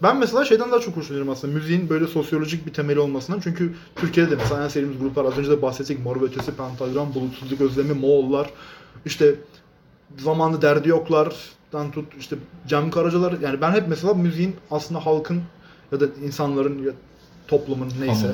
Ben 0.03 0.17
mesela 0.19 0.45
şeyden 0.45 0.71
daha 0.71 0.81
çok 0.81 0.97
hoşlanıyorum 0.97 1.33
aslında. 1.33 1.55
Müziğin 1.55 1.89
böyle 1.89 2.07
sosyolojik 2.07 2.67
bir 2.67 2.73
temeli 2.73 3.01
olmasından. 3.01 3.41
Çünkü 3.41 3.75
Türkiye'de 3.97 4.31
de 4.31 4.37
mesela 4.37 4.65
en 4.65 4.69
sevdiğimiz 4.69 5.01
gruplar 5.01 5.25
az 5.25 5.39
önce 5.39 5.51
de 5.51 5.63
bahsettik. 5.63 6.05
Mor 6.05 6.21
ve 6.21 6.25
Ötesi, 6.25 6.53
Pentagram, 6.53 7.15
Bulutsuzluk 7.15 7.61
Özlemi, 7.61 7.93
Moğollar. 7.93 8.51
işte 9.07 9.35
zamanlı 10.19 10.63
derdi 10.63 10.89
yoklardan 10.89 11.91
tut 11.93 12.05
işte 12.21 12.37
Cem 12.67 12.91
Karacalar. 12.91 13.35
Yani 13.43 13.61
ben 13.61 13.73
hep 13.73 13.89
mesela 13.89 14.15
müziğin 14.15 14.57
aslında 14.71 15.07
halkın 15.07 15.43
ya 15.93 16.01
da 16.01 16.07
insanların 16.25 16.85
ya 16.85 16.93
toplumun 17.49 17.89
neyse 18.01 18.27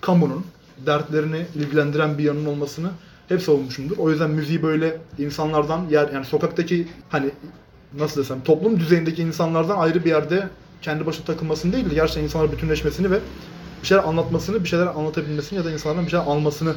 Kamu. 0.00 0.20
kamunun 0.20 0.44
dertlerini 0.86 1.46
ilgilendiren 1.54 2.18
bir 2.18 2.24
yanın 2.24 2.46
olmasını 2.46 2.90
hep 3.28 3.42
savunmuşumdur. 3.42 3.98
O 3.98 4.10
yüzden 4.10 4.30
müziği 4.30 4.62
böyle 4.62 4.98
insanlardan 5.18 5.88
yer 5.90 6.08
yani 6.12 6.24
sokaktaki 6.24 6.88
hani 7.08 7.30
nasıl 7.98 8.20
desem 8.20 8.42
toplum 8.42 8.80
düzeyindeki 8.80 9.22
insanlardan 9.22 9.78
ayrı 9.78 10.04
bir 10.04 10.10
yerde 10.10 10.48
kendi 10.84 11.06
başına 11.06 11.24
takılmasını 11.24 11.72
değil 11.72 11.90
de 11.90 11.94
gerçekten 11.94 12.22
insanlar 12.22 12.52
bütünleşmesini 12.52 13.10
ve 13.10 13.18
bir 13.82 13.86
şeyler 13.86 14.04
anlatmasını, 14.04 14.64
bir 14.64 14.68
şeyler 14.68 14.86
anlatabilmesini 14.86 15.58
ya 15.58 15.64
da 15.64 15.70
insanlardan 15.70 16.04
bir 16.06 16.10
şeyler 16.10 16.24
almasını 16.24 16.74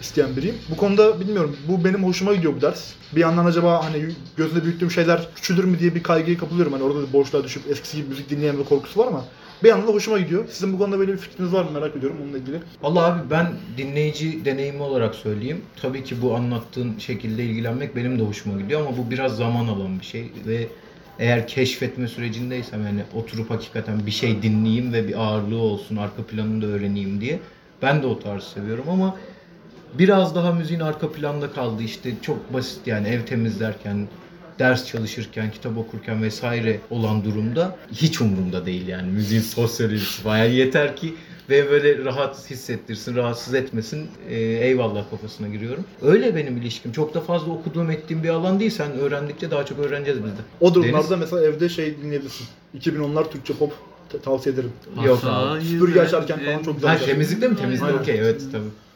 isteyen 0.00 0.36
biriyim. 0.36 0.54
Bu 0.70 0.76
konuda 0.76 1.20
bilmiyorum. 1.20 1.56
Bu 1.68 1.84
benim 1.84 2.04
hoşuma 2.04 2.34
gidiyor 2.34 2.56
bu 2.56 2.60
ders. 2.60 2.92
Bir 3.12 3.20
yandan 3.20 3.46
acaba 3.46 3.84
hani 3.84 4.08
gözünde 4.36 4.64
büyüttüğüm 4.64 4.90
şeyler 4.90 5.28
küçülür 5.34 5.64
mü 5.64 5.78
diye 5.78 5.94
bir 5.94 6.02
kaygıya 6.02 6.38
kapılıyorum. 6.38 6.72
Hani 6.72 6.82
orada 6.82 7.02
da 7.02 7.12
boşluğa 7.12 7.44
düşüp 7.44 7.70
eskisi 7.70 7.96
gibi 7.96 8.08
müzik 8.08 8.30
dinleyememe 8.30 8.64
korkusu 8.64 9.00
var 9.00 9.06
ama 9.06 9.24
bir 9.62 9.68
yandan 9.68 9.88
da 9.88 9.92
hoşuma 9.92 10.18
gidiyor. 10.18 10.44
Sizin 10.50 10.72
bu 10.72 10.78
konuda 10.78 10.98
böyle 10.98 11.12
bir 11.12 11.18
fikriniz 11.18 11.52
var 11.52 11.64
mı 11.64 11.70
merak 11.70 11.96
ediyorum 11.96 12.18
onunla 12.24 12.38
ilgili. 12.38 12.60
Vallahi 12.82 13.12
abi 13.12 13.30
ben 13.30 13.46
dinleyici 13.76 14.44
deneyimi 14.44 14.82
olarak 14.82 15.14
söyleyeyim. 15.14 15.60
Tabii 15.82 16.04
ki 16.04 16.22
bu 16.22 16.34
anlattığın 16.34 16.98
şekilde 16.98 17.44
ilgilenmek 17.44 17.96
benim 17.96 18.18
de 18.18 18.22
hoşuma 18.22 18.60
gidiyor 18.60 18.80
ama 18.80 18.96
bu 18.96 19.10
biraz 19.10 19.36
zaman 19.36 19.68
alan 19.68 20.00
bir 20.00 20.04
şey 20.04 20.32
ve 20.46 20.68
eğer 21.18 21.48
keşfetme 21.48 22.08
sürecindeysem 22.08 22.86
yani 22.86 23.02
oturup 23.14 23.50
hakikaten 23.50 24.06
bir 24.06 24.10
şey 24.10 24.42
dinleyeyim 24.42 24.92
ve 24.92 25.08
bir 25.08 25.20
ağırlığı 25.20 25.58
olsun, 25.60 25.96
arka 25.96 26.22
planını 26.22 26.62
da 26.62 26.66
öğreneyim 26.66 27.20
diye 27.20 27.38
ben 27.82 28.02
de 28.02 28.06
o 28.06 28.18
tarzı 28.18 28.50
seviyorum 28.50 28.84
ama 28.90 29.16
biraz 29.94 30.34
daha 30.34 30.52
müziğin 30.52 30.80
arka 30.80 31.12
planda 31.12 31.52
kaldı 31.52 31.82
işte 31.82 32.10
çok 32.22 32.52
basit 32.52 32.86
yani 32.86 33.08
ev 33.08 33.24
temizlerken 33.24 34.08
ders 34.58 34.86
çalışırken, 34.86 35.50
kitap 35.50 35.78
okurken 35.78 36.22
vesaire 36.22 36.80
olan 36.90 37.24
durumda 37.24 37.76
hiç 37.92 38.20
umurumda 38.20 38.66
değil 38.66 38.88
yani 38.88 39.12
müziğin 39.12 39.42
sosyolojisi 39.42 40.22
falan. 40.22 40.38
Yani 40.38 40.54
yeter 40.54 40.96
ki 40.96 41.14
ve 41.50 41.70
böyle 41.70 42.04
rahat 42.04 42.50
hissettirsin, 42.50 43.16
rahatsız 43.16 43.54
etmesin. 43.54 44.08
Ee, 44.28 44.36
eyvallah 44.36 45.10
kafasına 45.10 45.48
giriyorum. 45.48 45.84
Öyle 46.02 46.36
benim 46.36 46.56
ilişkim. 46.56 46.92
Çok 46.92 47.14
da 47.14 47.20
fazla 47.20 47.52
okuduğum 47.52 47.90
ettiğim 47.90 48.22
bir 48.22 48.28
alan 48.28 48.60
değil. 48.60 48.70
Sen 48.70 48.92
öğrendikçe 48.92 49.50
daha 49.50 49.66
çok 49.66 49.78
öğreneceğiz 49.78 50.24
biz 50.24 50.30
de. 50.30 50.42
O 50.60 50.74
durumlarda 50.74 51.10
Deniz? 51.10 51.20
mesela 51.20 51.44
evde 51.44 51.68
şey 51.68 51.96
dinleyebilirsin. 52.02 52.46
2010'lar 52.78 53.30
Türkçe 53.30 53.54
pop 53.54 53.72
tavsiye 54.24 54.54
ederim. 54.54 54.72
Yok 55.04 55.20
Süpürge 55.62 56.00
açarken 56.00 56.44
falan 56.44 56.62
çok 56.62 56.74
güzel. 56.74 56.98
Ha 56.98 57.04
temizlikte 57.04 57.48
mi? 57.48 57.56
Temizlikte 57.56 57.94
okey 57.94 58.18
evet 58.18 58.42
tabii. 58.52 58.87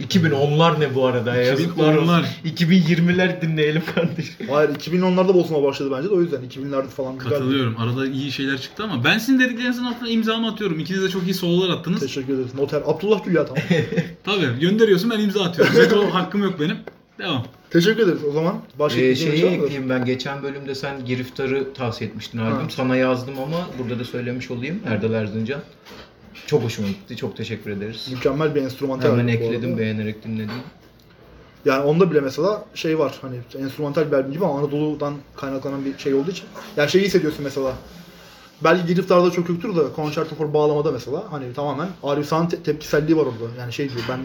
2010'lar 0.00 0.80
ne 0.80 0.94
bu 0.94 1.06
arada 1.06 1.36
ya? 1.36 1.42
Yazıklar 1.42 1.94
olsun. 1.94 2.12
2010'lar. 2.12 2.24
2020'ler 2.44 3.42
dinleyelim 3.42 3.82
kardeşim. 3.94 4.46
Hayır 4.50 4.68
2010'larda 4.70 5.34
bozulma 5.34 5.62
başladı 5.62 5.90
bence 5.96 6.08
de 6.10 6.14
o 6.14 6.20
yüzden 6.20 6.40
2000'lerde 6.42 6.86
falan. 6.88 7.18
Katılıyorum. 7.18 7.76
Arada 7.78 8.06
iyi 8.06 8.32
şeyler 8.32 8.60
çıktı 8.60 8.84
ama 8.84 9.04
ben 9.04 9.18
sizin 9.18 9.40
dediklerinizin 9.40 9.84
altına 9.84 10.08
imzamı 10.08 10.48
atıyorum. 10.48 10.78
İkiniz 10.78 11.02
de 11.02 11.08
çok 11.08 11.22
iyi 11.22 11.34
sololar 11.34 11.74
attınız. 11.76 12.00
Teşekkür 12.00 12.34
ederiz. 12.34 12.54
Noter 12.54 12.82
Abdullah 12.86 13.24
Gül 13.24 13.34
ya 13.34 13.46
tamam. 13.46 13.62
Tabii 14.24 14.60
gönderiyorsun 14.60 15.10
ben 15.10 15.20
imza 15.20 15.44
atıyorum. 15.44 15.74
Veto 15.76 16.14
hakkım 16.14 16.42
yok 16.42 16.60
benim. 16.60 16.76
Devam. 17.18 17.44
Teşekkür 17.70 18.02
ederiz 18.02 18.24
o 18.28 18.32
zaman. 18.32 18.60
Başka 18.78 19.00
Ee, 19.00 19.14
şeyi 19.16 19.38
şey 19.38 19.54
ekleyeyim 19.54 19.90
ben 19.90 20.04
geçen 20.04 20.42
bölümde 20.42 20.74
sen 20.74 21.04
Giriftar'ı 21.04 21.72
tavsiye 21.74 22.10
etmiştin 22.10 22.38
albüm. 22.38 22.70
Sana 22.70 22.96
yazdım 22.96 23.34
ama 23.38 23.56
burada 23.78 23.98
da 23.98 24.04
söylemiş 24.04 24.50
olayım 24.50 24.80
Erdal 24.86 25.12
Erzincan. 25.12 25.60
Çok 26.46 26.62
hoşuma 26.62 26.88
gitti. 26.88 27.16
Çok 27.16 27.36
teşekkür 27.36 27.70
ederiz. 27.70 28.08
Mükemmel 28.12 28.54
bir 28.54 28.62
enstrümantal. 28.62 29.08
Hemen 29.10 29.28
ekledim 29.28 29.78
beğenerek 29.78 30.24
dinledim. 30.24 30.50
Yani 31.64 31.84
onda 31.84 32.10
bile 32.10 32.20
mesela 32.20 32.64
şey 32.74 32.98
var 32.98 33.18
hani 33.22 33.36
enstrümantal 33.58 34.06
bir 34.12 34.16
albüm 34.16 34.32
gibi 34.32 34.44
ama 34.44 34.58
Anadolu'dan 34.58 35.14
kaynaklanan 35.36 35.84
bir 35.84 35.98
şey 35.98 36.14
olduğu 36.14 36.30
için. 36.30 36.44
Yani 36.76 36.90
şeyi 36.90 37.04
hissediyorsun 37.04 37.44
mesela. 37.44 37.72
Belki 38.64 38.86
Giriftar'da 38.86 39.30
çok 39.30 39.48
yoktur 39.48 39.76
da 39.76 39.82
Concerto 39.96 40.34
for 40.36 40.54
bağlamada 40.54 40.92
mesela 40.92 41.24
hani 41.30 41.52
tamamen 41.54 41.88
Arif 42.02 42.26
Sağ'ın 42.26 42.46
te- 42.46 42.62
tepkiselliği 42.62 43.16
var 43.16 43.22
orada. 43.26 43.60
Yani 43.60 43.72
şey 43.72 43.88
diyor 43.88 44.00
ben 44.08 44.18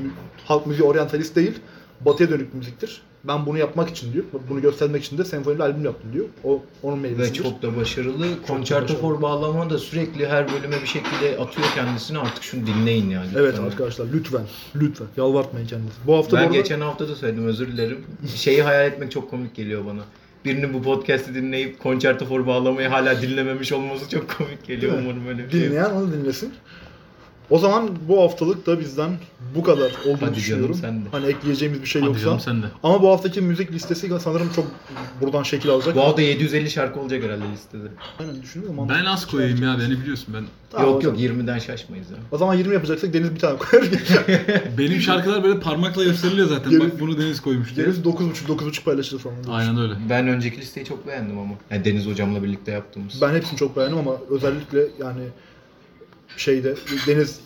halk 0.45 0.67
müziği 0.67 0.87
oryantalist 0.87 1.35
değil 1.35 1.59
batıya 2.05 2.29
dönük 2.29 2.53
bir 2.53 2.57
müziktir. 2.57 3.01
Ben 3.27 3.45
bunu 3.45 3.57
yapmak 3.57 3.89
için 3.89 4.13
diyor. 4.13 4.23
Bunu 4.49 4.61
göstermek 4.61 5.03
için 5.03 5.17
de 5.17 5.25
senfoni 5.25 5.55
bir 5.55 5.59
albüm 5.59 5.85
yaptım 5.85 6.13
diyor. 6.13 6.25
O 6.43 6.61
onun 6.83 6.97
Ve 6.97 7.01
meyvesidir. 7.07 7.43
çok 7.43 7.61
da 7.61 7.75
başarılı. 7.77 8.25
başarılı. 8.49 8.87
for 8.95 9.21
bağlama 9.21 9.69
da 9.69 9.77
sürekli 9.77 10.27
her 10.27 10.47
bölüme 10.53 10.81
bir 10.81 10.87
şekilde 10.87 11.37
atıyor 11.39 11.67
kendisini. 11.75 12.19
Artık 12.19 12.43
şunu 12.43 12.67
dinleyin 12.67 13.09
yani. 13.09 13.27
Evet 13.37 13.51
lütfen. 13.53 13.63
arkadaşlar 13.65 14.05
lütfen 14.13 14.41
lütfen 14.75 15.07
yalvartmayın 15.17 15.67
kendinizi. 15.67 15.95
Bu 16.07 16.15
hafta 16.17 16.37
Ben 16.37 16.41
arada 16.43 16.53
geçen 16.55 16.81
hafta 16.81 17.07
da 17.07 17.15
söyledim 17.15 17.45
özür 17.47 17.67
dilerim. 17.67 17.97
Şeyi 18.35 18.63
hayal 18.63 18.85
etmek 18.87 19.11
çok 19.11 19.29
komik 19.29 19.55
geliyor 19.55 19.85
bana. 19.85 20.01
Birinin 20.45 20.73
bu 20.73 20.81
podcast'i 20.81 21.35
dinleyip 21.35 21.83
Concerto 21.83 22.25
for 22.25 22.47
bağlamayı 22.47 22.87
hala 22.87 23.21
dinlememiş 23.21 23.71
olması 23.71 24.09
çok 24.09 24.37
komik 24.37 24.67
geliyor. 24.67 24.93
Umarım 25.01 25.27
öyle 25.27 25.45
bir 25.45 25.51
şey. 25.51 25.61
dinleyen 25.61 25.89
onu 25.89 26.11
dinlesin. 26.13 26.53
O 27.49 27.59
zaman 27.59 27.89
bu 28.07 28.21
haftalık 28.21 28.65
da 28.67 28.79
bizden 28.79 29.11
bu 29.55 29.63
kadar 29.63 29.91
olduğunu 30.05 30.19
canım, 30.19 30.35
düşünüyorum. 30.35 30.75
sen 30.81 31.05
de. 31.05 31.09
Hani 31.11 31.25
ekleyeceğimiz 31.25 31.81
bir 31.81 31.87
şey 31.87 32.01
Hadi 32.01 32.09
yoksa. 32.09 32.25
canım 32.25 32.39
sen 32.39 32.63
de. 32.63 32.65
Ama 32.83 33.01
bu 33.01 33.09
haftaki 33.11 33.41
müzik 33.41 33.71
listesi 33.71 34.19
sanırım 34.19 34.49
çok 34.55 34.65
buradan 35.21 35.43
şekil 35.43 35.69
alacak. 35.69 35.95
Bu 35.95 36.01
hafta 36.01 36.21
750 36.21 36.69
şarkı 36.71 36.99
olacak 36.99 37.23
herhalde 37.23 37.43
listede. 37.53 37.87
Aynen 38.19 38.41
düşünüyorum 38.41 38.79
ama. 38.79 38.93
Ben 38.93 39.05
az 39.05 39.27
koyayım 39.27 39.63
ya 39.63 39.77
beni 39.79 39.99
biliyorsun 40.01 40.33
ben. 40.37 40.43
Tamam, 40.71 40.87
yok 40.87 41.03
yok 41.03 41.15
zaman- 41.17 41.37
20'den 41.39 41.59
şaşmayız 41.59 42.11
ya. 42.11 42.17
O 42.31 42.37
zaman 42.37 42.55
20 42.55 42.73
yapacaksak 42.73 43.13
Deniz 43.13 43.35
bir 43.35 43.39
tane 43.39 43.57
koyar. 43.57 43.85
Benim 44.77 45.01
şarkılar 45.01 45.43
böyle 45.43 45.59
parmakla 45.59 46.03
gösteriliyor 46.03 46.47
zaten. 46.47 46.71
Geri- 46.71 46.79
Bak 46.81 46.99
bunu 46.99 47.17
Deniz 47.17 47.41
koymuş 47.41 47.75
diye. 47.75 47.85
Deniz 47.85 47.99
9.5 47.99 48.47
9.5 48.47 48.83
paylaşırız 48.83 49.21
falan. 49.21 49.35
Aynen 49.49 49.77
öyle. 49.81 49.93
Ben 50.09 50.27
önceki 50.27 50.61
listeyi 50.61 50.85
çok 50.85 51.07
beğendim 51.07 51.37
ama. 51.39 51.53
Yani 51.71 51.85
Deniz 51.85 52.05
hocamla 52.07 52.43
birlikte 52.43 52.71
yaptığımız. 52.71 53.21
Ben 53.21 53.33
hepsini 53.35 53.59
çok 53.59 53.77
beğendim 53.77 53.97
ama 53.97 54.11
özellikle 54.29 54.79
yani 54.99 55.21
şeyde 56.37 56.75
Deniz 57.07 57.39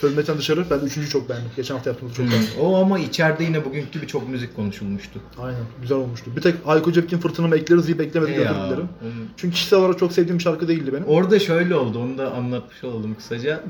Sözmetten 0.00 0.38
dışarı 0.38 0.64
ben 0.70 0.78
üçüncüyü 0.78 1.08
çok 1.08 1.28
beğendim. 1.28 1.50
Geçen 1.56 1.74
hafta 1.74 1.90
yaptığımızı 1.90 2.16
çok 2.16 2.30
beğendim. 2.30 2.48
O 2.60 2.76
ama 2.76 2.98
içeride 2.98 3.44
yine 3.44 3.64
bugünkü 3.64 3.90
gibi 3.92 4.06
çok 4.06 4.28
müzik 4.28 4.56
konuşulmuştu. 4.56 5.20
Aynen 5.38 5.60
güzel 5.82 5.98
olmuştu. 5.98 6.30
Bir 6.36 6.40
tek 6.42 6.54
Hayko 6.64 6.92
Cepkin 6.92 7.18
fırtınamı 7.18 7.56
ekleriz 7.56 7.86
deyip 7.86 8.00
eklemedik 8.00 8.34
E 8.34 8.38
özür 8.38 8.46
ya, 8.50 8.66
dilerim. 8.66 8.88
onun- 9.02 9.28
Çünkü 9.36 9.54
kişisel 9.54 9.78
olarak 9.78 9.98
çok 9.98 10.12
sevdiğim 10.12 10.38
bir 10.38 10.42
şarkı 10.42 10.68
değildi 10.68 10.92
benim. 10.92 11.04
Orada 11.04 11.38
şöyle 11.38 11.74
oldu, 11.76 11.98
onu 11.98 12.18
da 12.18 12.32
anlatmış 12.32 12.84
olalım 12.84 13.14
kısaca. 13.14 13.64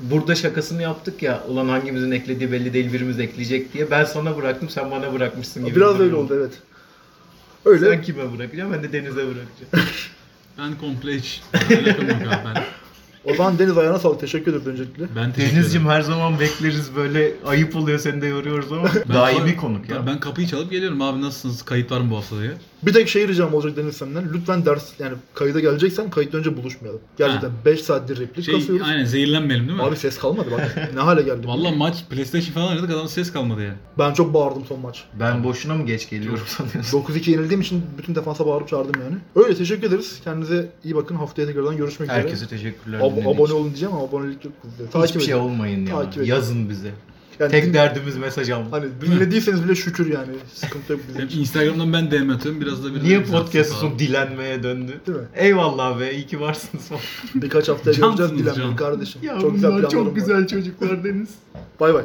Burada 0.00 0.34
şakasını 0.34 0.82
yaptık 0.82 1.22
ya, 1.22 1.42
ulan 1.48 1.68
hangimizin 1.68 2.10
eklediği 2.10 2.52
belli 2.52 2.72
değil 2.72 2.92
birimiz 2.92 3.20
ekleyecek 3.20 3.72
diye. 3.72 3.90
Ben 3.90 4.04
sana 4.04 4.36
bıraktım, 4.36 4.68
sen 4.68 4.90
bana 4.90 5.12
bırakmışsın 5.12 5.64
gibi. 5.64 5.76
Biraz 5.76 5.94
bir 5.94 5.98
durum 5.98 6.06
öyle 6.08 6.16
oldu 6.16 6.34
evet. 6.38 6.52
Öyle. 7.64 7.90
Sen 7.90 8.02
kime 8.02 8.32
bırakacaksın, 8.38 8.72
ben 8.72 8.82
de 8.82 8.92
Deniz'e 8.92 9.16
bırakacağım. 9.16 9.88
Ben 10.58 10.78
komple 10.78 11.16
hiç 11.18 11.42
alakam 11.54 12.08
yok 12.08 12.16
abi 12.32 12.44
ben. 12.54 12.62
O 13.30 13.34
zaman 13.34 13.58
Deniz 13.58 13.78
ayağına 13.78 13.98
sağlık. 13.98 14.20
Teşekkür 14.20 14.52
ederim 14.54 14.66
öncelikle. 14.72 15.04
Ben 15.16 15.32
teşekkür 15.32 15.56
Deniz'cim 15.56 15.82
ederim. 15.82 15.94
her 15.96 16.02
zaman 16.02 16.40
bekleriz 16.40 16.96
böyle 16.96 17.32
ayıp 17.46 17.76
oluyor 17.76 17.98
seni 17.98 18.22
de 18.22 18.26
yoruyoruz 18.26 18.72
ama 18.72 18.88
Ben 19.08 19.14
daimi 19.14 19.56
konuk 19.56 19.88
ya. 19.88 19.96
Ben, 19.96 20.06
ben 20.06 20.20
kapıyı 20.20 20.46
çalıp 20.48 20.70
geliyorum 20.70 21.02
abi 21.02 21.22
nasılsınız? 21.22 21.62
Kayıt 21.62 21.90
var 21.92 22.00
mı 22.00 22.10
bu 22.10 22.16
hafta 22.16 22.40
diye. 22.40 22.52
Bir 22.82 22.92
tek 22.92 23.08
şey 23.08 23.28
ricam 23.28 23.54
olacak 23.54 23.76
Deniz 23.76 23.96
senden. 23.96 24.32
Lütfen 24.34 24.66
ders 24.66 24.90
yani 24.98 25.14
kayıda 25.34 25.60
geleceksen 25.60 26.10
kayıttan 26.10 26.38
önce 26.40 26.56
buluşmayalım. 26.56 27.00
Gerçekten 27.18 27.50
5 27.64 27.82
saattir 27.82 28.20
replik 28.20 28.44
Şey 28.44 28.54
kasıyoruz. 28.54 28.86
aynen 28.88 29.04
zehirlenmeyelim 29.04 29.68
değil 29.68 29.78
mi? 29.78 29.84
Abi 29.84 29.96
ses 29.96 30.18
kalmadı 30.18 30.48
bak. 30.52 30.90
ne 30.94 31.00
hale 31.00 31.22
geldik. 31.22 31.46
Vallahi 31.48 31.76
maç 31.76 32.04
PlayStation 32.10 32.52
falan 32.52 32.68
oynadık 32.68 32.90
adamın 32.90 33.06
ses 33.06 33.32
kalmadı 33.32 33.62
yani. 33.62 33.76
Ben 33.98 34.12
çok 34.14 34.34
bağırdım 34.34 34.64
son 34.68 34.80
maç. 34.80 35.04
Ben 35.20 35.44
boşuna 35.44 35.74
mı 35.74 35.86
geç 35.86 36.10
geliyorum 36.10 36.42
sanıyorsun? 36.46 36.98
9-2 37.00 37.30
yenildiğim 37.30 37.60
için 37.60 37.82
bütün 37.98 38.14
defansa 38.14 38.46
bağırıp 38.46 38.68
çağırdım 38.68 39.00
yani. 39.04 39.16
Öyle 39.46 39.54
teşekkür 39.56 39.86
ederiz. 39.88 40.20
Kendinize 40.24 40.68
iyi 40.84 40.94
bakın. 40.96 41.14
Haftaya 41.14 41.48
tekrardan 41.48 41.76
görüşmek 41.76 42.10
üzere. 42.10 42.22
Herkese 42.22 42.46
teşekkürler. 42.46 42.98
Ab- 42.98 43.02
dinlediğiniz 43.04 43.34
abone 43.36 43.44
için. 43.44 43.54
olun 43.54 43.66
diyeceğim 43.66 43.94
ama 43.94 44.04
abonelik 44.04 44.44
yok. 44.44 44.54
Hiçbir 44.78 44.90
Takip 44.90 45.22
şey 45.22 45.34
edin. 45.34 45.42
olmayın 45.42 45.86
ya. 45.86 45.94
Takip 45.94 46.22
edin. 46.22 46.30
Yazın 46.30 46.70
bize. 46.70 46.90
Yani 47.40 47.50
Tek 47.50 47.64
din- 47.64 47.74
derdimiz 47.74 48.16
mesaj 48.16 48.50
almak. 48.50 48.72
Hani 48.72 48.84
dinlediyseniz 49.00 49.64
bile 49.64 49.74
şükür 49.74 50.06
yani. 50.12 50.32
Sıkıntı 50.54 50.92
yok 50.92 51.00
bizim 51.08 51.26
için. 51.26 51.40
Instagram'dan 51.40 51.92
ben 51.92 52.10
DM 52.10 52.30
atıyorum 52.30 52.60
biraz 52.60 52.84
da 52.84 52.94
bir 52.94 53.02
Niye 53.04 53.22
podcast 53.22 53.72
son 53.72 53.98
dilenmeye 53.98 54.62
döndü? 54.62 54.92
Değil 55.06 55.18
mi? 55.18 55.24
Eyvallah 55.34 56.00
be, 56.00 56.14
iyi 56.14 56.26
ki 56.26 56.40
varsınız. 56.40 56.88
Birkaç 57.34 57.68
haftaya 57.68 57.94
Cansınız 57.96 58.30
göreceğiz 58.30 58.56
dilenmeyi 58.56 58.76
kardeşim. 58.76 59.20
ya 59.24 59.40
çok 59.40 59.54
güzel 59.54 59.70
bunlar 59.70 59.80
planlarım 59.80 60.04
çok 60.04 60.06
var. 60.06 60.20
güzel 60.20 60.46
çocuklar 60.46 61.04
Deniz. 61.04 61.28
Bay 61.80 61.94
bay. 61.94 62.02